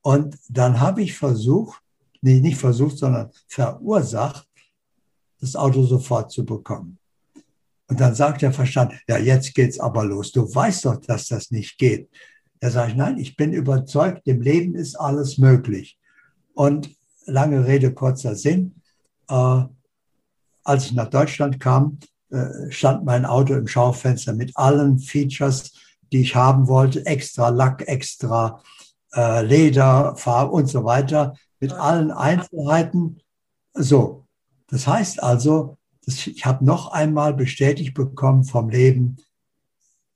Und 0.00 0.38
dann 0.48 0.80
habe 0.80 1.02
ich 1.02 1.14
versucht, 1.14 1.82
nee, 2.22 2.40
nicht 2.40 2.56
versucht, 2.56 2.98
sondern 2.98 3.30
verursacht, 3.48 4.48
das 5.40 5.54
Auto 5.54 5.82
sofort 5.84 6.30
zu 6.30 6.44
bekommen. 6.44 6.98
Und 7.88 8.00
dann 8.00 8.14
sagt 8.14 8.42
der 8.42 8.52
Verstand, 8.52 8.94
ja, 9.06 9.18
jetzt 9.18 9.54
geht's 9.54 9.78
aber 9.78 10.04
los. 10.04 10.32
Du 10.32 10.42
weißt 10.42 10.86
doch, 10.86 10.96
dass 10.96 11.28
das 11.28 11.50
nicht 11.50 11.78
geht. 11.78 12.08
Da 12.60 12.70
sage 12.70 12.92
ich, 12.92 12.96
nein, 12.96 13.18
ich 13.18 13.36
bin 13.36 13.52
überzeugt, 13.52 14.26
dem 14.26 14.40
Leben 14.40 14.74
ist 14.74 14.96
alles 14.96 15.38
möglich. 15.38 15.98
Und 16.54 16.90
lange 17.26 17.66
Rede, 17.66 17.92
kurzer 17.92 18.34
Sinn. 18.34 18.74
Äh, 19.28 19.64
als 20.66 20.86
ich 20.86 20.92
nach 20.92 21.08
Deutschland 21.08 21.60
kam, 21.60 21.98
äh, 22.30 22.70
stand 22.70 23.04
mein 23.04 23.24
Auto 23.24 23.54
im 23.54 23.68
Schaufenster 23.68 24.32
mit 24.32 24.56
allen 24.56 24.98
Features, 24.98 25.72
die 26.12 26.22
ich 26.22 26.34
haben 26.34 26.66
wollte, 26.68 27.04
extra 27.06 27.48
Lack, 27.48 27.86
extra 27.86 28.62
äh, 29.14 29.44
Leder, 29.44 30.16
Farbe 30.16 30.52
und 30.52 30.66
so 30.66 30.84
weiter, 30.84 31.34
mit 31.60 31.72
allen 31.72 32.10
Einzelheiten. 32.10 33.20
So, 33.74 34.26
das 34.68 34.86
heißt 34.86 35.22
also, 35.22 35.78
ich 36.06 36.44
habe 36.44 36.64
noch 36.64 36.92
einmal 36.92 37.34
bestätigt 37.34 37.94
bekommen 37.94 38.44
vom 38.44 38.68
Leben, 38.68 39.16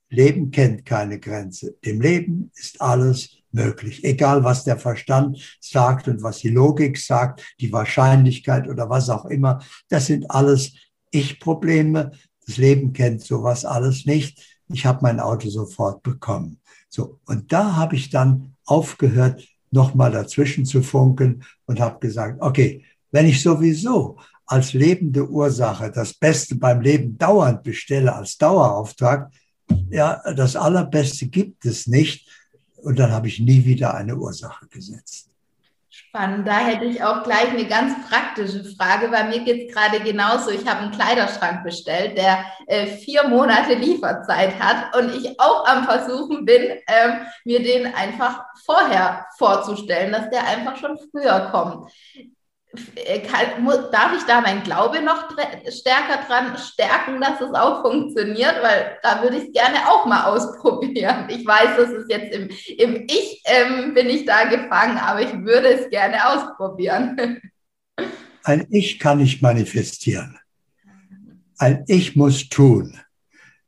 Leben 0.09 0.51
kennt 0.51 0.85
keine 0.85 1.21
Grenze. 1.21 1.77
Dem 1.85 2.01
Leben 2.01 2.51
ist 2.55 2.81
alles 2.81 3.40
möglich. 3.53 4.05
Egal, 4.05 4.45
was 4.45 4.65
der 4.65 4.79
Verstand 4.79 5.39
sagt 5.61 6.09
und 6.09 6.23
was 6.23 6.39
die 6.39 6.49
Logik 6.49 6.99
sagt, 6.99 7.43
die 7.61 7.73
Wahrscheinlichkeit 7.73 8.69
oder 8.69 8.89
was 8.89 9.11
auch 9.11 9.27
immer, 9.27 9.61
das 9.89 10.07
sind 10.07 10.31
alles 10.31 10.73
Ich-Probleme. 11.11 12.13
Das 12.47 12.57
Leben 12.57 12.93
kennt 12.93 13.23
sowas 13.23 13.65
alles 13.65 14.07
nicht. 14.07 14.61
Ich 14.73 14.87
habe 14.87 15.01
mein 15.03 15.21
Auto 15.21 15.49
sofort 15.49 16.03
bekommen. 16.03 16.61
So, 16.89 17.21
und 17.27 17.53
da 17.53 17.77
habe 17.77 17.97
ich 17.97 18.11
dann 18.11 18.55
aufgehört, 18.65 19.47
nochmal 19.71 20.11
dazwischen 20.11 20.65
zu 20.65 20.83
funken 20.83 21.45
und 21.67 21.81
habe 21.81 22.01
gesagt, 22.01 22.41
okay, 22.41 22.85
wenn 23.13 23.27
ich 23.27 23.43
sowieso 23.43 24.19
als 24.47 24.73
lebende 24.73 25.29
Ursache 25.29 25.93
das 25.93 26.13
Beste 26.15 26.57
beim 26.57 26.81
Leben 26.81 27.17
dauernd 27.17 27.63
bestelle 27.63 28.15
als 28.15 28.37
Dauerauftrag, 28.37 29.31
ja, 29.91 30.21
das 30.35 30.57
Allerbeste 30.57 31.29
gibt 31.29 31.65
es 31.65 31.87
nicht 31.87 32.29
und 32.83 32.99
dann 32.99 33.13
habe 33.13 33.29
ich 33.29 33.41
nie 33.41 33.65
wieder 33.65 33.95
eine 33.95 34.17
Ursache 34.17 34.67
gesetzt. 34.69 35.31
Spannend. 35.93 36.47
Da 36.47 36.59
hätte 36.59 36.85
ich 36.85 37.03
auch 37.03 37.25
gleich 37.25 37.51
eine 37.51 37.67
ganz 37.67 37.95
praktische 38.09 38.65
Frage. 38.77 39.09
Bei 39.09 39.25
mir 39.25 39.41
geht 39.45 39.69
es 39.69 39.75
gerade 39.75 40.01
genauso. 40.01 40.51
Ich 40.51 40.67
habe 40.67 40.81
einen 40.81 40.93
Kleiderschrank 40.93 41.65
bestellt, 41.65 42.17
der 42.17 42.45
äh, 42.67 42.87
vier 42.87 43.29
Monate 43.29 43.75
Lieferzeit 43.75 44.59
hat 44.59 44.97
und 44.97 45.15
ich 45.15 45.39
auch 45.41 45.67
am 45.67 45.85
Versuchen 45.85 46.45
bin, 46.45 46.63
ähm, 46.87 47.27
mir 47.45 47.61
den 47.63 47.93
einfach 47.93 48.45
vorher 48.65 49.27
vorzustellen, 49.37 50.13
dass 50.13 50.31
der 50.31 50.47
einfach 50.47 50.77
schon 50.77 50.97
früher 51.11 51.49
kommt. 51.51 51.91
Äh, 52.95 53.23
darf 53.91 54.13
ich 54.17 54.23
da 54.25 54.41
mein 54.41 54.63
Glaube 54.63 55.03
noch 55.03 55.31
stärker 55.69 56.25
dran 56.27 56.57
stärken, 56.57 57.21
dass 57.21 57.41
es 57.41 57.53
auch 57.53 57.83
funktioniert? 57.83 58.57
Weil 58.63 58.99
da 59.03 59.23
würde 59.23 59.39
ich 59.39 59.45
es 59.49 59.53
gerne 59.53 59.79
auch 59.89 60.07
mal 60.07 60.25
ausprobieren. 60.27 61.29
Ich 61.29 61.45
weiß, 61.45 61.77
dass 61.77 61.91
es 61.91 62.07
jetzt 62.09 62.33
im, 62.35 62.49
im 62.79 63.07
Ich 63.09 63.43
ähm, 63.45 63.95
bin 63.95 64.09
ich 64.09 64.25
da 64.25 64.45
gefangen, 64.45 64.99
aber 64.99 65.23
ich 65.23 65.33
würde 65.33 65.69
es 65.69 65.91
gerne 65.91 66.17
ausprobieren. 66.29 67.41
Ein 68.45 68.67
Ich 68.71 68.99
kann 68.99 69.21
ich 69.21 69.43
manifestieren. 69.43 70.39
Ein 71.59 71.85
Ich 71.89 72.17
muss 72.17 72.49
tun. 72.49 72.97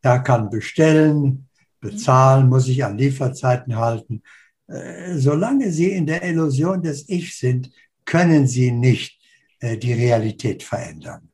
Er 0.01 0.21
kann 0.21 0.49
bestellen, 0.49 1.49
bezahlen, 1.79 2.49
muss 2.49 2.65
sich 2.65 2.83
an 2.85 2.97
Lieferzeiten 2.97 3.77
halten. 3.77 4.23
Äh, 4.67 5.19
solange 5.19 5.71
Sie 5.71 5.93
in 5.93 6.07
der 6.07 6.23
Illusion 6.23 6.81
des 6.81 7.07
Ich 7.09 7.37
sind, 7.37 7.71
können 8.05 8.47
sie 8.47 8.71
nicht 8.73 9.19
äh, 9.61 9.77
die 9.77 9.93
Realität 9.93 10.63
verändern. 10.63 11.29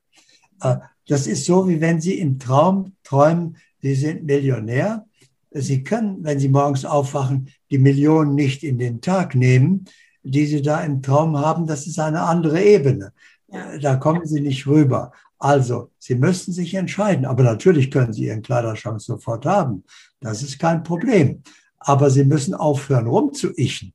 Äh, 0.60 0.76
das 1.08 1.26
ist 1.26 1.46
so, 1.46 1.66
wie 1.66 1.80
wenn 1.80 2.00
Sie 2.00 2.18
im 2.18 2.38
Traum 2.38 2.92
träumen, 3.02 3.56
Sie 3.80 3.94
sind 3.94 4.24
Millionär. 4.24 5.06
Sie 5.50 5.82
können, 5.82 6.22
wenn 6.22 6.38
Sie 6.38 6.50
morgens 6.50 6.84
aufwachen, 6.84 7.50
die 7.70 7.78
Millionen 7.78 8.34
nicht 8.34 8.62
in 8.62 8.78
den 8.78 9.00
Tag 9.00 9.34
nehmen, 9.34 9.86
die 10.22 10.46
Sie 10.46 10.60
da 10.60 10.82
im 10.82 11.00
Traum 11.00 11.38
haben. 11.38 11.66
Das 11.66 11.86
ist 11.86 11.98
eine 11.98 12.20
andere 12.20 12.62
Ebene. 12.62 13.12
Ja. 13.50 13.78
Da 13.78 13.96
kommen 13.96 14.26
Sie 14.26 14.42
nicht 14.42 14.66
rüber. 14.66 15.12
Also, 15.38 15.90
Sie 15.98 16.16
müssten 16.16 16.52
sich 16.52 16.74
entscheiden. 16.74 17.24
Aber 17.24 17.42
natürlich 17.42 17.90
können 17.90 18.12
Sie 18.12 18.26
Ihren 18.26 18.42
Kleiderschrank 18.42 19.00
sofort 19.00 19.46
haben. 19.46 19.84
Das 20.20 20.42
ist 20.42 20.58
kein 20.58 20.82
Problem. 20.82 21.42
Aber 21.78 22.10
Sie 22.10 22.24
müssen 22.24 22.54
aufhören, 22.54 23.06
rumzuichen. 23.06 23.94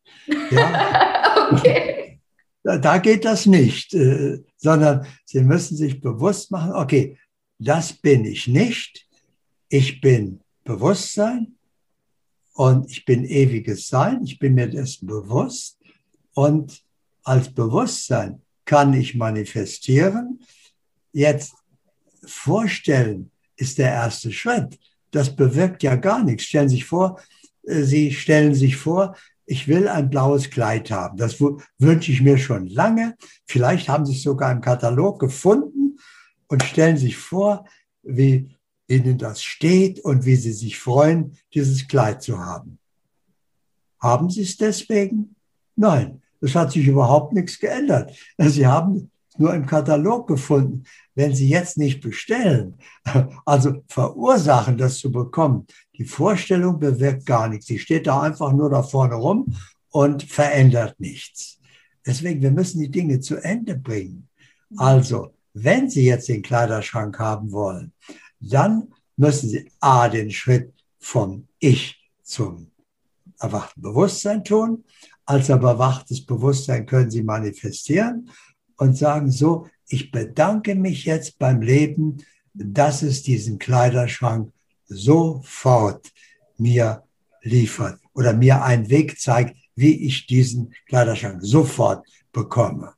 Ja? 0.50 1.52
okay. 1.52 1.93
Da 2.64 2.98
geht 2.98 3.26
das 3.26 3.46
nicht, 3.46 3.94
äh, 3.94 4.40
sondern 4.58 5.06
Sie 5.26 5.42
müssen 5.42 5.76
sich 5.76 6.00
bewusst 6.00 6.52
machen, 6.52 6.74
okay, 6.74 7.18
das 7.60 7.94
bin 7.94 8.26
ich 8.26 8.48
nicht. 8.48 9.08
Ich 9.70 10.02
bin 10.02 10.42
Bewusstsein 10.64 11.56
und 12.54 12.90
ich 12.90 13.06
bin 13.06 13.26
ewiges 13.26 13.88
Sein. 13.88 14.24
Ich 14.24 14.40
bin 14.40 14.54
mir 14.56 14.70
dessen 14.70 15.08
bewusst. 15.08 15.80
Und 16.34 16.84
als 17.24 17.54
Bewusstsein 17.54 18.42
kann 18.66 18.94
ich 18.94 19.16
manifestieren. 19.16 20.40
Jetzt 21.12 21.54
vorstellen 22.26 23.32
ist 23.56 23.78
der 23.78 23.92
erste 23.92 24.32
Schritt. 24.32 24.80
Das 25.12 25.36
bewirkt 25.36 25.84
ja 25.84 25.96
gar 25.96 26.24
nichts. 26.24 26.46
Stellen 26.46 26.70
Sie 26.70 26.76
sich 26.76 26.86
vor, 26.86 27.20
äh, 27.64 27.84
Sie 27.84 28.14
stellen 28.14 28.56
sich 28.56 28.78
vor, 28.78 29.16
ich 29.46 29.68
will 29.68 29.88
ein 29.88 30.10
blaues 30.10 30.50
Kleid 30.50 30.92
haben. 30.92 31.18
Das 31.18 31.40
wünsche 31.40 32.12
ich 32.12 32.22
mir 32.22 32.38
schon 32.38 32.68
lange. 32.68 33.16
Vielleicht 33.46 33.90
haben 33.90 34.06
Sie 34.06 34.14
es 34.14 34.24
sogar 34.24 34.52
im 34.52 34.62
Katalog 34.62 35.20
gefunden 35.20 35.98
und 36.48 36.64
stellen 36.64 36.98
sich 36.98 37.18
vor, 37.18 37.66
wie 38.04 38.56
Ihnen 38.88 39.18
das 39.18 39.44
steht 39.44 40.00
und 40.00 40.26
wie 40.26 40.36
Sie 40.36 40.54
sich 40.54 40.80
freuen, 40.80 41.38
dieses 41.54 41.88
Kleid 41.88 42.22
zu 42.22 42.40
haben. 42.40 42.80
Haben 44.00 44.30
Sie 44.30 44.42
es 44.42 44.58
deswegen? 44.58 45.36
Nein, 45.76 46.22
es 46.42 46.56
hat 46.56 46.72
sich 46.72 46.86
überhaupt 46.86 47.34
nichts 47.34 47.60
geändert. 47.60 48.12
Sie 48.38 48.68
haben 48.68 49.12
nur 49.40 49.54
im 49.54 49.66
Katalog 49.66 50.28
gefunden. 50.28 50.84
Wenn 51.16 51.36
Sie 51.36 51.50
jetzt 51.50 51.78
nicht 51.78 52.02
bestellen, 52.02 52.78
also 53.46 53.84
verursachen, 53.88 54.78
das 54.78 54.98
zu 54.98 55.12
bekommen, 55.12 55.68
die 55.98 56.06
Vorstellung 56.06 56.80
bewirkt 56.80 57.26
gar 57.26 57.48
nichts. 57.48 57.68
Sie 57.68 57.80
steht 57.80 58.08
da 58.08 58.22
einfach 58.22 58.52
nur 58.52 58.70
da 58.70 58.84
vorne 58.84 59.16
rum 59.16 59.56
und 59.90 60.24
verändert 60.24 61.00
nichts. 61.00 61.60
Deswegen, 62.06 62.42
wir 62.42 62.52
müssen 62.52 62.82
die 62.82 62.92
Dinge 62.92 63.20
zu 63.20 63.38
Ende 63.38 63.76
bringen. 63.76 64.28
Also, 64.76 65.34
wenn 65.54 65.90
Sie 65.90 66.06
jetzt 66.06 66.28
den 66.30 66.42
Kleiderschrank 66.42 67.20
haben 67.20 67.52
wollen, 67.52 67.94
dann 68.40 68.94
müssen 69.16 69.50
Sie 69.50 69.72
A, 69.80 70.10
den 70.10 70.32
Schritt 70.32 70.74
vom 71.00 71.48
Ich 71.60 72.10
zum 72.24 72.72
erwachten 73.40 73.82
Bewusstsein 73.82 74.44
tun. 74.44 74.84
Als 75.26 75.50
erwachtes 75.50 76.26
Bewusstsein 76.26 76.86
können 76.86 77.12
Sie 77.12 77.24
manifestieren 77.24 78.30
und 78.78 78.98
sagen 78.98 79.32
so, 79.32 79.68
ich 79.88 80.12
bedanke 80.12 80.76
mich 80.76 81.06
jetzt 81.06 81.38
beim 81.40 81.62
Leben, 81.62 82.18
dass 82.54 83.02
es 83.02 83.24
diesen 83.24 83.60
Kleiderschrank 83.60 84.52
sofort 84.86 86.12
mir 86.58 87.04
liefert 87.42 88.00
oder 88.14 88.34
mir 88.34 88.64
einen 88.64 88.90
Weg 88.90 89.20
zeigt, 89.20 89.56
wie 89.76 90.06
ich 90.06 90.28
diesen 90.28 90.74
Kleiderschrank 90.88 91.40
sofort 91.42 92.06
bekomme. 92.32 92.94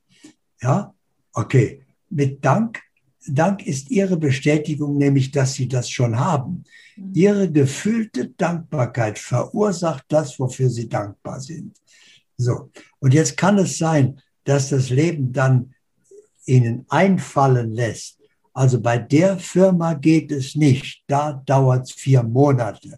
Ja, 0.62 0.94
okay. 1.34 1.84
Mit 2.10 2.44
Dank, 2.44 2.82
Dank 3.28 3.66
ist 3.66 3.90
Ihre 3.90 4.18
Bestätigung 4.18 4.98
nämlich, 4.98 5.32
dass 5.32 5.54
Sie 5.54 5.68
das 5.68 5.90
schon 5.90 6.20
haben. 6.20 6.64
Mhm. 6.96 7.12
Ihre 7.14 7.52
gefühlte 7.52 8.30
Dankbarkeit 8.30 9.18
verursacht 9.20 10.06
das, 10.10 10.40
wofür 10.40 10.70
Sie 10.70 10.88
dankbar 10.88 11.40
sind. 11.40 11.78
So. 12.38 12.72
Und 13.00 13.14
jetzt 13.14 13.38
kann 13.38 13.58
es 13.58 13.78
sein, 13.78 14.22
dass 14.46 14.70
das 14.70 14.90
Leben 14.90 15.34
dann 15.34 15.74
Ihnen 16.46 16.86
einfallen 16.90 17.72
lässt, 17.72 18.20
also 18.56 18.80
bei 18.80 18.98
der 18.98 19.38
Firma 19.38 19.94
geht 19.96 20.32
es 20.32 20.56
nicht. 20.56 21.04
Da 21.08 21.34
dauert 21.46 21.84
es 21.84 21.92
vier 21.92 22.24
Monate. 22.24 22.98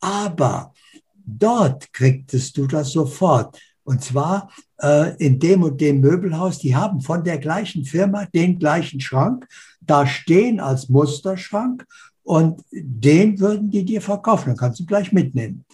Aber 0.00 0.74
dort 1.24 1.92
kriegtest 1.92 2.56
du 2.56 2.66
das 2.66 2.90
sofort. 2.90 3.56
Und 3.84 4.02
zwar 4.02 4.50
äh, 4.82 5.16
in 5.24 5.38
dem 5.38 5.62
und 5.62 5.80
dem 5.80 6.00
Möbelhaus, 6.00 6.58
die 6.58 6.74
haben 6.74 7.00
von 7.00 7.22
der 7.22 7.38
gleichen 7.38 7.84
Firma 7.84 8.26
den 8.26 8.58
gleichen 8.58 9.00
Schrank 9.00 9.46
da 9.80 10.08
stehen 10.08 10.58
als 10.58 10.88
Musterschrank 10.88 11.86
und 12.24 12.62
den 12.72 13.38
würden 13.38 13.70
die 13.70 13.84
dir 13.84 14.02
verkaufen. 14.02 14.48
Dann 14.48 14.56
kannst 14.56 14.80
du 14.80 14.86
gleich 14.86 15.12
mitnehmen. 15.12 15.64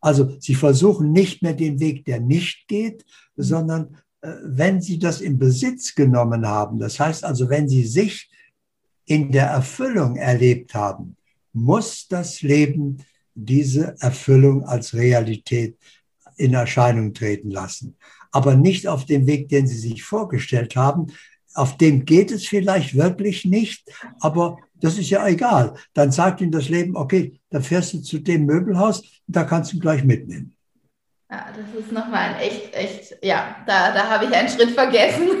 Also 0.00 0.34
sie 0.40 0.56
versuchen 0.56 1.12
nicht 1.12 1.42
mehr 1.42 1.54
den 1.54 1.78
Weg, 1.78 2.04
der 2.06 2.18
nicht 2.18 2.66
geht, 2.66 3.04
sondern 3.36 3.96
wenn 4.22 4.80
sie 4.80 4.98
das 4.98 5.20
in 5.20 5.38
Besitz 5.38 5.94
genommen 5.94 6.46
haben, 6.46 6.78
das 6.78 7.00
heißt 7.00 7.24
also, 7.24 7.48
wenn 7.48 7.68
sie 7.68 7.84
sich 7.84 8.30
in 9.06 9.32
der 9.32 9.46
Erfüllung 9.46 10.16
erlebt 10.16 10.74
haben, 10.74 11.16
muss 11.52 12.06
das 12.08 12.42
Leben 12.42 12.98
diese 13.34 13.96
Erfüllung 14.00 14.64
als 14.64 14.94
Realität 14.94 15.76
in 16.36 16.54
Erscheinung 16.54 17.14
treten 17.14 17.50
lassen. 17.50 17.96
Aber 18.30 18.54
nicht 18.54 18.86
auf 18.86 19.06
dem 19.06 19.26
Weg, 19.26 19.48
den 19.48 19.66
Sie 19.66 19.78
sich 19.78 20.02
vorgestellt 20.02 20.76
haben. 20.76 21.08
Auf 21.54 21.76
dem 21.76 22.04
geht 22.04 22.30
es 22.30 22.46
vielleicht 22.46 22.94
wirklich 22.94 23.44
nicht, 23.44 23.90
aber 24.20 24.58
das 24.80 24.98
ist 24.98 25.10
ja 25.10 25.26
egal. 25.26 25.74
Dann 25.92 26.12
sagt 26.12 26.40
Ihnen 26.40 26.52
das 26.52 26.68
Leben, 26.68 26.96
okay, 26.96 27.40
da 27.50 27.60
fährst 27.60 27.92
du 27.92 28.00
zu 28.00 28.20
dem 28.20 28.46
Möbelhaus, 28.46 29.02
da 29.26 29.44
kannst 29.44 29.72
du 29.72 29.80
gleich 29.80 30.04
mitnehmen. 30.04 30.54
Ja, 31.30 31.46
das 31.56 31.84
ist 31.84 31.92
nochmal 31.92 32.34
ein 32.34 32.40
echt, 32.40 32.74
echt, 32.74 33.16
ja, 33.22 33.56
da, 33.64 33.92
da 33.92 34.10
habe 34.10 34.24
ich 34.24 34.34
einen 34.34 34.48
Schritt 34.48 34.70
vergessen. 34.70 35.28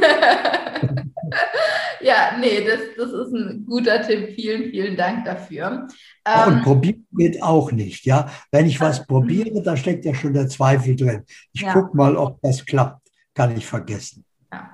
ja, 2.00 2.36
nee, 2.38 2.64
das, 2.64 2.78
das 2.96 3.10
ist 3.10 3.32
ein 3.32 3.66
guter 3.66 4.00
Tipp. 4.00 4.34
Vielen, 4.36 4.70
vielen 4.70 4.96
Dank 4.96 5.24
dafür. 5.24 5.88
Ähm, 6.24 6.54
und 6.54 6.62
probieren 6.62 7.06
geht 7.12 7.42
auch 7.42 7.72
nicht, 7.72 8.04
ja. 8.06 8.30
Wenn 8.52 8.66
ich 8.66 8.80
was 8.80 9.04
probiere, 9.04 9.62
da 9.62 9.76
steckt 9.76 10.04
ja 10.04 10.14
schon 10.14 10.32
der 10.32 10.46
Zweifel 10.46 10.94
drin. 10.94 11.24
Ich 11.52 11.62
ja. 11.62 11.72
gucke 11.72 11.96
mal, 11.96 12.16
ob 12.16 12.40
das 12.40 12.64
klappt. 12.64 13.08
Kann 13.34 13.56
ich 13.56 13.66
vergessen. 13.66 14.24
Ja, 14.52 14.70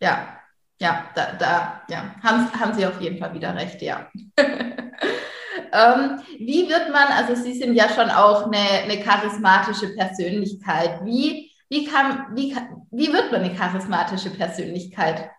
ja, 0.00 0.38
ja 0.80 1.04
da, 1.16 1.32
da 1.32 1.82
ja. 1.88 2.14
Haben, 2.22 2.52
haben 2.52 2.74
Sie 2.74 2.86
auf 2.86 3.00
jeden 3.00 3.18
Fall 3.18 3.34
wieder 3.34 3.56
recht, 3.56 3.82
ja. 3.82 4.08
ähm, 5.74 6.20
wie 6.38 6.68
wird 6.68 6.92
man, 6.92 7.08
also 7.08 7.34
Sie 7.34 7.52
sind 7.52 7.74
ja 7.74 7.88
schon 7.88 8.08
auch 8.08 8.46
eine, 8.46 8.84
eine 8.84 9.00
charismatische 9.02 9.88
Persönlichkeit. 9.94 11.04
Wie, 11.04 11.50
wie, 11.68 11.84
kann, 11.84 12.34
wie, 12.36 12.54
wie 12.92 13.12
wird 13.12 13.32
man 13.32 13.40
eine 13.40 13.54
charismatische 13.54 14.30
Persönlichkeit? 14.30 15.30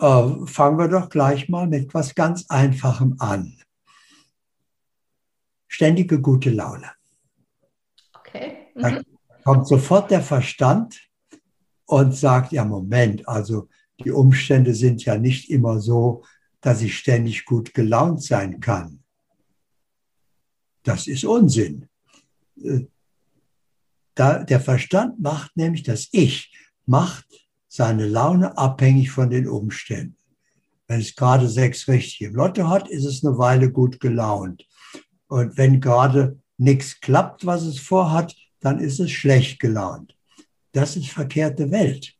Äh, 0.00 0.46
fangen 0.46 0.78
wir 0.78 0.88
doch 0.88 1.08
gleich 1.08 1.48
mal 1.48 1.68
mit 1.68 1.84
etwas 1.84 2.16
ganz 2.16 2.46
Einfachem 2.48 3.14
an. 3.20 3.62
Ständige 5.68 6.20
gute 6.20 6.50
Laune. 6.50 6.90
Okay. 8.18 8.66
Mhm. 8.74 8.82
Da 8.82 9.00
kommt 9.44 9.68
sofort 9.68 10.10
der 10.10 10.20
Verstand 10.20 11.00
und 11.86 12.16
sagt, 12.16 12.50
ja, 12.50 12.64
Moment, 12.64 13.28
also 13.28 13.68
die 14.04 14.10
Umstände 14.10 14.74
sind 14.74 15.04
ja 15.04 15.16
nicht 15.16 15.48
immer 15.48 15.78
so, 15.78 16.24
dass 16.62 16.80
ich 16.80 16.96
ständig 16.96 17.44
gut 17.44 17.74
gelaunt 17.74 18.22
sein 18.22 18.60
kann. 18.60 19.02
Das 20.84 21.06
ist 21.06 21.24
Unsinn. 21.24 21.88
Äh, 22.62 22.86
da, 24.14 24.44
der 24.44 24.60
Verstand 24.60 25.20
macht 25.20 25.56
nämlich 25.56 25.82
das 25.82 26.08
Ich, 26.12 26.54
macht 26.86 27.26
seine 27.68 28.06
Laune 28.06 28.56
abhängig 28.56 29.10
von 29.10 29.30
den 29.30 29.48
Umständen. 29.48 30.16
Wenn 30.86 31.00
es 31.00 31.14
gerade 31.14 31.48
sechs 31.48 31.88
richtige 31.88 32.30
im 32.30 32.36
Lotto 32.36 32.68
hat, 32.68 32.88
ist 32.88 33.04
es 33.04 33.24
eine 33.24 33.38
Weile 33.38 33.70
gut 33.70 34.00
gelaunt. 34.00 34.66
Und 35.28 35.56
wenn 35.56 35.80
gerade 35.80 36.38
nichts 36.58 37.00
klappt, 37.00 37.46
was 37.46 37.62
es 37.62 37.78
vorhat, 37.78 38.36
dann 38.60 38.78
ist 38.78 39.00
es 39.00 39.10
schlecht 39.10 39.58
gelaunt. 39.58 40.14
Das 40.72 40.96
ist 40.96 41.08
verkehrte 41.08 41.70
Welt. 41.70 42.14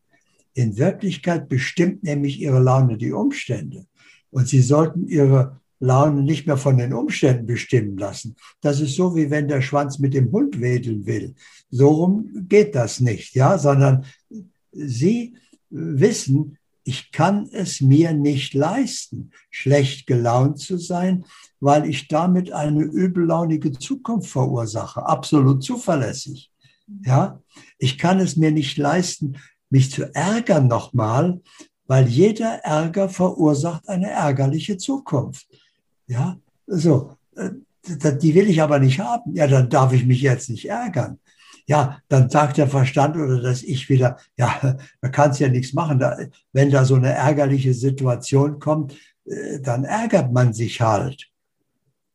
In 0.55 0.76
Wirklichkeit 0.76 1.48
bestimmt 1.48 2.02
nämlich 2.02 2.40
ihre 2.40 2.61
Laune 2.61 2.96
die 2.96 3.12
Umstände. 3.12 3.87
Und 4.32 4.48
sie 4.48 4.60
sollten 4.60 5.06
ihre 5.06 5.60
Laune 5.78 6.22
nicht 6.22 6.46
mehr 6.46 6.56
von 6.56 6.78
den 6.78 6.92
Umständen 6.92 7.46
bestimmen 7.46 7.96
lassen. 7.98 8.36
Das 8.60 8.80
ist 8.80 8.96
so, 8.96 9.14
wie 9.14 9.30
wenn 9.30 9.48
der 9.48 9.62
Schwanz 9.62 9.98
mit 9.98 10.14
dem 10.14 10.32
Hund 10.32 10.60
wedeln 10.60 11.06
will. 11.06 11.34
So 11.70 11.88
rum 11.88 12.46
geht 12.48 12.74
das 12.74 13.00
nicht, 13.00 13.34
ja, 13.34 13.58
sondern 13.58 14.04
sie 14.72 15.36
wissen, 15.70 16.58
ich 16.84 17.12
kann 17.12 17.48
es 17.52 17.80
mir 17.80 18.12
nicht 18.12 18.54
leisten, 18.54 19.30
schlecht 19.50 20.06
gelaunt 20.06 20.58
zu 20.58 20.78
sein, 20.78 21.24
weil 21.60 21.88
ich 21.88 22.08
damit 22.08 22.52
eine 22.52 22.82
übellaunige 22.82 23.72
Zukunft 23.72 24.30
verursache, 24.30 25.04
absolut 25.06 25.62
zuverlässig. 25.62 26.50
Ja, 27.04 27.40
ich 27.78 27.98
kann 27.98 28.18
es 28.18 28.36
mir 28.36 28.50
nicht 28.50 28.78
leisten, 28.78 29.36
mich 29.70 29.90
zu 29.90 30.14
ärgern 30.14 30.68
nochmal, 30.68 31.40
weil 31.86 32.08
jeder 32.08 32.60
Ärger 32.64 33.08
verursacht 33.08 33.88
eine 33.88 34.10
ärgerliche 34.10 34.76
Zukunft. 34.78 35.46
Ja, 36.06 36.38
so, 36.66 37.16
äh, 37.36 37.50
die 37.84 38.34
will 38.34 38.48
ich 38.48 38.62
aber 38.62 38.78
nicht 38.78 39.00
haben. 39.00 39.34
Ja, 39.34 39.46
dann 39.46 39.68
darf 39.68 39.92
ich 39.92 40.06
mich 40.06 40.22
jetzt 40.22 40.50
nicht 40.50 40.68
ärgern 40.68 41.18
ja, 41.66 42.02
dann 42.08 42.28
sagt 42.28 42.58
der 42.58 42.68
Verstand 42.68 43.16
oder 43.16 43.40
das 43.40 43.62
Ich 43.62 43.88
wieder, 43.88 44.18
ja, 44.36 44.76
da 45.00 45.08
kannst 45.08 45.40
ja 45.40 45.48
nichts 45.48 45.72
machen. 45.72 45.98
Da, 45.98 46.18
wenn 46.52 46.70
da 46.70 46.84
so 46.84 46.94
eine 46.94 47.12
ärgerliche 47.12 47.74
Situation 47.74 48.58
kommt, 48.58 48.96
äh, 49.24 49.60
dann 49.60 49.84
ärgert 49.84 50.32
man 50.32 50.52
sich 50.52 50.80
halt. 50.80 51.28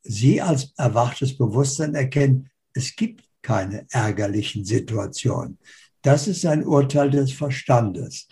Sie 0.03 0.41
als 0.41 0.73
erwachtes 0.77 1.37
Bewusstsein 1.37 1.95
erkennen, 1.95 2.49
es 2.73 2.95
gibt 2.95 3.23
keine 3.41 3.85
ärgerlichen 3.91 4.63
Situationen. 4.65 5.57
Das 6.01 6.27
ist 6.27 6.45
ein 6.45 6.65
Urteil 6.65 7.09
des 7.09 7.31
Verstandes. 7.31 8.27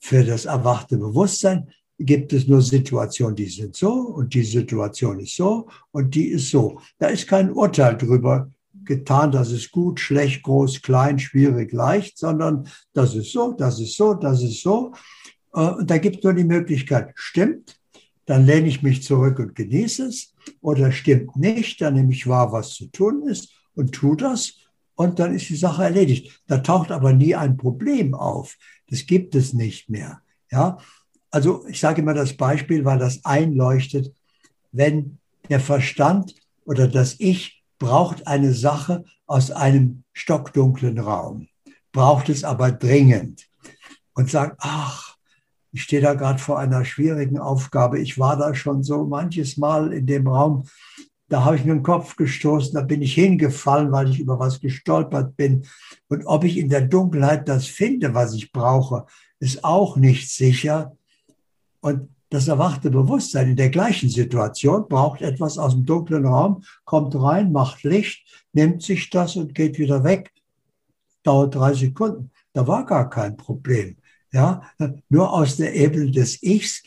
Für 0.00 0.24
das 0.24 0.44
erwachte 0.44 0.96
Bewusstsein 0.96 1.68
gibt 1.98 2.32
es 2.32 2.46
nur 2.46 2.62
Situationen, 2.62 3.34
die 3.34 3.46
sind 3.46 3.76
so 3.76 3.92
und 3.92 4.32
die 4.34 4.44
Situation 4.44 5.18
ist 5.18 5.36
so 5.36 5.68
und 5.90 6.14
die 6.14 6.28
ist 6.28 6.50
so. 6.50 6.80
Da 6.98 7.08
ist 7.08 7.26
kein 7.26 7.50
Urteil 7.50 7.96
drüber 7.96 8.50
getan, 8.84 9.32
das 9.32 9.50
ist 9.50 9.70
gut, 9.70 10.00
schlecht, 10.00 10.42
groß, 10.42 10.82
klein, 10.82 11.18
schwierig, 11.18 11.72
leicht, 11.72 12.16
sondern 12.18 12.68
das 12.92 13.14
ist 13.14 13.32
so, 13.32 13.52
das 13.52 13.80
ist 13.80 13.96
so, 13.96 14.14
das 14.14 14.42
ist 14.42 14.62
so. 14.62 14.92
Äh, 15.52 15.60
und 15.60 15.90
da 15.90 15.98
gibt 15.98 16.18
es 16.18 16.24
nur 16.24 16.34
die 16.34 16.44
Möglichkeit, 16.44 17.12
stimmt, 17.14 17.76
dann 18.24 18.46
lehne 18.46 18.68
ich 18.68 18.82
mich 18.82 19.02
zurück 19.02 19.38
und 19.38 19.54
genieße 19.54 20.06
es, 20.06 20.34
oder 20.60 20.92
stimmt 20.92 21.36
nicht, 21.36 21.80
dann 21.80 21.94
nehme 21.94 22.12
ich 22.12 22.26
wahr, 22.26 22.52
was 22.52 22.74
zu 22.74 22.86
tun 22.86 23.26
ist 23.26 23.50
und 23.74 23.92
tue 23.92 24.16
das 24.16 24.54
und 24.94 25.18
dann 25.18 25.34
ist 25.34 25.48
die 25.48 25.56
Sache 25.56 25.84
erledigt. 25.84 26.42
Da 26.46 26.58
taucht 26.58 26.90
aber 26.90 27.12
nie 27.12 27.34
ein 27.34 27.56
Problem 27.56 28.14
auf. 28.14 28.56
Das 28.90 29.06
gibt 29.06 29.34
es 29.34 29.52
nicht 29.52 29.90
mehr. 29.90 30.20
Ja, 30.50 30.78
also 31.30 31.66
ich 31.66 31.80
sage 31.80 32.00
immer 32.00 32.14
das 32.14 32.36
Beispiel, 32.36 32.84
weil 32.84 32.98
das 32.98 33.24
einleuchtet, 33.24 34.14
wenn 34.72 35.18
der 35.48 35.60
Verstand 35.60 36.34
oder 36.64 36.88
das 36.88 37.16
Ich 37.18 37.62
braucht 37.78 38.26
eine 38.26 38.52
Sache 38.52 39.04
aus 39.26 39.50
einem 39.50 40.04
stockdunklen 40.12 40.98
Raum, 40.98 41.48
braucht 41.92 42.28
es 42.28 42.44
aber 42.44 42.72
dringend 42.72 43.46
und 44.14 44.30
sagt, 44.30 44.56
ach, 44.60 45.16
ich 45.72 45.82
stehe 45.82 46.02
da 46.02 46.14
gerade 46.14 46.38
vor 46.38 46.58
einer 46.58 46.84
schwierigen 46.84 47.38
Aufgabe. 47.38 48.00
Ich 48.00 48.18
war 48.18 48.36
da 48.36 48.54
schon 48.54 48.82
so 48.82 49.04
manches 49.04 49.58
Mal 49.58 49.92
in 49.92 50.06
dem 50.06 50.26
Raum. 50.26 50.66
Da 51.28 51.44
habe 51.44 51.56
ich 51.56 51.64
mir 51.64 51.74
den 51.74 51.82
Kopf 51.82 52.16
gestoßen, 52.16 52.74
da 52.74 52.80
bin 52.80 53.02
ich 53.02 53.14
hingefallen, 53.14 53.92
weil 53.92 54.10
ich 54.10 54.20
über 54.20 54.38
was 54.38 54.60
gestolpert 54.60 55.36
bin. 55.36 55.66
Und 56.08 56.24
ob 56.24 56.44
ich 56.44 56.56
in 56.56 56.70
der 56.70 56.82
Dunkelheit 56.82 57.48
das 57.48 57.66
finde, 57.66 58.14
was 58.14 58.34
ich 58.34 58.50
brauche, 58.50 59.04
ist 59.38 59.62
auch 59.62 59.96
nicht 59.96 60.30
sicher. 60.30 60.96
Und 61.80 62.08
das 62.30 62.48
erwachte 62.48 62.90
Bewusstsein 62.90 63.50
in 63.50 63.56
der 63.56 63.70
gleichen 63.70 64.10
Situation 64.10 64.88
braucht 64.88 65.22
etwas 65.22 65.56
aus 65.56 65.74
dem 65.74 65.86
dunklen 65.86 66.26
Raum, 66.26 66.62
kommt 66.84 67.14
rein, 67.14 67.52
macht 67.52 67.84
Licht, 67.84 68.26
nimmt 68.52 68.82
sich 68.82 69.08
das 69.10 69.36
und 69.36 69.54
geht 69.54 69.78
wieder 69.78 70.04
weg. 70.04 70.32
Dauert 71.22 71.54
drei 71.54 71.74
Sekunden. 71.74 72.30
Da 72.52 72.66
war 72.66 72.84
gar 72.84 73.08
kein 73.08 73.36
Problem. 73.36 73.96
Ja, 74.32 74.62
nur 75.08 75.32
aus 75.32 75.56
der 75.56 75.74
Ebene 75.74 76.10
des 76.10 76.42
Ichs, 76.42 76.82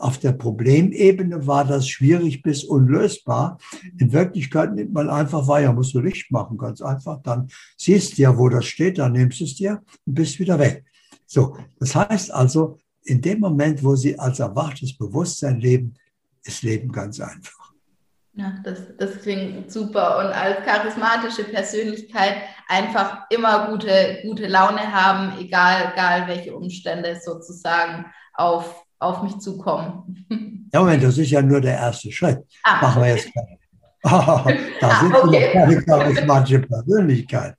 auf 0.00 0.18
der 0.18 0.32
Problemebene 0.32 1.46
war 1.46 1.64
das 1.64 1.88
schwierig 1.88 2.42
bis 2.42 2.64
unlösbar. 2.64 3.58
In 3.98 4.12
Wirklichkeit 4.12 4.74
nimmt 4.74 4.92
man 4.92 5.08
einfach 5.08 5.46
wahr, 5.46 5.60
ja, 5.60 5.72
musst 5.72 5.94
du 5.94 6.00
Licht 6.00 6.30
machen, 6.30 6.58
ganz 6.58 6.82
einfach. 6.82 7.22
Dann 7.22 7.48
siehst 7.76 8.18
du 8.18 8.22
ja, 8.22 8.36
wo 8.36 8.48
das 8.48 8.66
steht, 8.66 8.98
dann 8.98 9.12
nimmst 9.12 9.40
du 9.40 9.44
es 9.44 9.54
dir 9.54 9.82
und 10.06 10.14
bist 10.14 10.38
wieder 10.40 10.58
weg. 10.58 10.84
So, 11.26 11.56
das 11.78 11.94
heißt 11.94 12.32
also, 12.32 12.78
in 13.04 13.20
dem 13.20 13.40
Moment, 13.40 13.82
wo 13.84 13.94
sie 13.94 14.18
als 14.18 14.40
erwachtes 14.40 14.96
Bewusstsein 14.96 15.60
leben, 15.60 15.94
ist 16.44 16.62
Leben 16.62 16.90
ganz 16.90 17.20
einfach. 17.20 17.72
Ja, 18.34 18.54
das, 18.64 18.78
das 18.96 19.20
klingt 19.22 19.70
super. 19.70 20.18
Und 20.18 20.26
als 20.26 20.64
charismatische 20.64 21.44
Persönlichkeit 21.44 22.36
einfach 22.68 23.26
immer 23.30 23.68
gute, 23.70 24.20
gute 24.22 24.46
Laune 24.46 24.92
haben, 24.92 25.38
egal, 25.38 25.92
egal 25.92 26.28
welche 26.28 26.54
Umstände 26.54 27.20
sozusagen 27.22 28.06
auf, 28.34 28.84
auf 29.00 29.22
mich 29.22 29.38
zukommen. 29.38 30.26
Ja, 30.72 30.80
Moment, 30.80 31.02
das 31.02 31.18
ist 31.18 31.30
ja 31.30 31.42
nur 31.42 31.60
der 31.60 31.74
erste 31.74 32.12
Schritt. 32.12 32.38
Ah, 32.62 32.82
Machen 32.82 33.02
wir 33.02 33.08
jetzt 33.08 33.32
gleich. 33.32 33.46
Oh, 34.02 34.08
da 34.08 34.48
ah, 34.80 35.00
sind 35.02 35.14
okay. 35.14 35.28
Sie 35.28 35.28
noch 35.28 35.52
keine 35.52 35.82
charismatische 35.82 36.60
Persönlichkeit. 36.60 37.54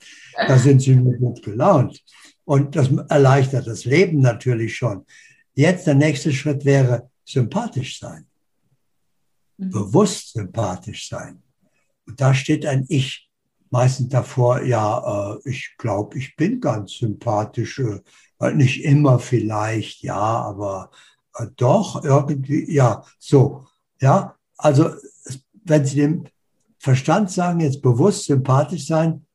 Da 0.48 0.58
sind 0.58 0.82
Sie 0.82 0.96
nur 0.96 1.14
gut 1.14 1.44
gelaunt. 1.44 2.02
Und 2.46 2.76
das 2.76 2.90
erleichtert 3.10 3.68
das 3.68 3.86
Leben 3.86 4.22
natürlich 4.22 4.76
schon. 4.76 5.06
Jetzt 5.54 5.86
der 5.86 5.94
nächste 5.94 6.32
Schritt 6.32 6.66
wäre 6.66 7.12
sympathisch 7.26 8.00
sein. 8.00 8.26
Mhm. 9.58 9.70
Bewusst 9.70 10.34
sympathisch 10.34 11.08
sein. 11.10 11.44
Und 12.08 12.20
da 12.20 12.34
steht 12.34 12.66
ein 12.66 12.86
Ich 12.90 13.30
meistens 13.70 14.10
davor, 14.10 14.64
ja, 14.64 15.36
äh, 15.36 15.50
ich 15.50 15.76
glaube, 15.78 16.18
ich 16.18 16.36
bin 16.36 16.60
ganz 16.60 16.98
sympathisch. 16.98 17.80
Äh, 17.80 18.54
nicht 18.54 18.84
immer 18.84 19.20
vielleicht, 19.20 20.02
ja, 20.02 20.16
aber 20.16 20.90
doch 21.56 22.04
irgendwie, 22.04 22.72
ja, 22.72 23.04
so. 23.20 23.66
Ja, 24.00 24.36
also 24.58 24.90
wenn 25.64 25.86
Sie 25.86 25.96
dem 25.98 26.26
Verstand 26.80 27.32
sagen, 27.32 27.60
jetzt 27.60 27.82
bewusst 27.82 28.26
sympathisch 28.26 28.88
sein, 28.88 29.26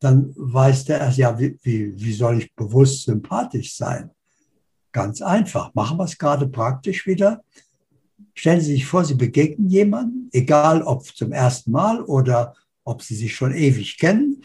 dann 0.00 0.32
weiß 0.36 0.86
der 0.86 1.00
erst, 1.00 1.18
ja, 1.18 1.38
wie, 1.38 1.58
wie, 1.62 2.00
wie 2.00 2.12
soll 2.12 2.38
ich 2.38 2.54
bewusst 2.54 3.04
sympathisch 3.04 3.76
sein? 3.76 4.10
Ganz 4.92 5.20
einfach. 5.20 5.74
Machen 5.74 5.98
wir 5.98 6.04
es 6.04 6.18
gerade 6.18 6.48
praktisch 6.48 7.06
wieder. 7.06 7.44
Stellen 8.34 8.60
Sie 8.60 8.72
sich 8.72 8.86
vor, 8.86 9.04
Sie 9.04 9.14
begegnen 9.14 9.68
jemanden, 9.68 10.30
egal 10.32 10.82
ob 10.82 11.04
zum 11.04 11.32
ersten 11.32 11.70
Mal 11.70 12.02
oder 12.02 12.54
ob 12.84 13.02
Sie 13.02 13.14
sich 13.14 13.34
schon 13.34 13.52
ewig 13.52 13.98
kennen. 13.98 14.42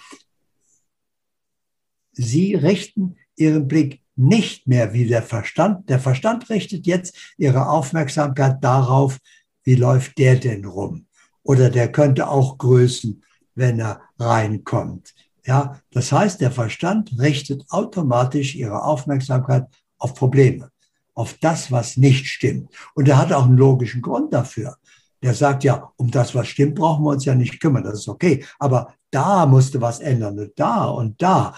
Sie 2.11 2.55
richten 2.55 3.15
Ihren 3.35 3.67
Blick 3.67 4.01
nicht 4.15 4.67
mehr 4.67 4.93
wie 4.93 5.07
der 5.07 5.23
Verstand. 5.23 5.89
Der 5.89 5.99
Verstand 5.99 6.49
richtet 6.49 6.85
jetzt 6.87 7.33
Ihre 7.37 7.67
Aufmerksamkeit 7.69 8.63
darauf, 8.63 9.17
wie 9.63 9.75
läuft 9.75 10.17
der 10.17 10.35
denn 10.35 10.65
rum? 10.65 11.07
Oder 11.43 11.69
der 11.69 11.91
könnte 11.91 12.27
auch 12.27 12.57
grüßen, 12.57 13.23
wenn 13.55 13.79
er 13.79 14.01
reinkommt. 14.19 15.13
Ja, 15.45 15.79
das 15.91 16.11
heißt, 16.11 16.41
der 16.41 16.51
Verstand 16.51 17.19
richtet 17.19 17.65
automatisch 17.69 18.55
ihre 18.55 18.83
Aufmerksamkeit 18.83 19.67
auf 19.97 20.15
Probleme, 20.15 20.71
auf 21.13 21.35
das, 21.39 21.71
was 21.71 21.97
nicht 21.97 22.27
stimmt. 22.27 22.69
Und 22.95 23.07
er 23.07 23.17
hat 23.17 23.31
auch 23.31 23.45
einen 23.45 23.57
logischen 23.57 24.01
Grund 24.01 24.33
dafür. 24.33 24.77
Der 25.21 25.33
sagt 25.33 25.63
ja, 25.63 25.91
um 25.97 26.09
das, 26.09 26.33
was 26.35 26.47
stimmt, 26.47 26.75
brauchen 26.75 27.03
wir 27.03 27.11
uns 27.11 27.25
ja 27.25 27.35
nicht 27.35 27.59
kümmern, 27.59 27.83
das 27.83 27.99
ist 27.99 28.09
okay. 28.09 28.43
Aber 28.59 28.93
da 29.11 29.45
musste 29.45 29.79
was 29.81 29.99
ändern 29.99 30.39
und 30.39 30.51
da 30.57 30.85
und 30.85 31.21
da. 31.21 31.55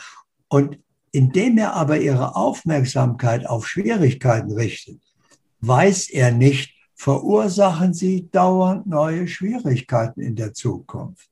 Und 0.49 0.79
indem 1.17 1.57
er 1.57 1.73
aber 1.73 1.99
ihre 1.99 2.35
Aufmerksamkeit 2.35 3.47
auf 3.47 3.67
Schwierigkeiten 3.67 4.51
richtet, 4.51 5.01
weiß 5.61 6.11
er 6.11 6.31
nicht, 6.31 6.75
verursachen 6.93 7.95
sie 7.95 8.29
dauernd 8.29 8.85
neue 8.85 9.27
Schwierigkeiten 9.27 10.21
in 10.21 10.35
der 10.35 10.53
Zukunft. 10.53 11.27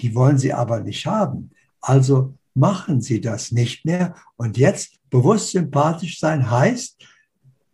Die 0.00 0.12
wollen 0.16 0.38
sie 0.38 0.52
aber 0.52 0.80
nicht 0.80 1.06
haben. 1.06 1.52
Also 1.80 2.34
machen 2.54 3.00
sie 3.00 3.20
das 3.20 3.52
nicht 3.52 3.84
mehr. 3.84 4.16
Und 4.34 4.58
jetzt 4.58 4.98
bewusst 5.08 5.52
sympathisch 5.52 6.18
sein 6.18 6.50
heißt, 6.50 7.00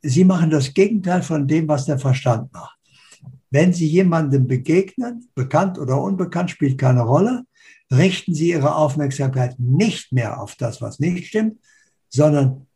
sie 0.02 0.24
machen 0.24 0.50
das 0.50 0.74
Gegenteil 0.74 1.22
von 1.22 1.48
dem, 1.48 1.66
was 1.66 1.86
der 1.86 1.98
Verstand 1.98 2.52
macht. 2.52 2.78
Wenn 3.50 3.72
sie 3.72 3.86
jemandem 3.86 4.46
begegnen, 4.46 5.30
bekannt 5.34 5.78
oder 5.78 5.98
unbekannt, 5.98 6.50
spielt 6.50 6.76
keine 6.76 7.00
Rolle, 7.00 7.44
richten 7.90 8.34
sie 8.34 8.50
ihre 8.50 8.74
Aufmerksamkeit 8.74 9.58
nicht 9.58 10.12
mehr 10.12 10.40
auf 10.40 10.54
das, 10.54 10.80
was 10.80 11.00
nicht 11.00 11.28
stimmt, 11.28 11.58
sondern 12.08 12.66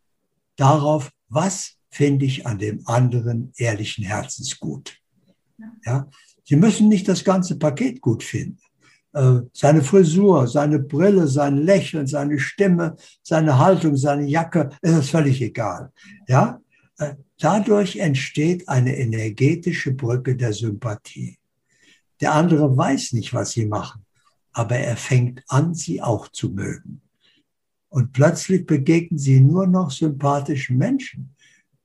darauf, 0.55 1.11
was 1.29 1.75
finde 1.89 2.25
ich 2.25 2.45
an 2.45 2.59
dem 2.59 2.81
anderen 2.85 3.53
ehrlichen 3.57 4.03
Herzens 4.03 4.59
gut. 4.59 4.97
Ja? 5.85 6.09
Sie 6.43 6.55
müssen 6.55 6.89
nicht 6.89 7.07
das 7.07 7.23
ganze 7.23 7.57
Paket 7.57 8.01
gut 8.01 8.23
finden. 8.23 8.59
Äh, 9.13 9.41
seine 9.53 9.81
Frisur, 9.81 10.47
seine 10.47 10.79
Brille, 10.79 11.27
sein 11.27 11.57
Lächeln, 11.57 12.05
seine 12.05 12.37
Stimme, 12.37 12.97
seine 13.23 13.57
Haltung, 13.57 13.95
seine 13.95 14.27
Jacke, 14.27 14.69
ist 14.81 14.95
es 14.95 15.09
völlig 15.09 15.41
egal. 15.41 15.91
Ja? 16.27 16.61
Äh, 16.97 17.15
dadurch 17.39 17.95
entsteht 17.95 18.67
eine 18.67 18.97
energetische 18.97 19.93
Brücke 19.93 20.35
der 20.35 20.51
Sympathie. 20.51 21.37
Der 22.19 22.33
andere 22.33 22.75
weiß 22.75 23.13
nicht, 23.13 23.33
was 23.33 23.51
sie 23.51 23.65
machen, 23.65 24.04
aber 24.55 24.77
er 24.77 24.95
fängt 24.95 25.43
an, 25.49 25.75
sie 25.75 26.01
auch 26.01 26.29
zu 26.29 26.49
mögen. 26.49 27.01
Und 27.89 28.13
plötzlich 28.13 28.65
begegnen 28.65 29.19
sie 29.19 29.41
nur 29.41 29.67
noch 29.67 29.91
sympathischen 29.91 30.77
Menschen. 30.77 31.35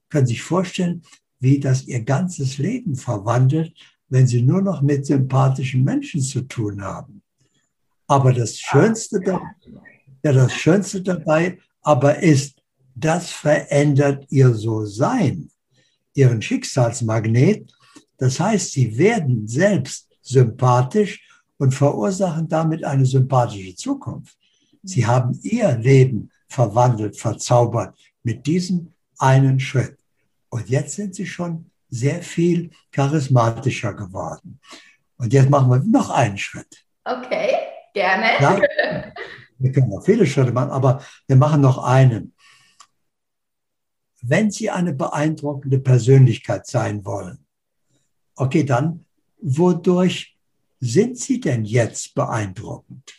Können 0.09 0.27
sich 0.27 0.41
vorstellen, 0.41 1.03
wie 1.41 1.59
das 1.59 1.87
ihr 1.89 2.03
ganzes 2.03 2.59
Leben 2.59 2.95
verwandelt, 2.95 3.75
wenn 4.09 4.29
sie 4.29 4.43
nur 4.43 4.62
noch 4.62 4.83
mit 4.83 5.05
sympathischen 5.05 5.83
Menschen 5.83 6.21
zu 6.21 6.43
tun 6.43 6.81
haben. 6.81 7.23
Aber 8.07 8.33
das 8.33 8.59
Schönste, 8.59 9.21
ja, 10.23 10.33
das 10.33 10.53
Schönste 10.53 11.03
dabei 11.03 11.59
aber 11.83 12.23
ist, 12.23 12.62
das 12.95 13.31
verändert 13.31 14.27
ihr 14.31 14.55
So-Sein, 14.55 15.51
ihren 16.14 16.41
Schicksalsmagnet. 16.41 17.73
Das 18.16 18.39
heißt, 18.39 18.73
sie 18.73 18.97
werden 18.97 19.49
selbst 19.49 20.09
sympathisch 20.23 21.30
und 21.61 21.72
verursachen 21.74 22.48
damit 22.48 22.84
eine 22.84 23.04
sympathische 23.04 23.76
Zukunft. 23.76 24.38
Sie 24.82 25.06
haben 25.06 25.38
ihr 25.42 25.76
Leben 25.76 26.30
verwandelt, 26.48 27.18
verzaubert 27.18 27.94
mit 28.22 28.46
diesem 28.46 28.94
einen 29.18 29.61
Schritt. 29.61 29.98
Und 30.48 30.70
jetzt 30.70 30.96
sind 30.96 31.14
sie 31.14 31.26
schon 31.26 31.70
sehr 31.90 32.22
viel 32.22 32.70
charismatischer 32.92 33.92
geworden. 33.92 34.58
Und 35.18 35.34
jetzt 35.34 35.50
machen 35.50 35.70
wir 35.70 35.80
noch 35.80 36.08
einen 36.08 36.38
Schritt. 36.38 36.86
Okay, 37.04 37.50
gerne. 37.92 38.40
Ja? 38.40 38.58
Wir 39.58 39.72
können 39.72 39.90
noch 39.90 40.02
viele 40.02 40.26
Schritte 40.26 40.52
machen, 40.52 40.70
aber 40.70 41.04
wir 41.26 41.36
machen 41.36 41.61
noch 41.61 41.76
einen. 41.76 42.34
Wenn 44.22 44.50
Sie 44.50 44.70
eine 44.70 44.94
beeindruckende 44.94 45.78
Persönlichkeit 45.78 46.66
sein 46.66 47.04
wollen, 47.04 47.44
okay, 48.34 48.64
dann 48.64 49.04
wodurch 49.42 50.39
sind 50.81 51.18
Sie 51.18 51.41
denn 51.41 51.64
jetzt 51.64 52.14
beeindruckend? 52.14 53.14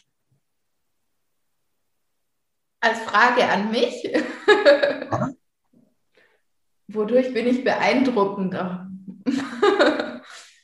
Als 2.80 3.00
Frage 3.00 3.48
an 3.48 3.70
mich. 3.70 4.04
Ja? 4.04 5.30
Wodurch 6.88 7.34
bin 7.34 7.48
ich 7.48 7.64
beeindruckender? 7.64 8.90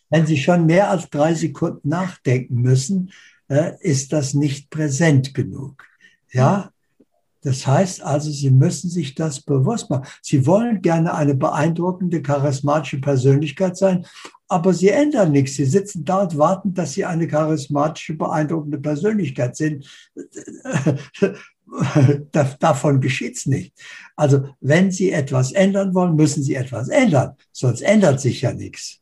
Wenn 0.09 0.25
Sie 0.25 0.37
schon 0.37 0.65
mehr 0.65 0.89
als 0.89 1.09
drei 1.09 1.33
Sekunden 1.35 1.89
nachdenken 1.89 2.61
müssen, 2.61 3.11
äh, 3.49 3.73
ist 3.81 4.13
das 4.13 4.33
nicht 4.33 4.69
präsent 4.69 5.33
genug. 5.33 5.85
Ja, 6.31 6.71
das 7.47 7.65
heißt 7.65 8.03
also, 8.03 8.29
Sie 8.29 8.51
müssen 8.51 8.89
sich 8.89 9.15
das 9.15 9.39
bewusst 9.39 9.89
machen. 9.89 10.05
Sie 10.21 10.45
wollen 10.45 10.81
gerne 10.81 11.13
eine 11.13 11.33
beeindruckende, 11.33 12.21
charismatische 12.21 12.99
Persönlichkeit 12.99 13.77
sein, 13.77 14.05
aber 14.49 14.73
Sie 14.73 14.89
ändern 14.89 15.31
nichts. 15.31 15.55
Sie 15.55 15.63
sitzen 15.63 16.03
da 16.03 16.23
und 16.23 16.37
warten, 16.37 16.73
dass 16.73 16.91
Sie 16.91 17.05
eine 17.05 17.25
charismatische, 17.25 18.15
beeindruckende 18.15 18.79
Persönlichkeit 18.79 19.55
sind. 19.55 19.89
Davon 22.59 22.99
geschieht 22.99 23.37
es 23.37 23.45
nicht. 23.45 23.73
Also 24.17 24.49
wenn 24.59 24.91
Sie 24.91 25.13
etwas 25.13 25.53
ändern 25.53 25.93
wollen, 25.93 26.17
müssen 26.17 26.43
Sie 26.43 26.55
etwas 26.55 26.89
ändern, 26.89 27.37
sonst 27.53 27.79
ändert 27.79 28.19
sich 28.19 28.41
ja 28.41 28.51
nichts. 28.51 28.99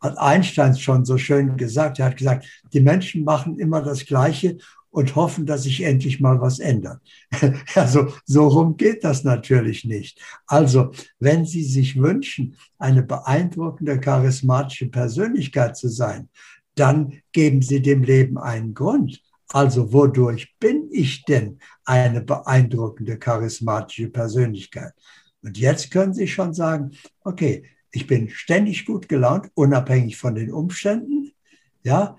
Hat 0.00 0.16
Einstein 0.16 0.74
schon 0.74 1.04
so 1.04 1.18
schön 1.18 1.58
gesagt. 1.58 1.98
Er 1.98 2.06
hat 2.06 2.16
gesagt, 2.16 2.46
die 2.72 2.80
Menschen 2.80 3.24
machen 3.24 3.58
immer 3.58 3.82
das 3.82 4.06
Gleiche 4.06 4.56
und 4.94 5.16
hoffen, 5.16 5.44
dass 5.44 5.64
sich 5.64 5.82
endlich 5.82 6.20
mal 6.20 6.40
was 6.40 6.60
ändert. 6.60 7.00
Also 7.74 8.14
so 8.24 8.46
rum 8.46 8.76
geht 8.76 9.02
das 9.02 9.24
natürlich 9.24 9.84
nicht. 9.84 10.20
Also 10.46 10.92
wenn 11.18 11.44
Sie 11.44 11.64
sich 11.64 12.00
wünschen, 12.00 12.54
eine 12.78 13.02
beeindruckende, 13.02 13.98
charismatische 13.98 14.86
Persönlichkeit 14.86 15.76
zu 15.76 15.88
sein, 15.88 16.28
dann 16.76 17.20
geben 17.32 17.60
Sie 17.60 17.82
dem 17.82 18.04
Leben 18.04 18.38
einen 18.38 18.72
Grund. 18.72 19.20
Also 19.48 19.92
wodurch 19.92 20.54
bin 20.60 20.88
ich 20.92 21.24
denn 21.24 21.58
eine 21.84 22.20
beeindruckende, 22.20 23.18
charismatische 23.18 24.10
Persönlichkeit? 24.10 24.92
Und 25.42 25.58
jetzt 25.58 25.90
können 25.90 26.14
Sie 26.14 26.28
schon 26.28 26.54
sagen, 26.54 26.92
okay, 27.24 27.64
ich 27.90 28.06
bin 28.06 28.28
ständig 28.28 28.86
gut 28.86 29.08
gelaunt, 29.08 29.50
unabhängig 29.54 30.16
von 30.16 30.36
den 30.36 30.52
Umständen. 30.52 31.32
Ja, 31.82 32.16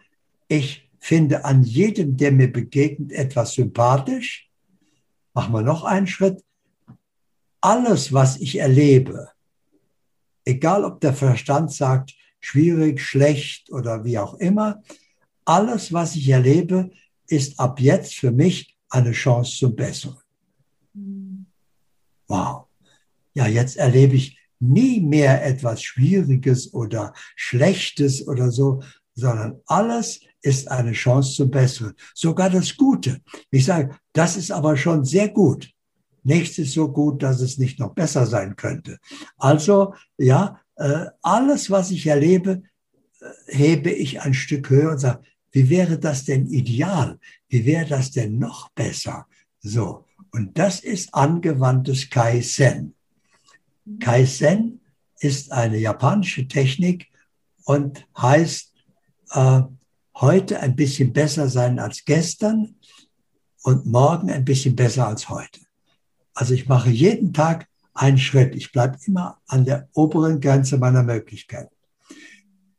ich 0.50 0.85
finde 1.06 1.46
an 1.46 1.62
jedem, 1.62 2.18
der 2.18 2.32
mir 2.32 2.52
begegnet, 2.52 3.12
etwas 3.12 3.54
sympathisch. 3.54 4.50
Machen 5.36 5.54
wir 5.54 5.62
noch 5.62 5.84
einen 5.84 6.08
Schritt. 6.08 6.44
Alles, 7.62 8.12
was 8.12 8.38
ich 8.38 8.56
erlebe, 8.56 9.30
egal 10.46 10.84
ob 10.84 11.02
der 11.02 11.14
Verstand 11.14 11.72
sagt, 11.72 12.16
schwierig, 12.40 13.02
schlecht 13.02 13.72
oder 13.72 14.04
wie 14.04 14.18
auch 14.18 14.34
immer, 14.36 14.82
alles, 15.46 15.94
was 15.94 16.16
ich 16.16 16.28
erlebe, 16.28 16.90
ist 17.28 17.60
ab 17.60 17.80
jetzt 17.80 18.16
für 18.16 18.32
mich 18.32 18.76
eine 18.90 19.12
Chance 19.12 19.58
zum 19.60 19.76
Besseren. 19.76 20.18
Mhm. 20.94 21.46
Wow. 22.28 22.66
Ja, 23.36 23.46
jetzt 23.46 23.78
erlebe 23.78 24.16
ich 24.16 24.40
nie 24.60 25.02
mehr 25.02 25.46
etwas 25.46 25.84
Schwieriges 25.84 26.74
oder 26.74 27.14
Schlechtes 27.36 28.28
oder 28.28 28.50
so, 28.50 28.82
sondern 29.14 29.62
alles 29.68 30.22
ist 30.46 30.70
eine 30.70 30.92
Chance 30.92 31.34
zum 31.34 31.50
Besseren. 31.50 31.96
Sogar 32.14 32.52
das 32.52 32.78
Gute. 32.78 33.20
Ich 33.50 33.66
sage, 33.66 33.98
das 34.14 34.38
ist 34.38 34.52
aber 34.52 34.78
schon 34.78 35.04
sehr 35.04 35.30
gut. 35.30 35.72
Nichts 36.24 36.60
ist 36.60 36.74
so 36.74 36.92
gut, 36.92 37.24
dass 37.24 37.42
es 37.42 37.58
nicht 37.58 37.80
noch 37.80 37.94
besser 37.94 38.26
sein 38.28 38.56
könnte. 38.56 39.00
Also, 39.38 39.96
ja, 40.18 40.62
äh, 40.76 41.06
alles, 41.22 41.72
was 41.72 41.90
ich 41.90 42.06
erlebe, 42.06 42.62
äh, 43.20 43.56
hebe 43.58 43.92
ich 43.92 44.22
ein 44.22 44.36
Stück 44.36 44.70
höher 44.70 44.92
und 44.92 45.00
sage, 45.00 45.24
wie 45.52 45.70
wäre 45.70 45.98
das 45.98 46.26
denn 46.26 46.46
ideal? 46.48 47.18
Wie 47.50 47.66
wäre 47.66 47.88
das 47.88 48.12
denn 48.12 48.38
noch 48.38 48.70
besser? 48.70 49.28
So. 49.62 50.06
Und 50.32 50.58
das 50.60 50.80
ist 50.82 51.14
angewandtes 51.14 52.10
Kaizen. 52.10 52.94
Kaizen 54.00 54.82
ist 55.20 55.52
eine 55.52 55.78
japanische 55.78 56.48
Technik 56.48 57.08
und 57.64 58.06
heißt 58.18 58.74
äh, 59.32 59.62
heute 60.16 60.60
ein 60.60 60.76
bisschen 60.76 61.14
besser 61.14 61.50
sein 61.50 61.80
als 61.80 62.06
gestern 62.06 62.76
und 63.64 63.86
morgen 63.86 64.32
ein 64.32 64.46
bisschen 64.46 64.76
besser 64.76 65.08
als 65.08 65.30
heute. 65.30 65.60
Also 66.34 66.54
ich 66.54 66.68
mache 66.68 66.90
jeden 66.90 67.34
Tag 67.34 67.68
einen 67.94 68.18
Schritt. 68.18 68.56
Ich 68.56 68.72
bleibe 68.72 68.98
immer 69.06 69.40
an 69.48 69.66
der 69.66 69.88
oberen 69.94 70.40
Grenze 70.40 70.78
meiner 70.78 71.04
Möglichkeiten. 71.04 71.74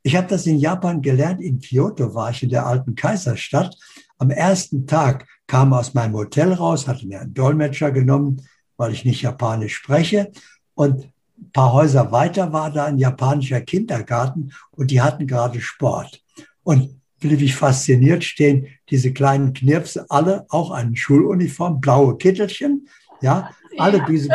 Ich 0.03 0.15
habe 0.15 0.29
das 0.29 0.47
in 0.47 0.59
Japan 0.59 1.03
gelernt. 1.03 1.41
In 1.41 1.59
Kyoto 1.59 2.15
war 2.15 2.31
ich 2.31 2.43
in 2.43 2.51
der 2.51 2.67
alten 2.67 2.95
Kaiserstadt. 2.95 3.77
Am 4.19 4.31
ersten 4.31 4.87
Tag 4.87 5.27
kam 5.47 5.73
aus 5.73 5.95
meinem 5.95 6.15
Hotel 6.15 6.53
raus, 6.53 6.87
hatte 6.87 7.07
mir 7.07 7.21
einen 7.21 7.35
Dolmetscher 7.35 7.91
genommen, 7.91 8.43
weil 8.77 8.93
ich 8.93 9.05
nicht 9.05 9.23
Japanisch 9.23 9.75
spreche. 9.75 10.31
Und 10.75 11.11
ein 11.39 11.51
paar 11.53 11.73
Häuser 11.73 12.13
weiter 12.13 12.53
war 12.53 12.71
da 12.71 12.85
ein 12.85 12.99
japanischer 12.99 13.61
Kindergarten 13.63 14.53
und 14.71 14.91
die 14.91 15.01
hatten 15.01 15.27
gerade 15.27 15.61
Sport. 15.61 16.23
Und 16.63 17.01
blieb 17.21 17.41
ich 17.41 17.55
fasziniert 17.55 18.25
stehen, 18.25 18.67
diese 18.91 19.13
kleinen 19.13 19.53
Knirpse, 19.53 20.07
alle 20.09 20.47
auch 20.49 20.71
an 20.71 20.97
Schuluniform, 20.97 21.81
blaue 21.81 22.17
Kittelchen, 22.17 22.89
ja, 23.21 23.51
alle 23.79 24.05
diese 24.09 24.31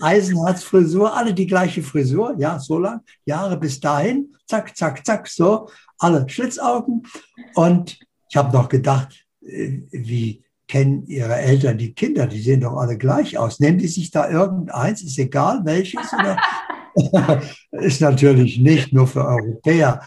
Eisenharz-Frisur, 0.00 1.14
alle 1.14 1.34
die 1.34 1.46
gleiche 1.46 1.82
Frisur, 1.82 2.34
ja, 2.38 2.58
so 2.58 2.78
lang, 2.78 3.00
Jahre 3.24 3.58
bis 3.58 3.80
dahin, 3.80 4.34
zack, 4.46 4.76
zack, 4.76 5.04
zack, 5.04 5.28
so, 5.28 5.68
alle 5.98 6.28
Schlitzaugen. 6.28 7.02
Und 7.54 7.98
ich 8.28 8.36
habe 8.36 8.56
noch 8.56 8.68
gedacht, 8.68 9.26
äh, 9.42 9.80
wie 9.90 10.44
kennen 10.66 11.04
ihre 11.06 11.34
Eltern 11.34 11.78
die 11.78 11.94
Kinder? 11.94 12.26
Die 12.26 12.40
sehen 12.40 12.60
doch 12.60 12.76
alle 12.76 12.96
gleich 12.96 13.36
aus. 13.36 13.60
Nehmen 13.60 13.78
die 13.78 13.88
sich 13.88 14.10
da 14.10 14.30
irgendeins, 14.30 15.02
ist 15.02 15.18
egal 15.18 15.62
welches? 15.64 16.12
Oder? 16.12 16.38
ist 17.72 18.00
natürlich 18.00 18.58
nicht 18.58 18.92
nur 18.92 19.06
für 19.06 19.24
Europäer 19.24 20.02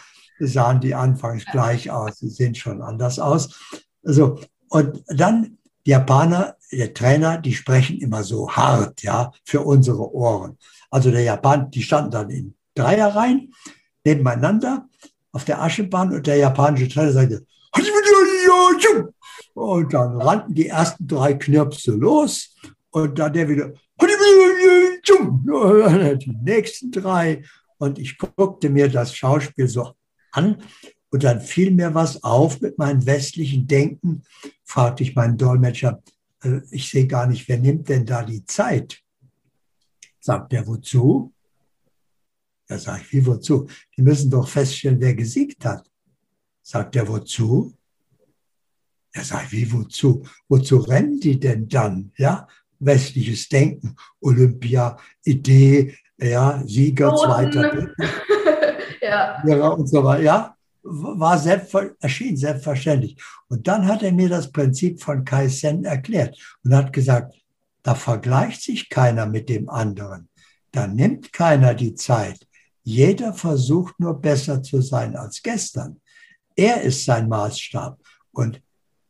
sahen 0.48 0.82
die 0.82 0.96
anfangs 0.96 1.46
gleich 1.46 1.90
aus. 1.92 2.20
Sie 2.20 2.30
sehen 2.30 2.56
schon 2.56 2.82
anders 2.82 3.20
aus. 3.20 3.60
Also, 4.04 4.40
und 4.70 5.04
dann 5.08 5.58
die 5.86 5.92
Japaner, 5.92 6.56
der 6.72 6.94
Trainer, 6.94 7.38
die 7.38 7.54
sprechen 7.54 8.00
immer 8.00 8.24
so 8.24 8.50
hart, 8.50 9.04
ja, 9.04 9.32
für 9.44 9.62
unsere 9.62 10.14
Ohren. 10.14 10.58
Also 10.90 11.12
der 11.12 11.24
Japan, 11.24 11.70
die 11.72 11.84
standen 11.84 12.12
dann 12.12 12.30
in 12.30 12.56
Dreierreihen 12.76 13.54
nebeneinander 14.06 14.88
auf 15.32 15.46
der 15.46 15.62
Aschebahn 15.62 16.14
und 16.14 16.28
der 16.28 16.38
japanische 16.38 16.88
Trainer 16.88 17.12
sagte, 17.12 17.46
und 19.56 19.94
dann 19.94 20.22
rannten 20.22 20.54
die 20.54 20.68
ersten 20.68 21.08
drei 21.08 21.34
Knirpse 21.34 21.92
los 21.92 22.56
und 22.92 23.18
dann 23.20 23.34
der 23.34 23.50
wieder, 23.50 23.74
die 26.18 26.38
nächsten 26.44 26.92
drei. 26.92 27.44
Und 27.78 28.00
ich 28.00 28.18
guckte 28.18 28.70
mir 28.70 28.90
das 28.90 29.16
Schauspiel 29.16 29.68
so 29.68 29.94
an 30.34 30.62
und 31.10 31.24
dann 31.24 31.42
fiel 31.42 31.72
mir 31.72 31.94
was 31.94 32.24
auf 32.24 32.62
mit 32.62 32.78
meinem 32.78 33.06
westlichen 33.06 33.68
Denken, 33.68 34.24
fragte 34.64 35.04
ich 35.04 35.16
meinen 35.16 35.38
Dolmetscher, 35.38 36.02
äh, 36.44 36.62
ich 36.72 36.90
sehe 36.90 37.08
gar 37.08 37.28
nicht, 37.28 37.48
wer 37.48 37.60
nimmt 37.60 37.90
denn 37.90 38.06
da 38.06 38.24
die 38.24 38.46
Zeit? 38.46 39.02
Sagt 40.20 40.54
er, 40.54 40.66
wozu? 40.68 41.34
Da 42.68 42.78
sage 42.78 43.04
ich, 43.04 43.14
wie 43.14 43.26
wozu? 43.26 43.68
Die 43.96 44.02
müssen 44.02 44.32
doch 44.32 44.48
feststellen, 44.48 45.00
wer 45.00 45.14
gesiegt 45.14 45.66
hat. 45.66 45.90
Sagt 46.62 46.96
er, 46.96 47.08
wozu? 47.08 47.76
Er 49.12 49.24
sagt, 49.24 49.52
wie 49.52 49.72
wozu? 49.72 50.26
Wozu 50.48 50.78
rennen 50.78 51.20
die 51.20 51.40
denn 51.40 51.68
dann? 51.68 52.12
Ja, 52.18 52.48
westliches 52.80 53.48
Denken, 53.50 53.96
Olympia, 54.22 54.98
Idee, 55.24 55.96
ja, 56.18 56.64
Sieger, 56.66 57.12
Boden. 57.12 57.24
zweiter, 57.24 57.94
ja. 59.14 59.56
ja 59.56 59.68
und 59.70 59.88
so 59.88 60.04
weiter. 60.04 60.24
Ja, 60.24 60.56
war 60.84 61.38
selbstver 61.38 61.92
erschien 62.00 62.36
selbstverständlich. 62.36 63.18
Und 63.48 63.68
dann 63.68 63.88
hat 63.88 64.04
er 64.04 64.12
mir 64.12 64.30
das 64.30 64.52
Prinzip 64.52 65.02
von 65.02 65.24
Kaizen 65.24 65.86
erklärt 65.86 66.38
und 66.64 66.76
hat 66.76 66.92
gesagt, 66.92 67.36
da 67.84 67.96
vergleicht 67.96 68.62
sich 68.62 68.90
keiner 68.90 69.26
mit 69.26 69.50
dem 69.50 69.70
anderen. 69.70 70.30
Da 70.72 70.88
nimmt 70.88 71.32
keiner 71.32 71.74
die 71.74 71.96
Zeit. 71.96 72.48
Jeder 72.84 73.34
versucht 73.34 74.00
nur 74.00 74.20
besser 74.20 74.62
zu 74.62 74.82
sein 74.82 75.16
als 75.16 75.42
gestern. 75.42 76.02
Er 76.56 76.82
ist 76.82 77.06
sein 77.06 77.30
Maßstab. 77.30 77.98
Und 78.32 78.62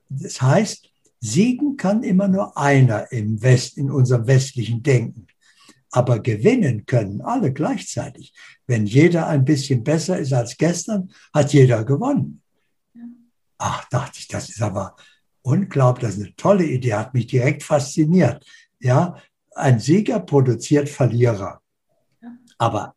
das 0.10 0.42
heißt, 0.42 0.90
siegen 1.20 1.78
kann 1.78 2.04
immer 2.04 2.28
nur 2.28 2.58
einer 2.58 3.12
im 3.12 3.42
West, 3.42 3.78
in 3.78 3.90
unserem 3.90 4.28
westlichen 4.28 4.84
Denken. 4.84 5.28
Aber 5.96 6.20
gewinnen 6.20 6.88
können 6.88 7.22
alle 7.22 7.54
gleichzeitig. 7.54 8.34
Wenn 8.66 8.88
jeder 8.88 9.28
ein 9.28 9.46
bisschen 9.46 9.84
besser 9.84 10.18
ist 10.18 10.34
als 10.34 10.58
gestern, 10.58 11.12
hat 11.32 11.54
jeder 11.54 11.86
gewonnen. 11.86 12.42
Ach, 13.60 13.88
dachte 13.90 14.18
ich, 14.20 14.28
das 14.28 14.50
ist 14.50 14.62
aber 14.62 14.96
unglaublich, 15.44 16.08
das 16.08 16.18
ist 16.18 16.24
eine 16.24 16.36
tolle 16.36 16.66
Idee, 16.66 16.96
hat 16.96 17.14
mich 17.14 17.28
direkt 17.28 17.62
fasziniert. 17.62 18.44
Ja, 18.80 19.18
ein 19.54 19.80
Sieger 19.80 20.20
produziert 20.20 20.90
Verlierer. 20.90 21.62
Aber 22.58 22.96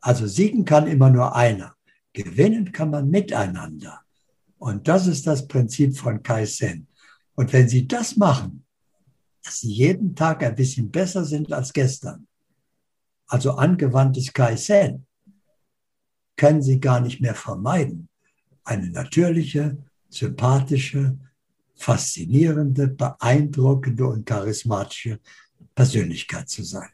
also 0.00 0.28
siegen 0.28 0.64
kann 0.64 0.86
immer 0.86 1.10
nur 1.10 1.34
einer. 1.34 1.74
Gewinnen 2.12 2.70
kann 2.70 2.90
man 2.90 3.10
miteinander. 3.10 4.02
Und 4.56 4.86
das 4.86 5.08
ist 5.08 5.26
das 5.26 5.48
Prinzip 5.48 5.98
von 5.98 6.22
Kaizen. 6.22 6.86
Und 7.34 7.52
wenn 7.52 7.68
Sie 7.68 7.88
das 7.88 8.16
machen, 8.16 8.64
dass 9.42 9.60
Sie 9.60 9.72
jeden 9.72 10.14
Tag 10.14 10.44
ein 10.44 10.54
bisschen 10.54 10.92
besser 10.92 11.24
sind 11.24 11.52
als 11.52 11.72
gestern, 11.72 12.25
also 13.26 13.52
angewandtes 13.52 14.32
Kaizen, 14.32 15.06
können 16.36 16.62
Sie 16.62 16.80
gar 16.80 17.00
nicht 17.00 17.20
mehr 17.20 17.34
vermeiden, 17.34 18.08
eine 18.64 18.90
natürliche, 18.90 19.76
sympathische, 20.08 21.16
faszinierende, 21.74 22.88
beeindruckende 22.88 24.06
und 24.06 24.26
charismatische 24.26 25.20
Persönlichkeit 25.74 26.48
zu 26.48 26.62
sein. 26.62 26.88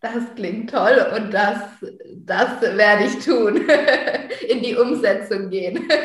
Das 0.00 0.34
klingt 0.34 0.70
toll 0.70 1.06
und 1.16 1.32
das, 1.32 1.60
das 2.16 2.60
werde 2.60 3.04
ich 3.04 3.24
tun, 3.24 3.56
in 4.48 4.62
die 4.62 4.74
Umsetzung 4.74 5.50
gehen. 5.50 5.88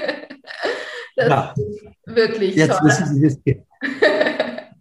Das 1.19 1.29
ja. 1.29 1.53
ist 1.57 2.15
wirklich 2.15 2.55
Jetzt 2.55 2.77
toll. 2.77 2.89
Wissen 2.89 3.15
Sie, 3.15 3.25
es 3.25 3.43
geht. 3.43 3.63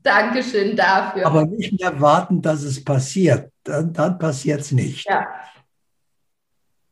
Dankeschön 0.06 0.76
dafür. 0.76 1.26
Aber 1.26 1.44
nicht 1.44 1.78
mehr 1.80 2.00
warten, 2.00 2.40
dass 2.40 2.62
es 2.62 2.82
passiert. 2.82 3.50
Dann, 3.64 3.92
dann 3.92 4.18
passiert 4.18 4.60
es 4.60 4.72
nicht. 4.72 5.06
Ja. 5.08 5.26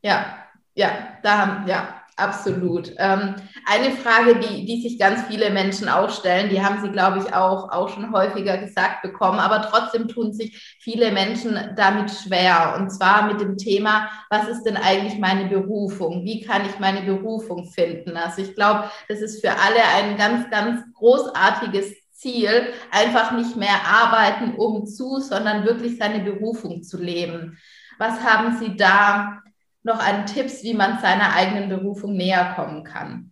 Ja, 0.02 0.36
ja, 0.74 0.90
da 1.22 1.38
haben, 1.38 1.66
ja, 1.66 2.04
Absolut. 2.16 2.94
Ähm, 2.98 3.34
eine 3.66 3.90
Frage, 3.90 4.38
die, 4.38 4.64
die 4.64 4.80
sich 4.80 5.00
ganz 5.00 5.22
viele 5.26 5.50
Menschen 5.50 5.88
auch 5.88 6.10
stellen, 6.10 6.48
die 6.48 6.62
haben 6.62 6.80
Sie, 6.80 6.90
glaube 6.90 7.18
ich, 7.18 7.34
auch, 7.34 7.72
auch 7.72 7.88
schon 7.88 8.12
häufiger 8.12 8.56
gesagt 8.56 9.02
bekommen, 9.02 9.40
aber 9.40 9.62
trotzdem 9.62 10.06
tun 10.06 10.32
sich 10.32 10.76
viele 10.78 11.10
Menschen 11.10 11.58
damit 11.74 12.12
schwer. 12.12 12.76
Und 12.78 12.90
zwar 12.90 13.26
mit 13.26 13.40
dem 13.40 13.58
Thema, 13.58 14.08
was 14.30 14.46
ist 14.46 14.62
denn 14.62 14.76
eigentlich 14.76 15.18
meine 15.18 15.48
Berufung? 15.48 16.24
Wie 16.24 16.40
kann 16.40 16.62
ich 16.66 16.78
meine 16.78 17.02
Berufung 17.02 17.66
finden? 17.66 18.16
Also 18.16 18.42
ich 18.42 18.54
glaube, 18.54 18.90
das 19.08 19.20
ist 19.20 19.44
für 19.44 19.50
alle 19.50 19.82
ein 19.96 20.16
ganz, 20.16 20.48
ganz 20.50 20.82
großartiges 20.94 22.03
Ziel, 22.14 22.72
einfach 22.90 23.32
nicht 23.32 23.56
mehr 23.56 23.84
arbeiten 23.86 24.54
um 24.54 24.86
zu, 24.86 25.18
sondern 25.20 25.64
wirklich 25.64 25.98
seine 25.98 26.20
Berufung 26.20 26.82
zu 26.82 26.96
leben. 26.96 27.58
Was 27.98 28.22
haben 28.22 28.56
Sie 28.58 28.76
da 28.76 29.42
noch 29.84 29.98
an 29.98 30.26
Tipps, 30.26 30.64
wie 30.64 30.74
man 30.74 30.98
seiner 31.00 31.34
eigenen 31.34 31.68
Berufung 31.68 32.16
näher 32.16 32.54
kommen 32.56 32.82
kann. 32.82 33.30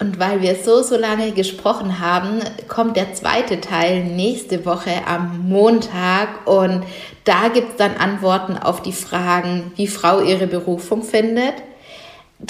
Und 0.00 0.18
weil 0.18 0.40
wir 0.40 0.56
so, 0.56 0.82
so 0.82 0.96
lange 0.96 1.30
gesprochen 1.30 2.00
haben, 2.00 2.40
kommt 2.66 2.96
der 2.96 3.14
zweite 3.14 3.60
Teil 3.60 4.02
nächste 4.02 4.64
Woche 4.66 4.90
am 5.06 5.48
Montag. 5.48 6.46
Und 6.46 6.82
da 7.22 7.48
gibt 7.48 7.72
es 7.72 7.76
dann 7.76 7.96
Antworten 7.98 8.58
auf 8.58 8.82
die 8.82 8.92
Fragen, 8.92 9.70
wie 9.76 9.86
Frau 9.86 10.20
ihre 10.20 10.48
Berufung 10.48 11.04
findet. 11.04 11.54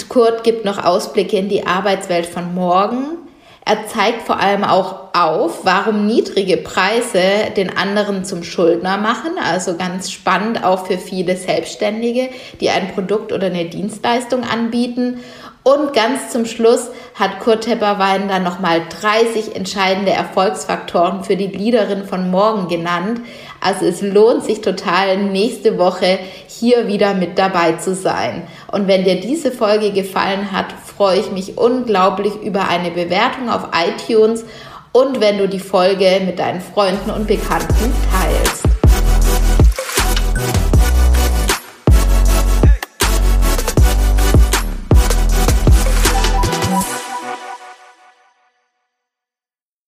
Kurt 0.09 0.43
gibt 0.43 0.65
noch 0.65 0.83
Ausblicke 0.83 1.37
in 1.37 1.49
die 1.49 1.67
Arbeitswelt 1.67 2.25
von 2.25 2.55
morgen. 2.55 3.22
Er 3.65 3.87
zeigt 3.87 4.23
vor 4.23 4.39
allem 4.39 4.65
auch 4.65 5.13
auf, 5.13 5.63
warum 5.63 6.05
niedrige 6.05 6.57
Preise 6.57 7.21
den 7.55 7.75
anderen 7.77 8.25
zum 8.25 8.43
Schuldner 8.43 8.97
machen. 8.97 9.31
Also 9.41 9.77
ganz 9.77 10.11
spannend 10.11 10.65
auch 10.65 10.85
für 10.85 10.97
viele 10.97 11.37
Selbstständige, 11.37 12.29
die 12.59 12.69
ein 12.69 12.93
Produkt 12.93 13.31
oder 13.31 13.47
eine 13.47 13.65
Dienstleistung 13.65 14.43
anbieten. 14.43 15.21
Und 15.63 15.93
ganz 15.93 16.29
zum 16.29 16.45
Schluss 16.45 16.89
hat 17.15 17.39
Kurt 17.39 17.63
Tepperwein 17.63 18.27
dann 18.27 18.43
nochmal 18.43 18.81
30 18.99 19.55
entscheidende 19.55 20.11
Erfolgsfaktoren 20.11 21.23
für 21.23 21.37
die 21.37 21.47
Leaderin 21.47 22.03
von 22.03 22.29
morgen 22.29 22.67
genannt. 22.67 23.21
Also 23.61 23.85
es 23.85 24.01
lohnt 24.01 24.43
sich 24.43 24.59
total, 24.59 25.15
nächste 25.17 25.77
Woche 25.77 26.19
hier 26.47 26.87
wieder 26.89 27.13
mit 27.13 27.39
dabei 27.39 27.73
zu 27.73 27.95
sein. 27.95 28.45
Und 28.73 28.87
wenn 28.87 29.03
dir 29.03 29.21
diese 29.21 29.51
Folge 29.51 29.91
gefallen 29.91 30.51
hat, 30.51 30.73
freue 30.97 31.19
ich 31.19 31.31
mich 31.31 31.59
unglaublich 31.59 32.33
über 32.41 32.67
eine 32.67 32.89
Bewertung 32.89 33.47
auf 33.47 33.67
iTunes 33.71 34.45
und 34.91 35.21
wenn 35.21 35.37
du 35.37 35.47
die 35.47 35.59
Folge 35.59 36.21
mit 36.25 36.39
deinen 36.39 36.59
Freunden 36.59 37.11
und 37.11 37.27
Bekannten 37.27 37.93
teilst. 38.11 38.72